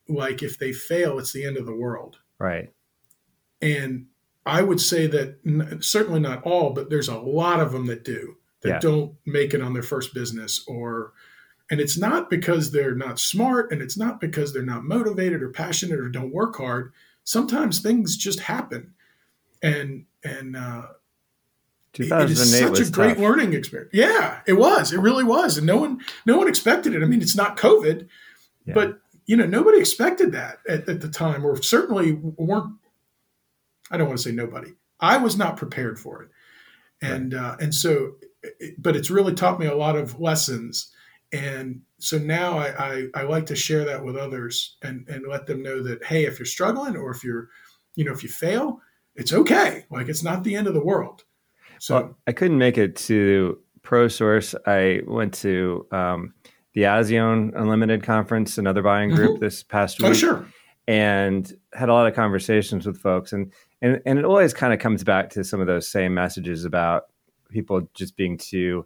like 0.10 0.44
if 0.44 0.60
they 0.60 0.74
fail, 0.74 1.18
it's 1.18 1.32
the 1.32 1.46
end 1.46 1.56
of 1.56 1.66
the 1.66 1.76
world. 1.76 2.18
Right. 2.40 2.74
And 3.62 4.08
I 4.46 4.64
would 4.64 4.82
say 4.82 5.08
that 5.08 5.78
certainly 5.80 6.20
not 6.20 6.44
all, 6.44 6.72
but 6.72 6.90
there's 6.90 7.08
a 7.08 7.18
lot 7.18 7.62
of 7.62 7.72
them 7.72 7.86
that 7.86 8.04
do 8.04 8.36
that 8.64 8.70
yeah. 8.70 8.80
don't 8.80 9.14
make 9.26 9.54
it 9.54 9.62
on 9.62 9.72
their 9.72 9.84
first 9.84 10.14
business 10.14 10.66
or 10.68 11.14
and 11.70 11.80
it's 11.80 11.98
not 11.98 12.30
because 12.30 12.72
they're 12.72 12.96
not 12.96 13.20
smart 13.20 13.72
and 13.72 13.82
it's 13.82 13.98
not 13.98 14.20
because 14.20 14.54
they're 14.54 14.64
not 14.64 14.84
motivated 14.84 15.42
or 15.42 15.50
passionate 15.50 16.00
or 16.00 16.10
don't 16.10 16.34
work 16.34 16.56
hard 16.56 16.94
sometimes 17.24 17.80
things 17.80 18.16
just 18.18 18.40
happen 18.40 18.94
and 19.62 20.06
and 20.24 20.56
uh 20.56 20.88
it 21.94 22.12
is 22.30 22.60
such 22.60 22.80
a 22.80 22.92
great 22.92 23.16
tough. 23.16 23.18
learning 23.18 23.54
experience 23.54 23.90
yeah 23.94 24.40
it 24.46 24.54
was 24.54 24.94
it 24.94 25.00
really 25.00 25.24
was 25.24 25.58
and 25.58 25.66
no 25.66 25.78
one 25.78 26.00
no 26.26 26.38
one 26.38 26.48
expected 26.48 26.94
it 26.94 27.02
i 27.02 27.06
mean 27.06 27.22
it's 27.22 27.36
not 27.36 27.58
covid 27.58 28.08
yeah. 28.66 28.74
but 28.74 29.00
you 29.26 29.36
know 29.36 29.46
nobody 29.46 29.80
expected 29.80 30.32
that 30.32 30.60
at, 30.68 30.88
at 30.88 31.02
the 31.02 31.10
time 31.10 31.46
or 31.46 31.62
certainly 31.62 32.14
weren't 32.14 32.76
i 33.90 33.98
don't 33.98 34.08
want 34.08 34.20
to 34.20 34.24
say 34.24 34.32
nobody 34.32 34.74
i 35.00 35.18
was 35.18 35.38
not 35.38 35.58
prepared 35.58 36.00
for 36.00 36.22
it 36.22 36.30
and 37.02 37.34
right. 37.34 37.42
uh, 37.42 37.56
and 37.60 37.74
so 37.74 38.14
but 38.78 38.96
it's 38.96 39.10
really 39.10 39.34
taught 39.34 39.60
me 39.60 39.66
a 39.66 39.76
lot 39.76 39.96
of 39.96 40.20
lessons. 40.20 40.92
And 41.34 41.82
so 42.00 42.18
now 42.18 42.58
I, 42.58 42.68
I, 42.78 43.04
I, 43.16 43.24
like 43.24 43.48
to 43.48 43.56
share 43.56 43.84
that 43.86 44.04
with 44.04 44.16
others 44.16 44.78
and, 44.82 45.06
and 45.10 45.28
let 45.28 45.46
them 45.46 45.62
know 45.62 45.84
that, 45.84 46.06
hey, 46.06 46.26
if 46.26 46.40
you're 46.40 46.46
struggling 46.46 46.96
or 46.96 47.12
if 47.12 47.24
you're, 47.24 47.50
you 47.96 48.06
know, 48.06 48.14
if 48.14 48.24
you 48.24 48.30
fail, 48.30 48.80
it's 49.16 49.34
okay. 49.34 49.86
Like 49.90 50.08
it's 50.08 50.24
not 50.24 50.44
the 50.44 50.56
end 50.56 50.68
of 50.68 50.74
the 50.74 50.84
world. 50.84 51.26
So 51.80 51.96
well, 51.96 52.18
I 52.28 52.32
couldn't 52.32 52.58
make 52.58 52.78
it 52.78 52.96
to 53.08 53.60
ProSource. 53.82 54.56
I 54.66 55.02
went 55.06 55.34
to 55.36 55.86
um, 55.92 56.34
the 56.74 56.84
Azione 56.84 57.52
Unlimited 57.56 58.04
conference, 58.04 58.58
another 58.58 58.82
buying 58.82 59.10
group 59.10 59.32
mm-hmm. 59.32 59.44
this 59.44 59.64
past 59.64 59.98
oh, 60.02 60.06
week. 60.06 60.12
Oh, 60.12 60.14
sure. 60.14 60.48
And 60.88 61.52
had 61.74 61.90
a 61.90 61.94
lot 61.94 62.08
of 62.08 62.14
conversations 62.14 62.86
with 62.86 62.98
folks. 63.00 63.34
And, 63.34 63.52
and, 63.82 64.02
and 64.06 64.18
it 64.18 64.24
always 64.24 64.54
kind 64.54 64.74
of 64.74 64.80
comes 64.80 65.04
back 65.04 65.30
to 65.32 65.44
some 65.44 65.60
of 65.60 65.68
those 65.68 65.90
same 65.90 66.14
messages 66.14 66.64
about 66.64 67.08
people 67.50 67.82
just 67.94 68.16
being 68.16 68.38
too 68.38 68.86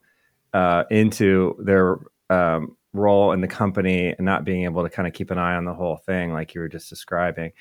uh, 0.53 0.83
into 0.89 1.55
their 1.63 1.99
um, 2.31 2.77
role 2.93 3.31
in 3.31 3.41
the 3.41 3.47
company 3.47 4.07
and 4.07 4.25
not 4.25 4.43
being 4.43 4.63
able 4.63 4.83
to 4.83 4.89
kind 4.89 5.07
of 5.07 5.13
keep 5.13 5.31
an 5.31 5.37
eye 5.37 5.55
on 5.55 5.65
the 5.65 5.73
whole 5.73 5.97
thing, 5.97 6.33
like 6.33 6.53
you 6.53 6.61
were 6.61 6.69
just 6.69 6.89
describing. 6.89 7.51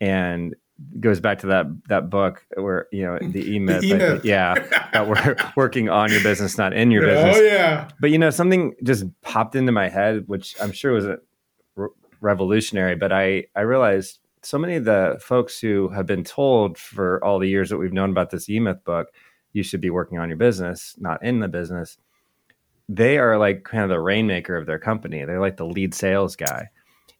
And 0.00 0.54
goes 0.98 1.20
back 1.20 1.38
to 1.38 1.46
that 1.46 1.66
that 1.88 2.10
book 2.10 2.44
where 2.56 2.88
you 2.90 3.04
know 3.04 3.16
the 3.20 3.48
e-myth, 3.54 3.84
e-myth. 3.84 4.24
yeah 4.24 4.54
that 4.92 5.06
we're 5.08 5.36
working 5.56 5.88
on 5.88 6.10
your 6.10 6.20
business 6.20 6.58
not 6.58 6.72
in 6.72 6.90
your 6.90 7.02
business 7.02 7.36
oh 7.36 7.42
yeah 7.42 7.88
but 8.00 8.10
you 8.10 8.18
know 8.18 8.28
something 8.28 8.74
just 8.82 9.04
popped 9.22 9.54
into 9.54 9.70
my 9.70 9.88
head 9.88 10.24
which 10.26 10.56
i'm 10.60 10.72
sure 10.72 10.92
was 10.92 11.06
re- 11.76 11.88
revolutionary 12.20 12.96
but 12.96 13.12
i 13.12 13.44
i 13.54 13.60
realized 13.60 14.18
so 14.42 14.58
many 14.58 14.74
of 14.74 14.84
the 14.84 15.16
folks 15.20 15.60
who 15.60 15.90
have 15.90 16.06
been 16.06 16.24
told 16.24 16.76
for 16.76 17.24
all 17.24 17.38
the 17.38 17.48
years 17.48 17.70
that 17.70 17.78
we've 17.78 17.92
known 17.92 18.10
about 18.10 18.30
this 18.30 18.50
e-myth 18.50 18.82
book 18.82 19.06
you 19.54 19.62
should 19.62 19.80
be 19.80 19.88
working 19.88 20.18
on 20.18 20.28
your 20.28 20.36
business, 20.36 20.94
not 20.98 21.24
in 21.24 21.40
the 21.40 21.48
business. 21.48 21.96
They 22.88 23.18
are 23.18 23.38
like 23.38 23.64
kind 23.64 23.82
of 23.82 23.88
the 23.88 24.00
rainmaker 24.00 24.56
of 24.56 24.66
their 24.66 24.78
company. 24.78 25.24
They're 25.24 25.40
like 25.40 25.56
the 25.56 25.66
lead 25.66 25.94
sales 25.94 26.36
guy. 26.36 26.68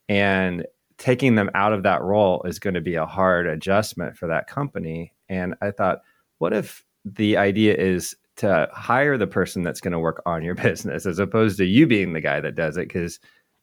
And 0.08 0.66
taking 0.98 1.34
them 1.34 1.50
out 1.54 1.72
of 1.72 1.82
that 1.82 2.02
role 2.02 2.42
is 2.44 2.58
going 2.58 2.74
to 2.74 2.80
be 2.80 2.94
a 2.94 3.06
hard 3.06 3.46
adjustment 3.46 4.16
for 4.16 4.26
that 4.28 4.46
company. 4.46 5.12
And 5.28 5.54
I 5.60 5.70
thought, 5.70 6.02
what 6.38 6.52
if 6.52 6.84
the 7.04 7.36
idea 7.36 7.74
is 7.74 8.14
to 8.36 8.68
hire 8.72 9.16
the 9.16 9.26
person 9.26 9.62
that's 9.62 9.80
going 9.80 9.92
to 9.92 9.98
work 9.98 10.22
on 10.26 10.42
your 10.42 10.54
business 10.66 11.06
as 11.06 11.18
opposed 11.18 11.56
to 11.58 11.64
you 11.64 11.86
being 11.86 12.12
the 12.12 12.20
guy 12.20 12.40
that 12.40 12.54
does 12.54 12.76
it? 12.76 12.88
Because 12.88 13.18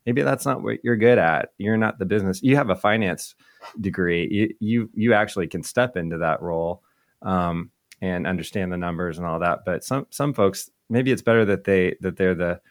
maybe 0.05 0.21
that's 0.21 0.45
not 0.45 0.63
what 0.63 0.79
you're 0.83 0.97
good 0.97 1.17
at. 1.17 1.49
You're 1.57 1.77
not 1.77 1.99
the 1.99 2.05
business. 2.05 2.41
You 2.41 2.55
have 2.55 2.69
a 2.69 2.75
finance 2.75 3.35
degree. 3.79 4.27
You 4.31 4.55
you, 4.59 4.89
you 4.93 5.13
actually 5.13 5.47
can 5.47 5.63
step 5.63 5.95
into 5.95 6.17
that 6.17 6.41
role. 6.41 6.83
Um, 7.21 7.71
and 8.01 8.25
understand 8.25 8.71
the 8.71 8.77
numbers 8.77 9.17
and 9.17 9.27
all 9.27 9.39
that. 9.39 9.59
But 9.65 9.83
some 9.83 10.07
some 10.09 10.33
folks 10.33 10.69
maybe 10.89 11.11
it's 11.11 11.21
better 11.21 11.45
that 11.45 11.63
they 11.63 11.95
that 12.01 12.17
they're 12.17 12.35
the 12.35 12.61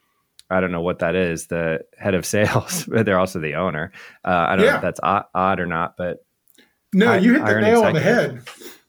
I 0.50 0.60
don't 0.60 0.72
know 0.72 0.80
what 0.80 0.98
that 0.98 1.14
is 1.14 1.46
the 1.46 1.80
head 1.96 2.14
of 2.14 2.26
sales, 2.26 2.84
but 2.88 3.06
they're 3.06 3.18
also 3.18 3.38
the 3.38 3.54
owner. 3.54 3.92
Uh, 4.24 4.46
I 4.48 4.56
don't 4.56 4.64
yeah. 4.64 4.72
know 4.72 4.76
if 4.76 4.82
that's 4.82 5.00
odd, 5.02 5.24
odd, 5.34 5.60
or 5.60 5.66
not, 5.66 5.96
but 5.96 6.24
no, 6.92 7.14
you 7.14 7.34
hit 7.34 7.44
the 7.44 7.60
nail 7.60 7.82
on 7.82 7.94
the 7.94 8.00
head. 8.00 8.42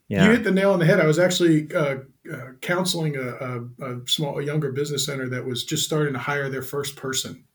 Yeah. 0.08 0.26
You 0.26 0.32
hit 0.32 0.44
the 0.44 0.52
nail 0.52 0.72
on 0.72 0.80
the 0.80 0.86
head. 0.86 1.00
I 1.00 1.06
was 1.06 1.20
actually 1.20 1.74
uh, 1.74 2.00
uh, 2.32 2.52
counseling 2.60 3.16
a, 3.16 3.22
a, 3.22 3.86
a, 3.86 4.08
small, 4.08 4.40
a 4.40 4.44
younger 4.44 4.72
business 4.72 5.08
owner 5.08 5.30
that 5.30 5.46
was 5.46 5.64
just 5.64 5.86
starting 5.86 6.14
to 6.14 6.20
hire 6.20 6.50
their 6.50 6.64
first 6.64 6.98
person 6.98 7.46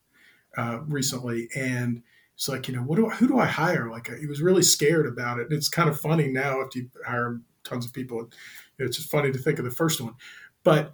uh, 0.57 0.79
recently, 0.87 1.49
and 1.55 2.01
it's 2.33 2.47
like, 2.47 2.67
you 2.67 2.75
know, 2.75 2.81
what 2.81 2.95
do 2.95 3.07
I, 3.07 3.15
who 3.15 3.27
do 3.27 3.37
I 3.37 3.45
hire? 3.45 3.89
Like, 3.91 4.09
he 4.19 4.25
was 4.25 4.41
really 4.41 4.63
scared 4.63 5.05
about 5.05 5.39
it. 5.39 5.47
It's 5.51 5.69
kind 5.69 5.89
of 5.89 5.99
funny 5.99 6.29
now 6.29 6.61
if 6.61 6.75
you 6.75 6.89
hire 7.05 7.41
tons 7.63 7.85
of 7.85 7.93
people 7.93 8.29
it's 8.79 9.03
funny 9.03 9.31
to 9.31 9.37
think 9.37 9.59
of 9.59 9.65
the 9.65 9.71
first 9.71 10.01
one. 10.01 10.15
But 10.63 10.93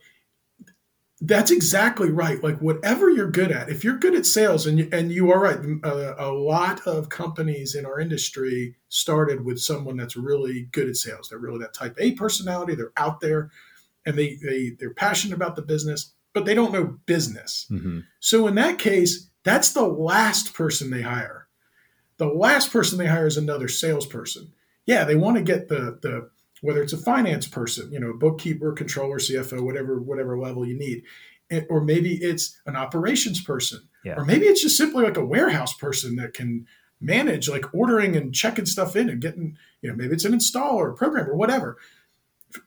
that's 1.26 1.52
exactly 1.52 2.12
right. 2.12 2.44
Like 2.44 2.60
whatever 2.60 3.10
you're 3.10 3.32
good 3.32 3.52
at, 3.52 3.70
if 3.70 3.84
you're 3.84 3.98
good 3.98 4.14
at 4.14 4.26
sales, 4.26 4.68
and 4.68 4.80
you, 4.80 4.90
and 4.92 5.12
you 5.12 5.32
are 5.32 5.40
right, 5.40 5.58
a, 5.84 6.26
a, 6.26 6.32
lot 6.34 6.86
of 6.86 7.08
companies 7.08 7.76
in 7.76 7.86
our 7.86 7.98
industry 7.98 8.76
started 8.90 9.46
with 9.46 9.60
someone 9.60 9.96
that's 9.96 10.18
really 10.18 10.68
good 10.72 10.90
at 10.90 10.98
sales. 10.98 11.30
They're 11.30 11.40
really 11.40 11.60
that 11.60 11.74
type 11.74 11.96
A 11.98 12.12
personality. 12.12 12.76
They're 12.76 12.92
out 12.98 13.22
there, 13.22 13.52
and 14.06 14.18
they 14.18 14.38
they 14.44 14.72
they're 14.78 14.94
passionate 14.94 15.36
about 15.36 15.56
the 15.56 15.62
business, 15.62 16.14
but 16.34 16.44
they 16.44 16.54
don't 16.54 16.74
know 16.74 16.98
business. 17.06 17.68
Mm-hmm. 17.72 18.00
So 18.20 18.46
in 18.48 18.56
that 18.56 18.78
case, 18.78 19.30
that's 19.44 19.72
the 19.72 19.88
last 19.88 20.54
person 20.54 20.90
they 20.90 21.04
hire. 21.04 21.48
The 22.18 22.28
last 22.28 22.72
person 22.72 22.98
they 22.98 23.08
hire 23.08 23.28
is 23.28 23.38
another 23.38 23.70
salesperson. 23.70 24.52
Yeah, 24.86 25.06
they 25.06 25.16
want 25.16 25.38
to 25.38 25.44
get 25.44 25.70
the 25.70 26.00
the 26.02 26.30
whether 26.64 26.82
it's 26.82 26.94
a 26.94 26.98
finance 26.98 27.46
person, 27.46 27.92
you 27.92 28.00
know, 28.00 28.14
bookkeeper, 28.14 28.72
controller, 28.72 29.18
CFO, 29.18 29.62
whatever 29.62 30.00
whatever 30.00 30.40
level 30.40 30.66
you 30.66 30.78
need, 30.78 31.04
or 31.70 31.84
maybe 31.84 32.14
it's 32.16 32.58
an 32.66 32.78
operations 32.78 33.42
person, 33.44 33.82
yeah. 34.06 34.14
or 34.16 34.24
maybe 34.24 34.46
it's 34.46 34.62
just 34.62 34.78
simply 34.78 35.04
like 35.04 35.18
a 35.18 35.26
warehouse 35.26 35.74
person 35.74 36.16
that 36.16 36.34
can 36.34 36.66
manage 37.02 37.50
like 37.50 37.66
ordering 37.74 38.16
and 38.16 38.34
checking 38.34 38.66
stuff 38.66 38.96
in 38.96 39.10
and 39.10 39.22
getting, 39.22 39.58
you 39.82 39.90
know, 39.90 39.96
maybe 39.96 40.14
it's 40.14 40.24
an 40.24 40.32
installer, 40.32 40.92
a 40.92 40.96
programmer, 40.96 41.36
whatever. 41.36 41.78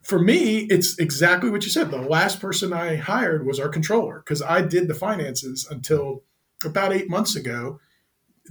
For 0.03 0.19
me, 0.19 0.67
it's 0.69 0.99
exactly 0.99 1.49
what 1.49 1.65
you 1.65 1.71
said. 1.71 1.91
The 1.91 1.97
last 1.97 2.39
person 2.39 2.75
I 2.75 2.97
hired 2.97 3.47
was 3.47 3.59
our 3.59 3.71
controller 3.71 4.19
because 4.19 4.43
I 4.43 4.61
did 4.61 4.89
the 4.89 4.95
finances 4.95 5.67
until 5.71 6.23
about 6.63 6.93
eight 6.93 7.09
months 7.09 7.35
ago. 7.35 7.81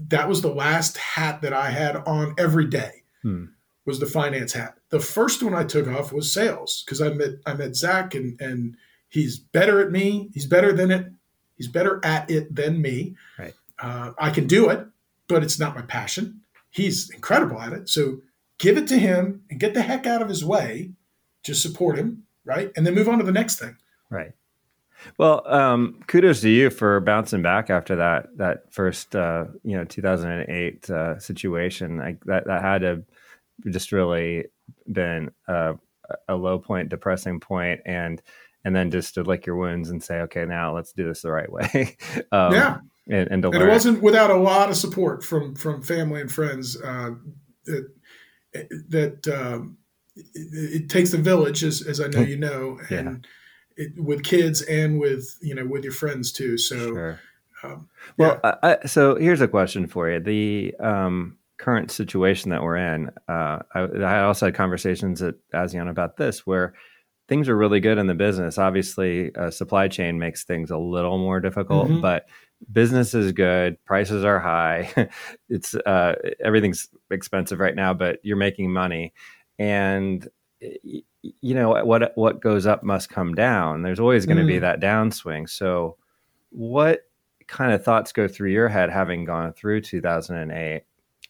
That 0.07 0.27
was 0.27 0.41
the 0.41 0.53
last 0.53 0.97
hat 0.97 1.43
that 1.43 1.53
I 1.53 1.69
had 1.69 1.97
on 1.97 2.33
every 2.39 2.65
day. 2.65 3.03
Hmm 3.21 3.45
was 3.85 3.99
the 3.99 4.05
finance 4.05 4.53
hat. 4.53 4.77
The 4.89 4.99
first 4.99 5.43
one 5.43 5.53
I 5.53 5.63
took 5.63 5.87
off 5.87 6.11
was 6.11 6.31
sales 6.31 6.83
because 6.85 7.01
I 7.01 7.09
met 7.09 7.31
I 7.45 7.53
met 7.53 7.75
Zach 7.75 8.15
and 8.15 8.39
and 8.41 8.75
he's 9.09 9.37
better 9.37 9.79
at 9.81 9.91
me. 9.91 10.29
He's 10.33 10.47
better 10.47 10.73
than 10.73 10.91
it. 10.91 11.11
He's 11.55 11.67
better 11.67 12.01
at 12.03 12.29
it 12.29 12.53
than 12.53 12.81
me. 12.81 13.15
Right. 13.39 13.53
Uh, 13.79 14.11
I 14.17 14.29
can 14.29 14.47
do 14.47 14.69
it, 14.69 14.85
but 15.27 15.43
it's 15.43 15.59
not 15.59 15.75
my 15.75 15.81
passion. 15.83 16.41
He's 16.69 17.09
incredible 17.09 17.61
at 17.61 17.73
it. 17.73 17.89
So 17.89 18.21
give 18.57 18.77
it 18.77 18.87
to 18.87 18.97
him 18.97 19.43
and 19.49 19.59
get 19.59 19.73
the 19.73 19.81
heck 19.81 20.05
out 20.05 20.21
of 20.21 20.29
his 20.29 20.43
way. 20.43 20.91
Just 21.43 21.61
support 21.61 21.97
him 21.97 22.25
right? 22.45 22.71
And 22.75 22.85
then 22.85 22.93
move 22.93 23.09
on 23.09 23.17
to 23.17 23.25
the 23.25 23.31
next 23.31 23.59
thing. 23.59 23.75
Right. 24.09 24.31
Well, 25.17 25.45
um, 25.51 25.99
kudos 26.07 26.41
to 26.41 26.49
you 26.49 26.69
for 26.69 26.99
bouncing 26.99 27.41
back 27.41 27.69
after 27.69 27.97
that 27.97 28.37
that 28.37 28.73
first 28.73 29.15
uh, 29.15 29.45
you 29.63 29.75
know 29.75 29.83
2008 29.83 30.89
uh, 30.89 31.19
situation. 31.19 31.97
Like 31.97 32.23
that 32.25 32.45
that 32.45 32.61
had 32.61 32.81
to 32.81 33.03
just 33.69 33.91
really 33.91 34.45
been 34.91 35.31
a, 35.47 35.75
a 36.27 36.35
low 36.35 36.59
point, 36.59 36.89
depressing 36.89 37.39
point, 37.39 37.81
and 37.85 38.21
and 38.63 38.75
then 38.75 38.89
just 38.89 39.13
to 39.13 39.23
lick 39.23 39.45
your 39.45 39.55
wounds 39.55 39.91
and 39.91 40.03
say, 40.03 40.21
okay, 40.21 40.43
now 40.43 40.73
let's 40.73 40.91
do 40.91 41.07
this 41.07 41.21
the 41.21 41.31
right 41.31 41.51
way. 41.51 41.95
um, 42.31 42.53
yeah, 42.53 42.77
and, 43.07 43.27
and, 43.29 43.45
and 43.45 43.55
it 43.55 43.67
wasn't 43.67 44.01
without 44.01 44.31
a 44.31 44.35
lot 44.35 44.69
of 44.69 44.75
support 44.75 45.23
from 45.23 45.55
from 45.55 45.81
family 45.81 46.21
and 46.21 46.31
friends. 46.31 46.79
Uh, 46.81 47.11
that 47.65 47.89
that 48.89 49.27
um, 49.27 49.77
it, 50.15 50.81
it, 50.81 50.89
takes 50.89 51.13
a 51.13 51.17
village, 51.17 51.63
as, 51.63 51.81
as 51.81 51.99
I 51.99 52.07
know 52.07 52.21
you 52.21 52.37
know, 52.37 52.79
and 52.89 53.27
yeah. 53.77 53.85
it, 53.85 53.99
with 54.03 54.23
kids 54.23 54.61
and 54.63 54.99
with 54.99 55.37
you 55.41 55.53
know 55.53 55.65
with 55.65 55.83
your 55.83 55.93
friends 55.93 56.31
too. 56.31 56.57
So, 56.57 56.77
sure. 56.77 57.19
um, 57.63 57.89
well, 58.17 58.39
yeah. 58.43 58.55
I, 58.63 58.87
so 58.87 59.15
here's 59.15 59.41
a 59.41 59.47
question 59.47 59.87
for 59.87 60.09
you: 60.09 60.19
the 60.19 60.73
um, 60.79 61.37
current 61.57 61.91
situation 61.91 62.51
that 62.51 62.63
we're 62.63 62.77
in. 62.77 63.09
Uh, 63.27 63.59
I, 63.73 63.79
I, 63.79 64.23
also 64.23 64.47
had 64.47 64.55
conversations 64.55 65.21
at 65.21 65.35
Azione 65.53 65.89
about 65.89 66.17
this, 66.17 66.45
where 66.45 66.73
things 67.27 67.49
are 67.49 67.57
really 67.57 67.79
good 67.79 67.97
in 67.97 68.07
the 68.07 68.13
business. 68.13 68.57
Obviously, 68.57 69.33
uh, 69.35 69.51
supply 69.51 69.87
chain 69.87 70.19
makes 70.19 70.43
things 70.43 70.69
a 70.69 70.77
little 70.77 71.17
more 71.17 71.39
difficult, 71.39 71.87
mm-hmm. 71.87 72.01
but 72.01 72.27
business 72.71 73.13
is 73.13 73.31
good. 73.31 73.83
Prices 73.85 74.23
are 74.23 74.39
high. 74.39 75.09
it's 75.49 75.75
uh, 75.75 76.15
everything's 76.43 76.89
expensive 77.11 77.59
right 77.59 77.75
now, 77.75 77.93
but 77.93 78.19
you're 78.23 78.37
making 78.37 78.71
money, 78.71 79.13
and 79.57 80.27
you 80.59 81.55
know 81.55 81.83
what 81.83 82.11
what 82.15 82.41
goes 82.41 82.65
up 82.65 82.83
must 82.83 83.09
come 83.09 83.33
down. 83.33 83.81
There's 83.81 83.99
always 83.99 84.25
going 84.25 84.37
to 84.37 84.43
mm. 84.43 84.47
be 84.47 84.59
that 84.59 84.79
downswing. 84.79 85.49
So, 85.49 85.97
what 86.49 87.01
kind 87.47 87.73
of 87.73 87.83
thoughts 87.83 88.11
go 88.11 88.27
through 88.27 88.51
your 88.51 88.69
head 88.69 88.89
having 88.89 89.25
gone 89.25 89.53
through 89.53 89.81
2008? 89.81 90.83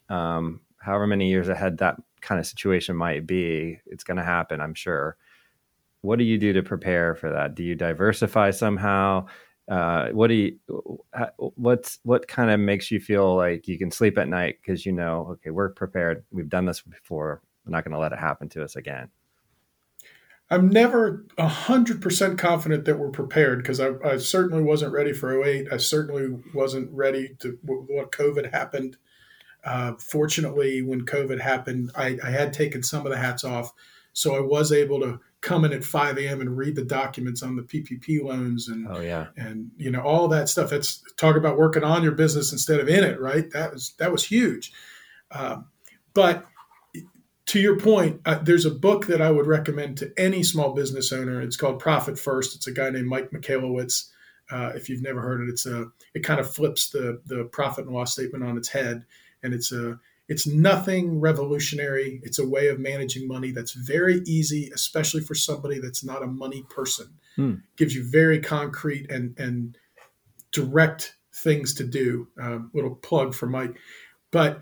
Um, 0.10 0.62
however 0.78 1.08
many 1.08 1.30
years 1.30 1.50
ahead 1.50 1.80
that 1.80 1.98
kind 2.22 2.40
of 2.40 2.46
situation 2.46 2.96
might 2.96 3.26
be, 3.26 3.80
it's 3.86 4.04
going 4.04 4.18
to 4.18 4.24
happen, 4.24 4.62
I'm 4.62 4.74
sure 4.74 5.18
what 6.06 6.20
do 6.20 6.26
you 6.26 6.38
do 6.38 6.54
to 6.54 6.64
prepare 6.64 7.16
for 7.16 7.32
that? 7.32 7.56
Do 7.56 7.64
you 7.64 7.76
diversify 7.76 8.52
somehow? 8.52 9.26
Uh, 9.68 10.10
what 10.10 10.28
do 10.28 10.36
you 10.36 10.60
what's 11.38 11.98
what 12.04 12.28
kind 12.28 12.52
of 12.52 12.60
makes 12.60 12.92
you 12.92 13.00
feel 13.00 13.36
like 13.36 13.68
you 13.68 13.80
can 13.80 13.90
sleep 13.90 14.16
at 14.20 14.28
night 14.28 14.58
because 14.62 14.86
you 14.86 14.92
know 14.92 15.28
okay 15.32 15.50
we're 15.50 15.70
prepared 15.70 16.24
we've 16.30 16.50
done 16.50 16.66
this 16.66 16.82
before 16.82 17.42
we're 17.66 17.72
not 17.72 17.84
going 17.84 17.92
to 17.92 17.98
let 17.98 18.12
it 18.12 18.20
happen 18.20 18.48
to 18.48 18.64
us 18.64 18.76
again 18.76 19.10
i'm 20.52 20.70
never 20.70 21.26
100% 21.40 22.38
confident 22.38 22.86
that 22.86 23.00
we're 23.00 23.10
prepared 23.10 23.58
because 23.58 23.80
I, 23.80 23.94
I, 24.06 24.18
certainly 24.18 24.62
wasn't 24.62 24.94
ready 24.94 25.14
for 25.14 25.44
08 25.44 25.70
i 25.72 25.78
certainly 25.78 26.40
wasn't 26.54 26.92
ready 26.92 27.36
to 27.40 27.58
what 27.64 28.12
covid 28.12 28.52
happened 28.52 28.98
uh, 29.66 29.94
fortunately 30.00 30.82
when 30.82 31.06
covid 31.06 31.40
happened 31.40 31.92
I, 31.96 32.18
I 32.24 32.30
had 32.30 32.54
taken 32.54 32.84
some 32.84 33.06
of 33.06 33.12
the 33.12 33.18
hats 33.18 33.44
off 33.44 33.74
so 34.14 34.36
i 34.36 34.40
was 34.40 34.72
able 34.72 35.00
to 35.02 35.20
come 35.46 35.64
in 35.64 35.74
at 35.74 35.84
5 35.84 36.18
a.m. 36.18 36.42
and 36.42 36.58
read 36.58 36.76
the 36.76 36.84
documents 36.84 37.44
on 37.44 37.56
the 37.56 37.62
PPP 37.62 38.24
loans 38.24 38.68
and 38.68 38.88
oh 38.90 39.00
yeah 39.00 39.28
and 39.38 39.70
you 39.78 39.92
know 39.92 40.02
all 40.02 40.28
that 40.28 40.50
stuff. 40.50 40.72
That's 40.72 41.04
talk 41.18 41.36
about 41.36 41.58
working 41.58 41.84
on 41.84 42.02
your 42.02 42.14
business 42.14 42.52
instead 42.52 42.80
of 42.80 42.90
in 42.90 43.04
it, 43.04 43.22
right? 43.22 43.50
That 43.52 43.72
was 43.72 43.94
that 44.00 44.12
was 44.12 44.24
huge. 44.24 44.74
Um, 45.32 45.68
but 46.16 46.46
to 47.48 47.60
your 47.60 47.78
point, 47.78 48.22
uh, 48.26 48.40
there's 48.42 48.66
a 48.66 48.72
book 48.72 49.06
that 49.06 49.22
I 49.22 49.30
would 49.30 49.46
recommend 49.46 50.00
to 50.00 50.12
any 50.18 50.42
small 50.42 50.74
business 50.74 51.14
owner. 51.14 51.40
It's 51.42 51.58
called 51.58 51.80
Profit 51.80 52.18
First. 52.18 52.56
It's 52.56 52.66
a 52.66 52.72
guy 52.72 52.90
named 52.90 53.08
Mike 53.08 53.30
Michalowicz. 53.30 54.10
Uh, 54.50 54.72
if 54.76 54.90
you've 54.90 55.04
never 55.04 55.22
heard 55.22 55.42
it, 55.42 55.50
it's 55.50 55.68
a 55.68 55.86
it 56.16 56.24
kind 56.24 56.40
of 56.40 56.52
flips 56.52 56.90
the 56.90 57.22
the 57.28 57.46
profit 57.52 57.86
and 57.86 57.94
loss 57.94 58.14
statement 58.14 58.44
on 58.44 58.58
its 58.58 58.70
head, 58.70 59.06
and 59.46 59.54
it's 59.54 59.72
a 59.72 60.00
it's 60.28 60.48
nothing 60.48 61.20
revolutionary. 61.20 62.20
It's 62.24 62.40
a 62.40 62.48
way 62.48 62.68
of 62.70 62.80
managing 62.80 63.28
money 63.28 63.52
that's 63.52 63.74
very 63.74 64.22
easy, 64.26 64.72
especially 64.74 65.22
for 65.22 65.36
somebody 65.36 65.80
that's 65.80 66.04
not 66.04 66.24
a 66.24 66.28
money 66.28 66.66
person. 66.70 67.08
Hmm. 67.36 67.54
Gives 67.78 67.96
you 67.96 68.04
very 68.10 68.40
concrete 68.40 69.10
and 69.12 69.38
and 69.40 69.78
direct 70.52 71.16
things 71.44 71.74
to 71.76 71.84
do. 71.84 72.28
Uh, 72.42 72.60
little 72.74 72.96
plug 72.96 73.36
for 73.36 73.46
Mike, 73.46 73.78
but 74.32 74.62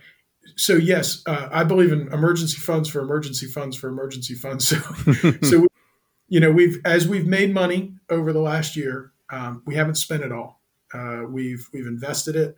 so 0.58 0.74
yes, 0.74 1.24
uh, 1.26 1.48
I 1.52 1.64
believe 1.64 1.92
in 1.92 2.12
emergency 2.12 2.58
funds 2.58 2.90
for 2.90 3.00
emergency 3.00 3.48
funds 3.48 3.78
for 3.78 3.88
emergency 3.88 4.36
funds. 4.36 4.74
So 5.14 5.32
so 5.44 5.68
you 6.28 6.40
know 6.40 6.52
we've 6.52 6.82
as 6.84 7.08
we've 7.08 7.28
made 7.28 7.54
money 7.54 7.96
over 8.10 8.34
the 8.34 8.42
last 8.42 8.76
year, 8.76 9.14
um, 9.32 9.64
we 9.66 9.76
haven't 9.76 9.96
spent 9.96 10.24
it 10.24 10.32
all. 10.32 10.62
Uh, 10.94 11.24
we've 11.28 11.70
we've 11.74 11.88
invested 11.88 12.36
it. 12.36 12.58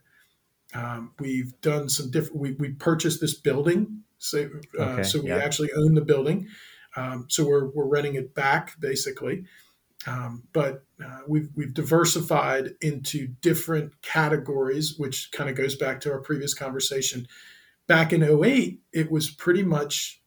Um, 0.76 1.14
we've 1.20 1.60
done 1.62 1.90
some 1.90 2.12
different. 2.12 2.38
We, 2.38 2.52
we 2.54 2.70
purchased 2.72 3.22
this 3.22 3.34
building, 3.34 4.04
so 4.18 4.50
uh, 4.78 4.84
okay, 4.84 5.04
so 5.04 5.22
we 5.22 5.30
yeah. 5.30 5.38
actually 5.38 5.72
own 5.74 5.96
the 5.96 6.02
building. 6.02 6.48
Um, 6.96 7.26
so 7.30 7.46
we're 7.46 7.70
we're 7.70 7.88
renting 7.88 8.16
it 8.16 8.36
back 8.36 8.80
basically. 8.80 9.46
Um, 10.08 10.44
but 10.54 10.84
uh, 11.04 11.22
we've 11.28 11.50
we've 11.56 11.74
diversified 11.74 12.72
into 12.82 13.28
different 13.42 14.02
categories, 14.02 14.96
which 14.98 15.32
kind 15.32 15.50
of 15.50 15.56
goes 15.56 15.76
back 15.76 16.02
to 16.02 16.12
our 16.12 16.20
previous 16.20 16.54
conversation. 16.54 17.28
Back 17.88 18.14
in 18.14 18.24
08, 18.24 18.82
it 18.94 19.12
was 19.12 19.30
pretty 19.30 19.64
much 19.64 20.22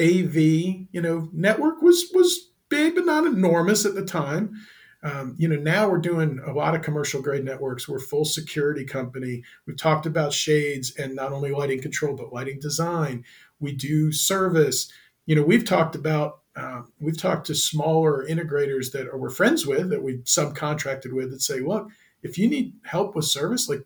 AV. 0.00 0.36
You 0.36 1.00
know, 1.00 1.30
network 1.32 1.82
was 1.82 2.10
was 2.12 2.50
big, 2.68 2.94
but 2.94 3.06
not 3.06 3.26
enormous 3.26 3.86
at 3.86 3.94
the 3.94 4.04
time. 4.04 4.54
Um, 5.02 5.34
you 5.38 5.46
know, 5.48 5.56
now 5.56 5.88
we're 5.88 5.98
doing 5.98 6.40
a 6.44 6.52
lot 6.52 6.74
of 6.74 6.82
commercial 6.82 7.22
grade 7.22 7.44
networks. 7.44 7.88
We're 7.88 7.98
full 7.98 8.24
security 8.24 8.84
company. 8.84 9.42
We've 9.66 9.76
talked 9.76 10.06
about 10.06 10.32
shades 10.32 10.96
and 10.96 11.14
not 11.14 11.32
only 11.32 11.50
lighting 11.50 11.80
control, 11.80 12.16
but 12.16 12.32
lighting 12.32 12.58
design. 12.58 13.24
We 13.60 13.72
do 13.72 14.10
service. 14.12 14.90
You 15.26 15.36
know, 15.36 15.42
we've 15.42 15.64
talked 15.64 15.94
about 15.94 16.40
uh, 16.56 16.82
we've 16.98 17.20
talked 17.20 17.46
to 17.46 17.54
smaller 17.54 18.26
integrators 18.26 18.90
that 18.92 19.06
are 19.08 19.18
we're 19.18 19.28
friends 19.28 19.66
with 19.66 19.90
that 19.90 20.02
we 20.02 20.18
subcontracted 20.18 21.12
with 21.12 21.30
that 21.30 21.42
say, 21.42 21.60
look, 21.60 21.88
if 22.22 22.38
you 22.38 22.48
need 22.48 22.72
help 22.84 23.14
with 23.14 23.26
service, 23.26 23.68
like 23.68 23.84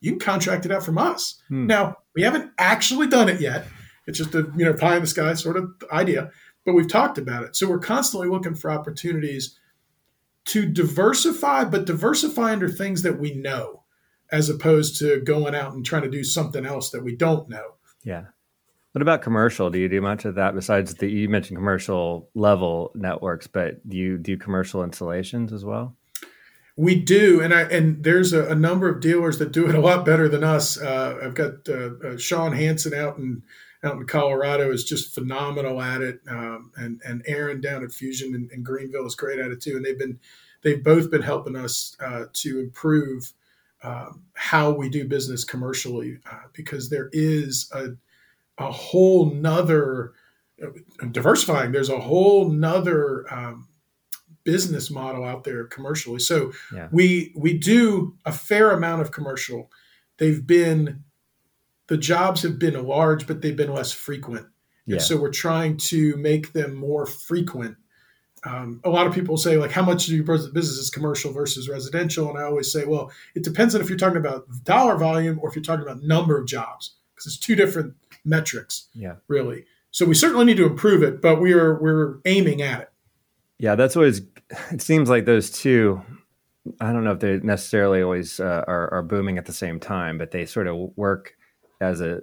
you 0.00 0.12
can 0.12 0.20
contract 0.20 0.66
it 0.66 0.72
out 0.72 0.84
from 0.84 0.98
us. 0.98 1.42
Hmm. 1.48 1.66
Now 1.66 1.96
we 2.14 2.22
haven't 2.22 2.52
actually 2.58 3.08
done 3.08 3.28
it 3.28 3.40
yet. 3.40 3.66
It's 4.06 4.18
just 4.18 4.34
a 4.34 4.50
you 4.56 4.64
know 4.64 4.74
pie 4.74 4.96
in 4.96 5.02
the 5.02 5.06
sky 5.06 5.34
sort 5.34 5.56
of 5.56 5.70
idea, 5.90 6.30
but 6.64 6.74
we've 6.74 6.88
talked 6.88 7.18
about 7.18 7.44
it. 7.44 7.56
So 7.56 7.68
we're 7.68 7.78
constantly 7.78 8.28
looking 8.28 8.54
for 8.54 8.70
opportunities 8.70 9.58
to 10.46 10.66
diversify, 10.66 11.64
but 11.64 11.86
diversify 11.86 12.52
under 12.52 12.68
things 12.68 13.02
that 13.02 13.18
we 13.18 13.34
know, 13.34 13.82
as 14.30 14.48
opposed 14.48 14.98
to 14.98 15.20
going 15.20 15.54
out 15.54 15.74
and 15.74 15.84
trying 15.84 16.02
to 16.02 16.10
do 16.10 16.24
something 16.24 16.64
else 16.64 16.90
that 16.90 17.04
we 17.04 17.14
don't 17.14 17.48
know. 17.48 17.74
Yeah. 18.04 18.26
What 18.92 19.02
about 19.02 19.20
commercial? 19.20 19.68
Do 19.68 19.78
you 19.78 19.90
do 19.90 20.00
much 20.00 20.24
of 20.24 20.36
that 20.36 20.54
besides 20.54 20.94
the 20.94 21.06
you 21.06 21.28
mentioned 21.28 21.58
commercial 21.58 22.30
level 22.34 22.92
networks, 22.94 23.46
but 23.46 23.86
do 23.86 23.96
you 23.96 24.16
do 24.16 24.38
commercial 24.38 24.82
installations 24.82 25.52
as 25.52 25.66
well? 25.66 25.94
We 26.78 26.94
do, 26.94 27.42
and 27.42 27.52
I 27.52 27.62
and 27.62 28.02
there's 28.02 28.32
a, 28.32 28.46
a 28.48 28.54
number 28.54 28.88
of 28.88 29.00
dealers 29.00 29.38
that 29.38 29.52
do 29.52 29.68
it 29.68 29.74
a 29.74 29.80
lot 29.80 30.06
better 30.06 30.28
than 30.28 30.44
us. 30.44 30.80
Uh, 30.80 31.18
I've 31.22 31.34
got 31.34 31.68
uh, 31.68 31.90
uh, 32.02 32.16
Sean 32.16 32.52
Hanson 32.52 32.94
out 32.94 33.18
in 33.18 33.42
out 33.86 33.96
in 33.96 34.06
Colorado 34.06 34.70
is 34.70 34.84
just 34.84 35.14
phenomenal 35.14 35.80
at 35.80 36.02
it, 36.02 36.20
um, 36.28 36.72
and 36.76 37.00
and 37.04 37.22
Aaron 37.26 37.60
down 37.60 37.84
at 37.84 37.92
Fusion 37.92 38.34
in, 38.34 38.48
in, 38.52 38.62
Greenville 38.62 39.06
is 39.06 39.14
great 39.14 39.38
at 39.38 39.50
it 39.50 39.60
too. 39.62 39.76
And 39.76 39.84
they've 39.84 39.98
been 39.98 40.18
they've 40.62 40.82
both 40.82 41.10
been 41.10 41.22
helping 41.22 41.56
us 41.56 41.96
uh, 42.00 42.24
to 42.32 42.60
improve 42.60 43.32
um, 43.82 44.24
how 44.34 44.70
we 44.70 44.88
do 44.88 45.06
business 45.06 45.44
commercially 45.44 46.18
uh, 46.30 46.48
because 46.52 46.90
there 46.90 47.08
is 47.12 47.70
a 47.72 47.96
a 48.58 48.70
whole 48.70 49.30
nother 49.30 50.12
uh, 50.62 50.68
diversifying. 51.10 51.72
There's 51.72 51.90
a 51.90 52.00
whole 52.00 52.48
nother 52.48 53.32
um, 53.32 53.68
business 54.44 54.90
model 54.90 55.24
out 55.24 55.44
there 55.44 55.66
commercially. 55.66 56.20
So 56.20 56.52
yeah. 56.72 56.88
we 56.90 57.32
we 57.36 57.58
do 57.58 58.16
a 58.24 58.32
fair 58.32 58.70
amount 58.70 59.02
of 59.02 59.10
commercial. 59.10 59.70
They've 60.18 60.46
been 60.46 61.04
the 61.88 61.96
jobs 61.96 62.42
have 62.42 62.58
been 62.58 62.86
large, 62.86 63.26
but 63.26 63.42
they've 63.42 63.56
been 63.56 63.72
less 63.72 63.92
frequent. 63.92 64.46
Yeah. 64.86 64.94
And 64.94 65.02
so 65.02 65.16
we're 65.16 65.30
trying 65.30 65.76
to 65.78 66.16
make 66.16 66.52
them 66.52 66.74
more 66.74 67.06
frequent. 67.06 67.76
Um, 68.44 68.80
a 68.84 68.90
lot 68.90 69.06
of 69.06 69.14
people 69.14 69.36
say, 69.36 69.56
like, 69.56 69.72
how 69.72 69.82
much 69.82 70.06
do 70.06 70.14
your 70.14 70.24
business 70.24 70.78
is 70.78 70.90
commercial 70.90 71.32
versus 71.32 71.68
residential? 71.68 72.28
And 72.30 72.38
I 72.38 72.42
always 72.42 72.70
say, 72.70 72.84
well, 72.84 73.10
it 73.34 73.42
depends 73.42 73.74
on 73.74 73.80
if 73.80 73.88
you're 73.88 73.98
talking 73.98 74.18
about 74.18 74.46
dollar 74.62 74.96
volume 74.96 75.40
or 75.42 75.48
if 75.48 75.56
you're 75.56 75.64
talking 75.64 75.82
about 75.82 76.02
number 76.02 76.38
of 76.38 76.46
jobs, 76.46 76.94
because 77.14 77.26
it's 77.26 77.38
two 77.38 77.56
different 77.56 77.94
metrics. 78.24 78.88
Yeah, 78.94 79.16
really. 79.26 79.64
So 79.90 80.06
we 80.06 80.14
certainly 80.14 80.44
need 80.44 80.58
to 80.58 80.66
improve 80.66 81.02
it, 81.02 81.20
but 81.20 81.40
we 81.40 81.54
are 81.54 81.80
we're 81.80 82.18
aiming 82.24 82.62
at 82.62 82.82
it. 82.82 82.90
Yeah, 83.58 83.74
that's 83.74 83.96
always. 83.96 84.22
It 84.70 84.82
seems 84.82 85.08
like 85.08 85.24
those 85.24 85.50
two. 85.50 86.02
I 86.80 86.92
don't 86.92 87.02
know 87.02 87.12
if 87.12 87.20
they 87.20 87.38
necessarily 87.38 88.02
always 88.02 88.38
uh, 88.38 88.64
are, 88.68 88.92
are 88.92 89.02
booming 89.02 89.38
at 89.38 89.46
the 89.46 89.52
same 89.52 89.80
time, 89.80 90.18
but 90.18 90.32
they 90.32 90.44
sort 90.46 90.66
of 90.66 90.90
work 90.96 91.36
as 91.80 92.00
a 92.00 92.22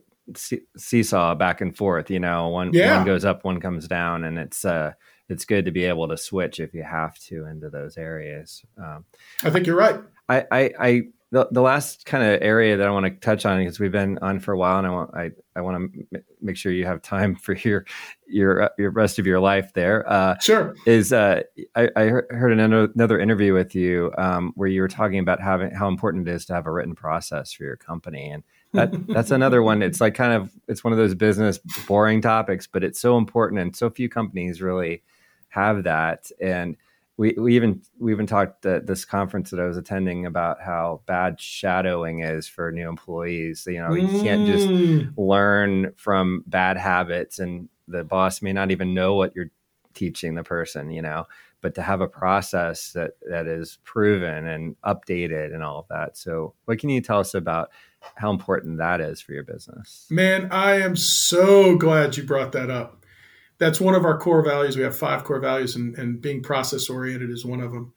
seesaw 0.77 1.35
back 1.35 1.61
and 1.61 1.75
forth. 1.75 2.09
You 2.09 2.19
know, 2.19 2.49
one 2.49 2.71
yeah. 2.73 2.97
one 2.97 3.05
goes 3.05 3.25
up, 3.25 3.43
one 3.43 3.59
comes 3.59 3.87
down, 3.87 4.23
and 4.23 4.37
it's 4.37 4.65
uh, 4.65 4.93
it's 5.29 5.45
good 5.45 5.65
to 5.65 5.71
be 5.71 5.85
able 5.85 6.07
to 6.07 6.17
switch 6.17 6.59
if 6.59 6.73
you 6.73 6.83
have 6.83 7.17
to 7.19 7.45
into 7.45 7.69
those 7.69 7.97
areas. 7.97 8.63
Um, 8.77 9.05
I 9.43 9.49
think 9.49 9.67
you're 9.67 9.75
right. 9.75 9.99
I, 10.29 10.45
I, 10.51 10.71
I 10.79 11.01
the, 11.33 11.47
the 11.49 11.61
last 11.63 12.05
kind 12.05 12.23
of 12.23 12.43
area 12.43 12.77
that 12.77 12.87
I 12.87 12.91
want 12.91 13.07
to 13.07 13.11
touch 13.13 13.43
on 13.43 13.57
because 13.57 13.79
we've 13.79 13.91
been 13.91 14.19
on 14.19 14.39
for 14.39 14.51
a 14.51 14.57
while, 14.57 14.77
and 14.77 14.85
I 14.85 14.91
want 14.91 15.15
I, 15.15 15.31
I 15.55 15.61
want 15.61 15.91
to 15.91 16.05
m- 16.13 16.23
make 16.39 16.55
sure 16.55 16.71
you 16.71 16.85
have 16.85 17.01
time 17.01 17.35
for 17.35 17.53
your 17.55 17.85
your 18.27 18.61
uh, 18.61 18.69
your 18.77 18.91
rest 18.91 19.17
of 19.17 19.25
your 19.25 19.39
life 19.39 19.73
there. 19.73 20.07
Uh, 20.07 20.37
sure. 20.37 20.75
Is 20.85 21.11
uh, 21.11 21.41
I, 21.75 21.89
I 21.95 22.03
heard 22.05 22.51
another, 22.51 22.91
another 22.93 23.19
interview 23.19 23.55
with 23.55 23.73
you 23.73 24.13
um, 24.19 24.53
where 24.55 24.67
you 24.67 24.79
were 24.79 24.87
talking 24.87 25.17
about 25.17 25.41
having 25.41 25.71
how 25.71 25.87
important 25.87 26.27
it 26.27 26.31
is 26.35 26.45
to 26.45 26.53
have 26.53 26.67
a 26.67 26.71
written 26.71 26.93
process 26.93 27.51
for 27.51 27.63
your 27.63 27.77
company, 27.77 28.29
and 28.29 28.43
that 28.73 28.91
that's 29.07 29.31
another 29.31 29.63
one. 29.63 29.81
It's 29.81 29.99
like 29.99 30.13
kind 30.13 30.33
of 30.33 30.51
it's 30.67 30.83
one 30.83 30.93
of 30.93 30.99
those 30.99 31.15
business 31.15 31.57
boring 31.87 32.21
topics, 32.21 32.67
but 32.67 32.83
it's 32.83 32.99
so 32.99 33.17
important, 33.17 33.59
and 33.59 33.75
so 33.75 33.89
few 33.89 34.07
companies 34.07 34.61
really 34.61 35.01
have 35.49 35.83
that, 35.85 36.29
and 36.39 36.77
we, 37.17 37.33
we 37.37 37.55
even 37.55 37.81
we 37.99 38.11
even 38.11 38.25
talked 38.25 38.65
at 38.65 38.87
this 38.87 39.05
conference 39.05 39.51
that 39.51 39.59
I 39.59 39.65
was 39.65 39.77
attending 39.77 40.25
about 40.25 40.61
how 40.61 41.01
bad 41.05 41.39
shadowing 41.39 42.21
is 42.21 42.47
for 42.47 42.71
new 42.71 42.89
employees. 42.89 43.65
You 43.67 43.81
know, 43.81 43.93
you 43.93 44.21
can't 44.23 44.47
just 44.47 44.67
mm. 44.67 45.13
learn 45.15 45.93
from 45.95 46.43
bad 46.47 46.77
habits, 46.77 47.37
and 47.39 47.69
the 47.87 48.03
boss 48.03 48.41
may 48.41 48.51
not 48.51 48.71
even 48.71 48.93
know 48.93 49.13
what 49.13 49.35
you're 49.35 49.51
teaching 49.93 50.33
the 50.33 50.43
person. 50.43 50.89
You 50.89 51.03
know, 51.03 51.27
but 51.61 51.75
to 51.75 51.83
have 51.83 52.01
a 52.01 52.07
process 52.07 52.93
that 52.93 53.11
that 53.29 53.45
is 53.45 53.77
proven 53.83 54.47
and 54.47 54.75
updated 54.83 55.53
and 55.53 55.63
all 55.63 55.79
of 55.79 55.87
that. 55.89 56.17
So, 56.17 56.55
what 56.65 56.79
can 56.79 56.89
you 56.89 57.01
tell 57.01 57.19
us 57.19 57.35
about 57.35 57.69
how 58.15 58.31
important 58.31 58.79
that 58.79 59.01
is 59.01 59.21
for 59.21 59.33
your 59.33 59.43
business? 59.43 60.07
Man, 60.09 60.47
I 60.51 60.81
am 60.81 60.95
so 60.95 61.77
glad 61.77 62.17
you 62.17 62.23
brought 62.23 62.53
that 62.53 62.71
up 62.71 63.02
that's 63.57 63.79
one 63.79 63.95
of 63.95 64.05
our 64.05 64.17
core 64.17 64.43
values. 64.43 64.75
We 64.75 64.83
have 64.83 64.97
five 64.97 65.23
core 65.23 65.39
values, 65.39 65.75
and, 65.75 65.95
and 65.97 66.21
being 66.21 66.41
process 66.41 66.89
oriented 66.89 67.29
is 67.29 67.45
one 67.45 67.61
of 67.61 67.71
them. 67.71 67.93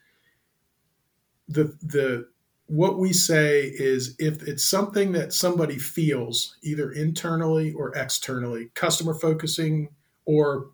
The 1.48 1.76
the 1.82 2.28
what 2.66 2.98
we 2.98 3.12
say 3.12 3.62
is 3.62 4.16
if 4.18 4.42
it's 4.42 4.64
something 4.64 5.12
that 5.12 5.32
somebody 5.32 5.78
feels 5.78 6.56
either 6.62 6.90
internally 6.90 7.72
or 7.72 7.94
externally, 7.96 8.70
customer 8.74 9.14
focusing 9.14 9.88
or 10.24 10.70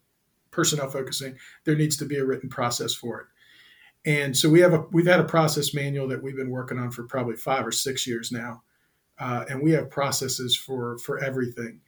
personnel 0.50 0.88
focusing, 0.88 1.36
there 1.64 1.76
needs 1.76 1.96
to 1.98 2.06
be 2.06 2.16
a 2.16 2.24
written 2.24 2.48
process 2.48 2.94
for 2.94 3.20
it. 3.20 3.26
And 4.04 4.36
so 4.36 4.48
we 4.48 4.60
have 4.60 4.72
a 4.72 4.84
we've 4.90 5.06
had 5.06 5.20
a 5.20 5.24
process 5.24 5.74
manual 5.74 6.08
that 6.08 6.22
we've 6.22 6.36
been 6.36 6.50
working 6.50 6.78
on 6.78 6.90
for 6.90 7.04
probably 7.04 7.36
five 7.36 7.66
or 7.66 7.72
six 7.72 8.06
years 8.06 8.32
now, 8.32 8.62
uh, 9.18 9.44
and 9.48 9.62
we 9.62 9.72
have 9.72 9.90
processes 9.90 10.56
for 10.56 10.98
for 10.98 11.22
everything. 11.22 11.80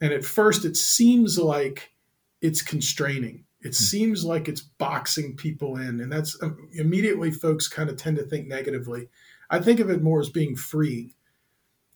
And 0.00 0.12
at 0.12 0.24
first, 0.24 0.64
it 0.64 0.76
seems 0.76 1.36
like 1.36 1.92
it's 2.40 2.62
constraining. 2.62 3.44
It 3.60 3.68
hmm. 3.68 3.72
seems 3.72 4.24
like 4.24 4.48
it's 4.48 4.60
boxing 4.60 5.36
people 5.36 5.76
in, 5.76 6.00
and 6.00 6.10
that's 6.10 6.40
um, 6.42 6.68
immediately 6.72 7.30
folks 7.30 7.68
kind 7.68 7.88
of 7.88 7.96
tend 7.96 8.16
to 8.18 8.24
think 8.24 8.46
negatively. 8.46 9.08
I 9.50 9.60
think 9.60 9.80
of 9.80 9.90
it 9.90 10.02
more 10.02 10.20
as 10.20 10.28
being 10.28 10.56
freeing. 10.56 11.14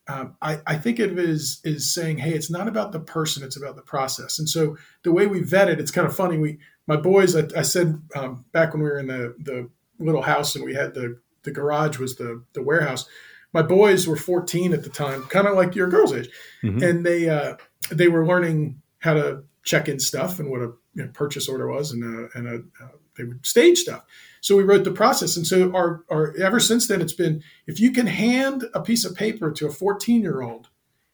Um, 0.09 0.37
I, 0.43 0.61
I, 0.67 0.77
think 0.79 0.99
of 0.99 1.17
it 1.17 1.29
as 1.29 1.61
is 1.63 1.95
saying, 1.95 2.19
hey, 2.19 2.33
it's 2.33 2.51
not 2.51 2.67
about 2.67 2.91
the 2.91 2.99
person, 2.99 3.45
it's 3.45 3.57
about 3.57 3.77
the 3.77 3.83
process. 3.83 4.41
And 4.41 4.49
so 4.49 4.77
the 5.05 5.13
way 5.13 5.29
we 5.29 5.43
vet 5.43 5.69
it, 5.69 5.79
it's 5.79 5.93
kind 5.93 6.09
of 6.09 6.17
funny. 6.17 6.39
We, 6.39 6.59
my 6.89 6.97
boys, 6.97 7.37
I, 7.37 7.45
I 7.57 7.63
said 7.63 8.03
um, 8.17 8.45
back 8.51 8.73
when 8.73 8.83
we 8.83 8.89
were 8.89 8.99
in 8.99 9.07
the 9.07 9.37
the 9.39 9.71
little 10.01 10.23
house 10.23 10.57
and 10.57 10.65
we 10.65 10.75
had 10.75 10.95
the 10.95 11.21
the 11.45 11.53
garage 11.53 11.99
was 11.99 12.17
the 12.17 12.43
the 12.53 12.63
warehouse. 12.63 13.09
My 13.53 13.63
boys 13.63 14.09
were 14.09 14.17
14 14.17 14.73
at 14.73 14.83
the 14.83 14.89
time, 14.89 15.23
kind 15.25 15.47
of 15.47 15.55
like 15.55 15.77
your 15.77 15.89
girls' 15.89 16.13
age, 16.13 16.29
mm-hmm. 16.63 16.83
and 16.83 17.07
they 17.07 17.29
uh, 17.29 17.57
they 17.91 18.09
were 18.09 18.27
learning 18.27 18.81
how 18.99 19.15
to 19.15 19.45
check 19.65 19.89
in 19.89 20.01
stuff 20.01 20.39
and 20.39 20.51
what 20.51 20.61
a 20.61 20.73
you 20.95 21.05
know, 21.05 21.09
purchase 21.13 21.49
order 21.49 21.69
was, 21.69 21.93
and 21.93 22.03
uh, 22.03 22.29
and 22.35 22.49
uh, 22.81 22.87
they 23.17 23.25
would 23.25 23.45
stage 23.45 23.79
stuff. 23.79 24.05
So 24.41 24.57
we 24.57 24.65
wrote 24.65 24.85
the 24.85 24.91
process, 24.91 25.37
and 25.37 25.47
so 25.47 25.75
our, 25.75 26.05
our 26.11 26.35
ever 26.37 26.61
since 26.61 26.89
then 26.89 27.01
it's 27.01 27.13
been 27.13 27.43
if 27.67 27.81
you 27.81 27.93
can 27.93 28.07
hand 28.07 28.65
a 28.75 28.81
piece 28.81 29.05
of 29.05 29.17
paper 29.17 29.51
to 29.53 29.67
a 29.67 29.73
14 29.73 30.23
year 30.23 30.43
old 30.43 30.69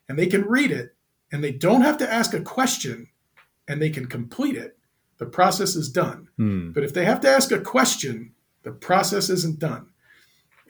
and 0.09 0.18
they 0.18 0.26
can 0.26 0.42
read 0.42 0.70
it 0.70 0.94
and 1.30 1.44
they 1.44 1.53
don't 1.53 1.82
have 1.82 1.99
to 1.99 2.12
ask 2.12 2.32
a 2.34 2.40
question 2.40 3.09
and 3.66 3.82
they 3.82 3.90
can 3.90 4.07
complete 4.07 4.57
it, 4.57 4.78
the 5.18 5.26
process 5.26 5.76
is 5.76 5.90
done. 5.90 6.28
Hmm. 6.36 6.72
But 6.72 6.84
if 6.84 6.94
they 6.94 7.05
have 7.05 7.20
to 7.20 7.28
ask 7.28 7.53
a 7.53 7.61
question, 7.61 8.32
the 8.62 8.72
process 8.72 9.28
isn't 9.28 9.59
done. 9.59 9.90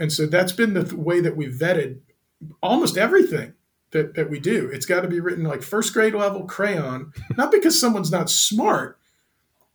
And 0.01 0.13
so 0.13 0.27
that's 0.27 0.53
been 0.53 0.75
the 0.75 0.97
way 0.97 1.21
that 1.21 1.37
we've 1.37 1.55
vetted 1.55 2.01
almost 2.63 2.97
everything 2.97 3.55
that, 3.91 4.15
that 4.15 4.31
we 4.31 4.39
do. 4.39 4.69
It's 4.73 4.87
got 4.87 5.01
to 5.01 5.09
be 5.09 5.21
written 5.21 5.45
like 5.45 5.63
first 5.63 5.93
grade 5.93 6.15
level 6.15 6.45
crayon, 6.45 7.13
not 7.37 7.51
because 7.51 7.79
someone's 7.79 8.11
not 8.11 8.31
smart, 8.31 8.99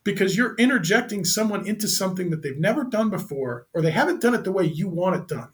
because 0.04 0.36
you're 0.36 0.54
interjecting 0.56 1.24
someone 1.24 1.66
into 1.66 1.88
something 1.88 2.30
that 2.30 2.42
they've 2.42 2.58
never 2.58 2.84
done 2.84 3.10
before 3.10 3.66
or 3.72 3.82
they 3.82 3.90
haven't 3.90 4.20
done 4.20 4.34
it 4.34 4.44
the 4.44 4.52
way 4.52 4.64
you 4.64 4.88
want 4.88 5.16
it 5.16 5.28
done. 5.28 5.48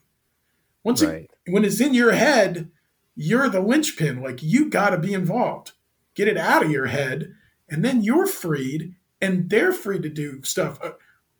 Once 0.83 1.03
right. 1.03 1.29
it, 1.45 1.51
when 1.51 1.63
it's 1.63 1.81
in 1.81 1.93
your 1.93 2.11
head, 2.11 2.69
you're 3.15 3.49
the 3.49 3.61
linchpin. 3.61 4.21
Like 4.21 4.41
you 4.41 4.69
got 4.69 4.91
to 4.91 4.97
be 4.97 5.13
involved. 5.13 5.71
Get 6.13 6.27
it 6.27 6.37
out 6.37 6.63
of 6.63 6.71
your 6.71 6.87
head, 6.87 7.33
and 7.69 7.85
then 7.85 8.03
you're 8.03 8.27
freed, 8.27 8.95
and 9.21 9.49
they're 9.49 9.71
free 9.71 9.99
to 9.99 10.09
do 10.09 10.43
stuff. 10.43 10.77
Uh, 10.83 10.91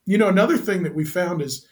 you 0.06 0.18
know, 0.18 0.30
another 0.30 0.58
thing 0.58 0.84
that 0.84 0.96
we 0.96 1.04
found 1.04 1.42
is 1.42 1.68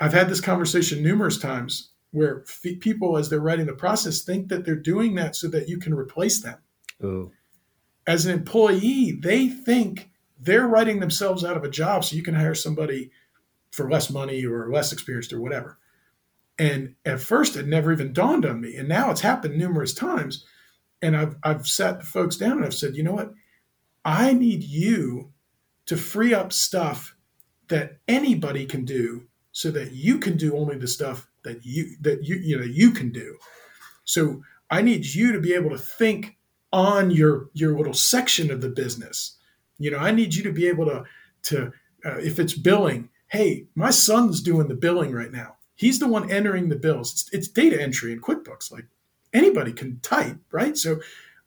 I've 0.00 0.12
had 0.12 0.28
this 0.28 0.40
conversation 0.40 1.02
numerous 1.02 1.38
times 1.38 1.91
where 2.12 2.44
f- 2.48 2.78
people, 2.80 3.16
as 3.16 3.28
they're 3.28 3.40
writing 3.40 3.66
the 3.66 3.72
process, 3.72 4.22
think 4.22 4.48
that 4.48 4.64
they're 4.64 4.76
doing 4.76 5.14
that 5.16 5.34
so 5.34 5.48
that 5.48 5.68
you 5.68 5.78
can 5.78 5.94
replace 5.94 6.40
them. 6.40 6.58
Ooh. 7.02 7.32
As 8.06 8.26
an 8.26 8.32
employee, 8.32 9.18
they 9.20 9.48
think 9.48 10.10
they're 10.38 10.66
writing 10.66 11.00
themselves 11.00 11.44
out 11.44 11.56
of 11.56 11.64
a 11.64 11.70
job 11.70 12.04
so 12.04 12.16
you 12.16 12.22
can 12.22 12.34
hire 12.34 12.54
somebody 12.54 13.10
for 13.70 13.90
less 13.90 14.10
money 14.10 14.44
or 14.44 14.70
less 14.70 14.92
experienced 14.92 15.32
or 15.32 15.40
whatever. 15.40 15.78
And 16.58 16.94
at 17.04 17.20
first, 17.20 17.56
it 17.56 17.66
never 17.66 17.92
even 17.92 18.12
dawned 18.12 18.44
on 18.44 18.60
me. 18.60 18.76
And 18.76 18.88
now 18.88 19.10
it's 19.10 19.22
happened 19.22 19.56
numerous 19.56 19.94
times. 19.94 20.44
And 21.00 21.16
I've, 21.16 21.36
I've 21.42 21.66
sat 21.66 21.98
the 21.98 22.06
folks 22.06 22.36
down 22.36 22.52
and 22.52 22.64
I've 22.64 22.74
said, 22.74 22.94
you 22.94 23.02
know 23.02 23.14
what? 23.14 23.32
I 24.04 24.32
need 24.32 24.62
you 24.62 25.32
to 25.86 25.96
free 25.96 26.34
up 26.34 26.52
stuff 26.52 27.16
that 27.68 27.98
anybody 28.06 28.66
can 28.66 28.84
do 28.84 29.28
so 29.52 29.70
that 29.70 29.92
you 29.92 30.18
can 30.18 30.36
do 30.36 30.56
only 30.56 30.76
the 30.76 30.88
stuff 30.88 31.28
that 31.44 31.64
you 31.64 31.96
that 32.00 32.24
you 32.24 32.36
you 32.36 32.58
know 32.58 32.64
you 32.64 32.90
can 32.90 33.10
do. 33.10 33.36
So 34.04 34.42
I 34.70 34.82
need 34.82 35.06
you 35.06 35.32
to 35.32 35.40
be 35.40 35.54
able 35.54 35.70
to 35.70 35.78
think 35.78 36.36
on 36.72 37.10
your 37.10 37.50
your 37.52 37.76
little 37.76 37.94
section 37.94 38.50
of 38.50 38.60
the 38.60 38.68
business. 38.68 39.36
You 39.78 39.90
know, 39.90 39.98
I 39.98 40.10
need 40.10 40.34
you 40.34 40.42
to 40.44 40.52
be 40.52 40.66
able 40.66 40.86
to 40.86 41.04
to 41.44 41.72
uh, 42.04 42.18
if 42.18 42.38
it's 42.38 42.54
billing, 42.54 43.10
hey, 43.28 43.66
my 43.74 43.90
son's 43.90 44.42
doing 44.42 44.68
the 44.68 44.74
billing 44.74 45.12
right 45.12 45.32
now. 45.32 45.56
He's 45.74 45.98
the 45.98 46.08
one 46.08 46.30
entering 46.30 46.68
the 46.68 46.76
bills. 46.76 47.12
It's, 47.12 47.28
it's 47.32 47.48
data 47.48 47.80
entry 47.80 48.12
in 48.12 48.20
QuickBooks. 48.20 48.70
Like 48.70 48.86
anybody 49.32 49.72
can 49.72 50.00
type, 50.00 50.38
right? 50.50 50.76
So 50.76 51.00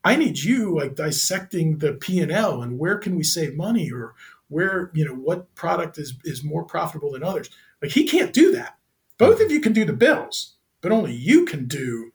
I 0.03 0.16
need 0.16 0.38
you 0.39 0.76
like 0.76 0.95
dissecting 0.95 1.80
the 1.80 1.93
P 1.93 2.20
and 2.20 2.32
L 2.32 2.62
and 2.62 2.78
where 2.78 2.97
can 2.97 3.16
we 3.16 3.24
save 3.24 3.56
money 3.56 3.91
or 3.91 4.14
where 4.48 4.91
you 4.93 5.06
know 5.06 5.14
what 5.14 5.54
product 5.56 5.98
is 5.98 6.16
is 6.24 6.43
more 6.43 6.64
profitable 6.64 7.12
than 7.12 7.24
others. 7.24 7.50
Like 7.82 7.91
he 7.91 8.06
can't 8.06 8.34
do 8.34 8.52
that. 8.54 8.78
Both 9.18 9.41
of 9.41 9.52
you 9.52 9.62
can 9.62 9.74
do 9.74 9.86
the 9.86 9.93
bills, 9.93 10.56
but 10.82 10.91
only 10.91 11.14
you 11.14 11.46
can 11.46 11.68
do 11.68 12.12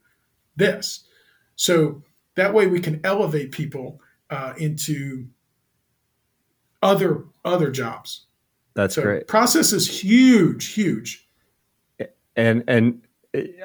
this. 0.57 1.05
So 1.57 2.03
that 2.37 2.55
way 2.55 2.67
we 2.67 2.81
can 2.81 3.01
elevate 3.05 3.53
people 3.53 4.01
uh, 4.29 4.55
into 4.57 5.29
other 6.83 7.25
other 7.45 7.71
jobs. 7.71 8.27
That's 8.75 8.95
so 8.95 9.03
great. 9.03 9.27
Process 9.27 9.73
is 9.73 10.03
huge, 10.03 10.73
huge. 10.73 11.27
And 12.37 12.65
and 12.69 13.03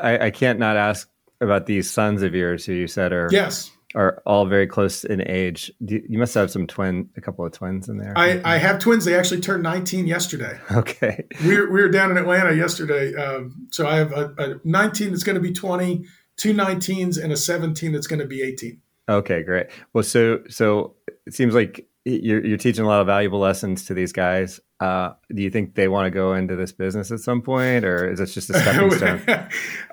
I, 0.01 0.26
I 0.28 0.32
can't 0.32 0.59
not 0.59 0.78
ask 0.78 1.09
about 1.41 1.66
these 1.66 1.89
sons 1.89 2.22
of 2.22 2.34
yours 2.34 2.66
who 2.66 2.74
you 2.74 2.88
said 2.88 3.11
are 3.11 3.28
yes 3.32 3.72
are 3.95 4.21
all 4.25 4.45
very 4.45 4.67
close 4.67 5.03
in 5.03 5.21
age. 5.27 5.71
You 5.79 6.19
must 6.19 6.33
have 6.35 6.51
some 6.51 6.67
twin, 6.67 7.09
a 7.15 7.21
couple 7.21 7.45
of 7.45 7.53
twins 7.53 7.87
in 7.89 7.97
there. 7.97 8.13
I, 8.15 8.41
I 8.43 8.57
have 8.57 8.79
twins. 8.79 9.05
They 9.05 9.15
actually 9.15 9.41
turned 9.41 9.63
19 9.63 10.07
yesterday. 10.07 10.59
Okay. 10.75 11.25
We 11.45 11.57
were, 11.57 11.71
we 11.71 11.81
were 11.81 11.89
down 11.89 12.11
in 12.11 12.17
Atlanta 12.17 12.53
yesterday. 12.53 13.15
Um, 13.15 13.67
so 13.71 13.87
I 13.87 13.95
have 13.95 14.11
a, 14.11 14.33
a 14.37 14.55
19 14.63 15.11
that's 15.11 15.23
going 15.23 15.35
to 15.35 15.41
be 15.41 15.53
20, 15.53 16.05
two 16.35 16.53
19s, 16.53 17.21
and 17.21 17.31
a 17.31 17.37
17 17.37 17.93
that's 17.93 18.07
going 18.07 18.19
to 18.19 18.27
be 18.27 18.41
18. 18.41 18.81
Okay, 19.07 19.43
great. 19.43 19.67
Well, 19.93 20.03
so 20.03 20.39
so 20.49 20.95
it 21.25 21.33
seems 21.33 21.53
like 21.53 21.87
you're, 22.05 22.45
you're 22.45 22.57
teaching 22.57 22.85
a 22.85 22.87
lot 22.87 23.01
of 23.01 23.07
valuable 23.07 23.39
lessons 23.39 23.85
to 23.85 23.95
these 23.95 24.13
guys. 24.13 24.59
Uh, 24.79 25.13
do 25.33 25.41
you 25.41 25.49
think 25.49 25.73
they 25.73 25.87
want 25.87 26.05
to 26.05 26.11
go 26.11 26.35
into 26.35 26.55
this 26.55 26.71
business 26.71 27.11
at 27.11 27.19
some 27.19 27.41
point, 27.41 27.83
or 27.83 28.09
is 28.11 28.19
this 28.19 28.33
just 28.33 28.49
a 28.51 28.59
stepping 28.59 28.91
stone? 28.97 29.21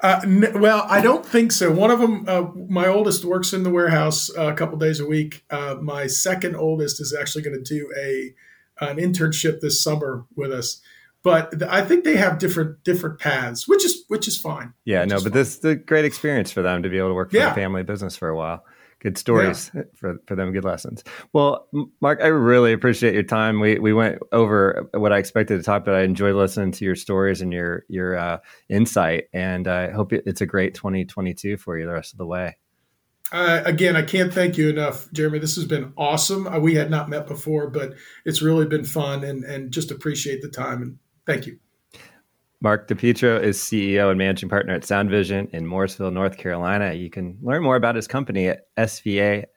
uh, 0.02 0.20
n- 0.22 0.60
well, 0.60 0.84
I 0.88 1.00
don't 1.00 1.24
think 1.24 1.52
so. 1.52 1.70
One 1.70 1.90
of 1.90 2.00
them, 2.00 2.24
uh, 2.28 2.48
my 2.68 2.86
oldest, 2.86 3.24
works 3.24 3.52
in 3.52 3.62
the 3.62 3.70
warehouse 3.70 4.30
uh, 4.36 4.48
a 4.48 4.54
couple 4.54 4.76
days 4.76 5.00
a 5.00 5.06
week. 5.06 5.44
Uh, 5.50 5.76
my 5.80 6.06
second 6.06 6.54
oldest 6.54 7.00
is 7.00 7.16
actually 7.18 7.42
going 7.42 7.62
to 7.62 7.62
do 7.62 7.90
a 7.98 8.34
an 8.80 8.96
internship 8.96 9.60
this 9.60 9.80
summer 9.80 10.26
with 10.34 10.52
us. 10.52 10.80
But 11.22 11.52
th- 11.52 11.70
I 11.70 11.82
think 11.82 12.04
they 12.04 12.16
have 12.16 12.38
different 12.38 12.82
different 12.84 13.20
paths, 13.20 13.66
which 13.68 13.84
is 13.84 14.04
which 14.08 14.28
is 14.28 14.36
fine. 14.36 14.74
Yeah, 14.84 15.00
which 15.02 15.10
no, 15.10 15.16
but 15.16 15.24
fine. 15.24 15.32
this 15.32 15.56
is 15.56 15.64
a 15.64 15.76
great 15.76 16.04
experience 16.04 16.50
for 16.50 16.62
them 16.62 16.82
to 16.82 16.90
be 16.90 16.98
able 16.98 17.10
to 17.10 17.14
work 17.14 17.30
for 17.30 17.36
yeah. 17.36 17.52
a 17.52 17.54
family 17.54 17.84
business 17.84 18.16
for 18.16 18.28
a 18.28 18.36
while 18.36 18.64
good 19.02 19.18
stories 19.18 19.70
yeah. 19.74 19.82
for, 19.94 20.16
for 20.26 20.36
them, 20.36 20.52
good 20.52 20.64
lessons. 20.64 21.02
Well, 21.32 21.68
Mark, 22.00 22.20
I 22.22 22.28
really 22.28 22.72
appreciate 22.72 23.14
your 23.14 23.24
time. 23.24 23.60
We 23.60 23.78
we 23.78 23.92
went 23.92 24.20
over 24.30 24.88
what 24.94 25.12
I 25.12 25.18
expected 25.18 25.58
to 25.58 25.62
talk, 25.62 25.84
but 25.84 25.94
I 25.94 26.02
enjoyed 26.02 26.34
listening 26.34 26.72
to 26.72 26.84
your 26.84 26.94
stories 26.94 27.40
and 27.40 27.52
your 27.52 27.84
your 27.88 28.16
uh, 28.16 28.38
insight, 28.68 29.24
and 29.32 29.66
I 29.66 29.90
hope 29.90 30.12
it's 30.12 30.40
a 30.40 30.46
great 30.46 30.74
2022 30.74 31.56
for 31.56 31.76
you 31.76 31.86
the 31.86 31.92
rest 31.92 32.12
of 32.12 32.18
the 32.18 32.26
way. 32.26 32.56
Uh, 33.32 33.62
again, 33.64 33.96
I 33.96 34.02
can't 34.02 34.32
thank 34.32 34.58
you 34.58 34.68
enough, 34.68 35.10
Jeremy. 35.12 35.38
This 35.38 35.56
has 35.56 35.64
been 35.64 35.92
awesome. 35.96 36.46
Uh, 36.46 36.58
we 36.58 36.74
had 36.74 36.90
not 36.90 37.08
met 37.08 37.26
before, 37.26 37.70
but 37.70 37.94
it's 38.24 38.42
really 38.42 38.66
been 38.66 38.84
fun, 38.84 39.24
and 39.24 39.44
and 39.44 39.72
just 39.72 39.90
appreciate 39.90 40.42
the 40.42 40.48
time 40.48 40.82
and 40.82 40.98
thank 41.26 41.46
you. 41.46 41.58
Mark 42.62 42.86
DePietro 42.86 43.42
is 43.42 43.58
CEO 43.58 44.08
and 44.10 44.18
managing 44.18 44.48
partner 44.48 44.72
at 44.72 44.82
SoundVision 44.82 45.50
in 45.50 45.66
Mooresville, 45.66 46.12
North 46.12 46.36
Carolina. 46.36 46.92
You 46.92 47.10
can 47.10 47.36
learn 47.42 47.64
more 47.64 47.74
about 47.74 47.96
his 47.96 48.06
company 48.06 48.46
at 48.46 48.68
svavnc.com. 48.78 49.48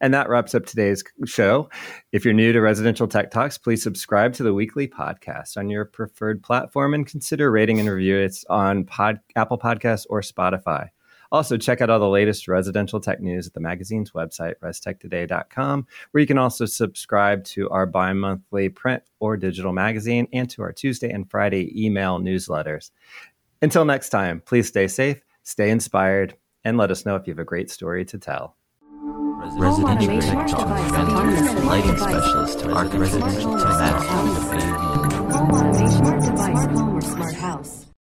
And 0.00 0.14
that 0.14 0.28
wraps 0.28 0.54
up 0.54 0.66
today's 0.66 1.02
show. 1.24 1.68
If 2.12 2.24
you're 2.24 2.34
new 2.34 2.52
to 2.52 2.60
Residential 2.60 3.08
Tech 3.08 3.32
Talks, 3.32 3.58
please 3.58 3.82
subscribe 3.82 4.32
to 4.34 4.44
the 4.44 4.54
weekly 4.54 4.86
podcast 4.86 5.56
on 5.56 5.70
your 5.70 5.86
preferred 5.86 6.40
platform 6.40 6.94
and 6.94 7.04
consider 7.04 7.50
rating 7.50 7.80
and 7.80 7.90
review. 7.90 8.18
It's 8.18 8.44
on 8.48 8.84
Pod, 8.84 9.18
Apple 9.34 9.58
Podcasts 9.58 10.06
or 10.08 10.20
Spotify. 10.20 10.90
Also, 11.32 11.56
check 11.56 11.80
out 11.80 11.90
all 11.90 11.98
the 11.98 12.08
latest 12.08 12.48
residential 12.48 13.00
tech 13.00 13.20
news 13.20 13.46
at 13.46 13.54
the 13.54 13.60
magazine's 13.60 14.12
website, 14.12 14.54
restechtoday.com, 14.62 15.86
where 16.10 16.20
you 16.20 16.26
can 16.26 16.38
also 16.38 16.66
subscribe 16.66 17.44
to 17.44 17.68
our 17.70 17.86
bi 17.86 18.12
monthly 18.12 18.68
print 18.68 19.02
or 19.20 19.36
digital 19.36 19.72
magazine 19.72 20.26
and 20.32 20.50
to 20.50 20.62
our 20.62 20.72
Tuesday 20.72 21.10
and 21.10 21.30
Friday 21.30 21.70
email 21.84 22.18
newsletters. 22.18 22.90
Until 23.62 23.84
next 23.84 24.08
time, 24.08 24.42
please 24.44 24.68
stay 24.68 24.88
safe, 24.88 25.22
stay 25.42 25.70
inspired, 25.70 26.36
and 26.64 26.76
let 26.76 26.90
us 26.90 27.06
know 27.06 27.16
if 27.16 27.26
you 27.26 27.32
have 27.32 27.38
a 27.38 27.44
great 27.44 27.70
story 27.70 28.04
to 28.06 28.18
tell. 28.18 28.56
Residential 29.54 30.20
Tech 30.20 30.46
Talk, 30.48 30.68
lighting 31.64 31.96
specialist, 31.96 32.64
Arc 32.64 32.92
Residential 32.92 33.58
Tech 33.58 34.02
Home 35.30 35.50
automation, 35.50 36.22
smart 36.22 36.70
home 36.70 36.96
or 36.96 37.00
smart 37.00 37.34
house. 37.34 37.89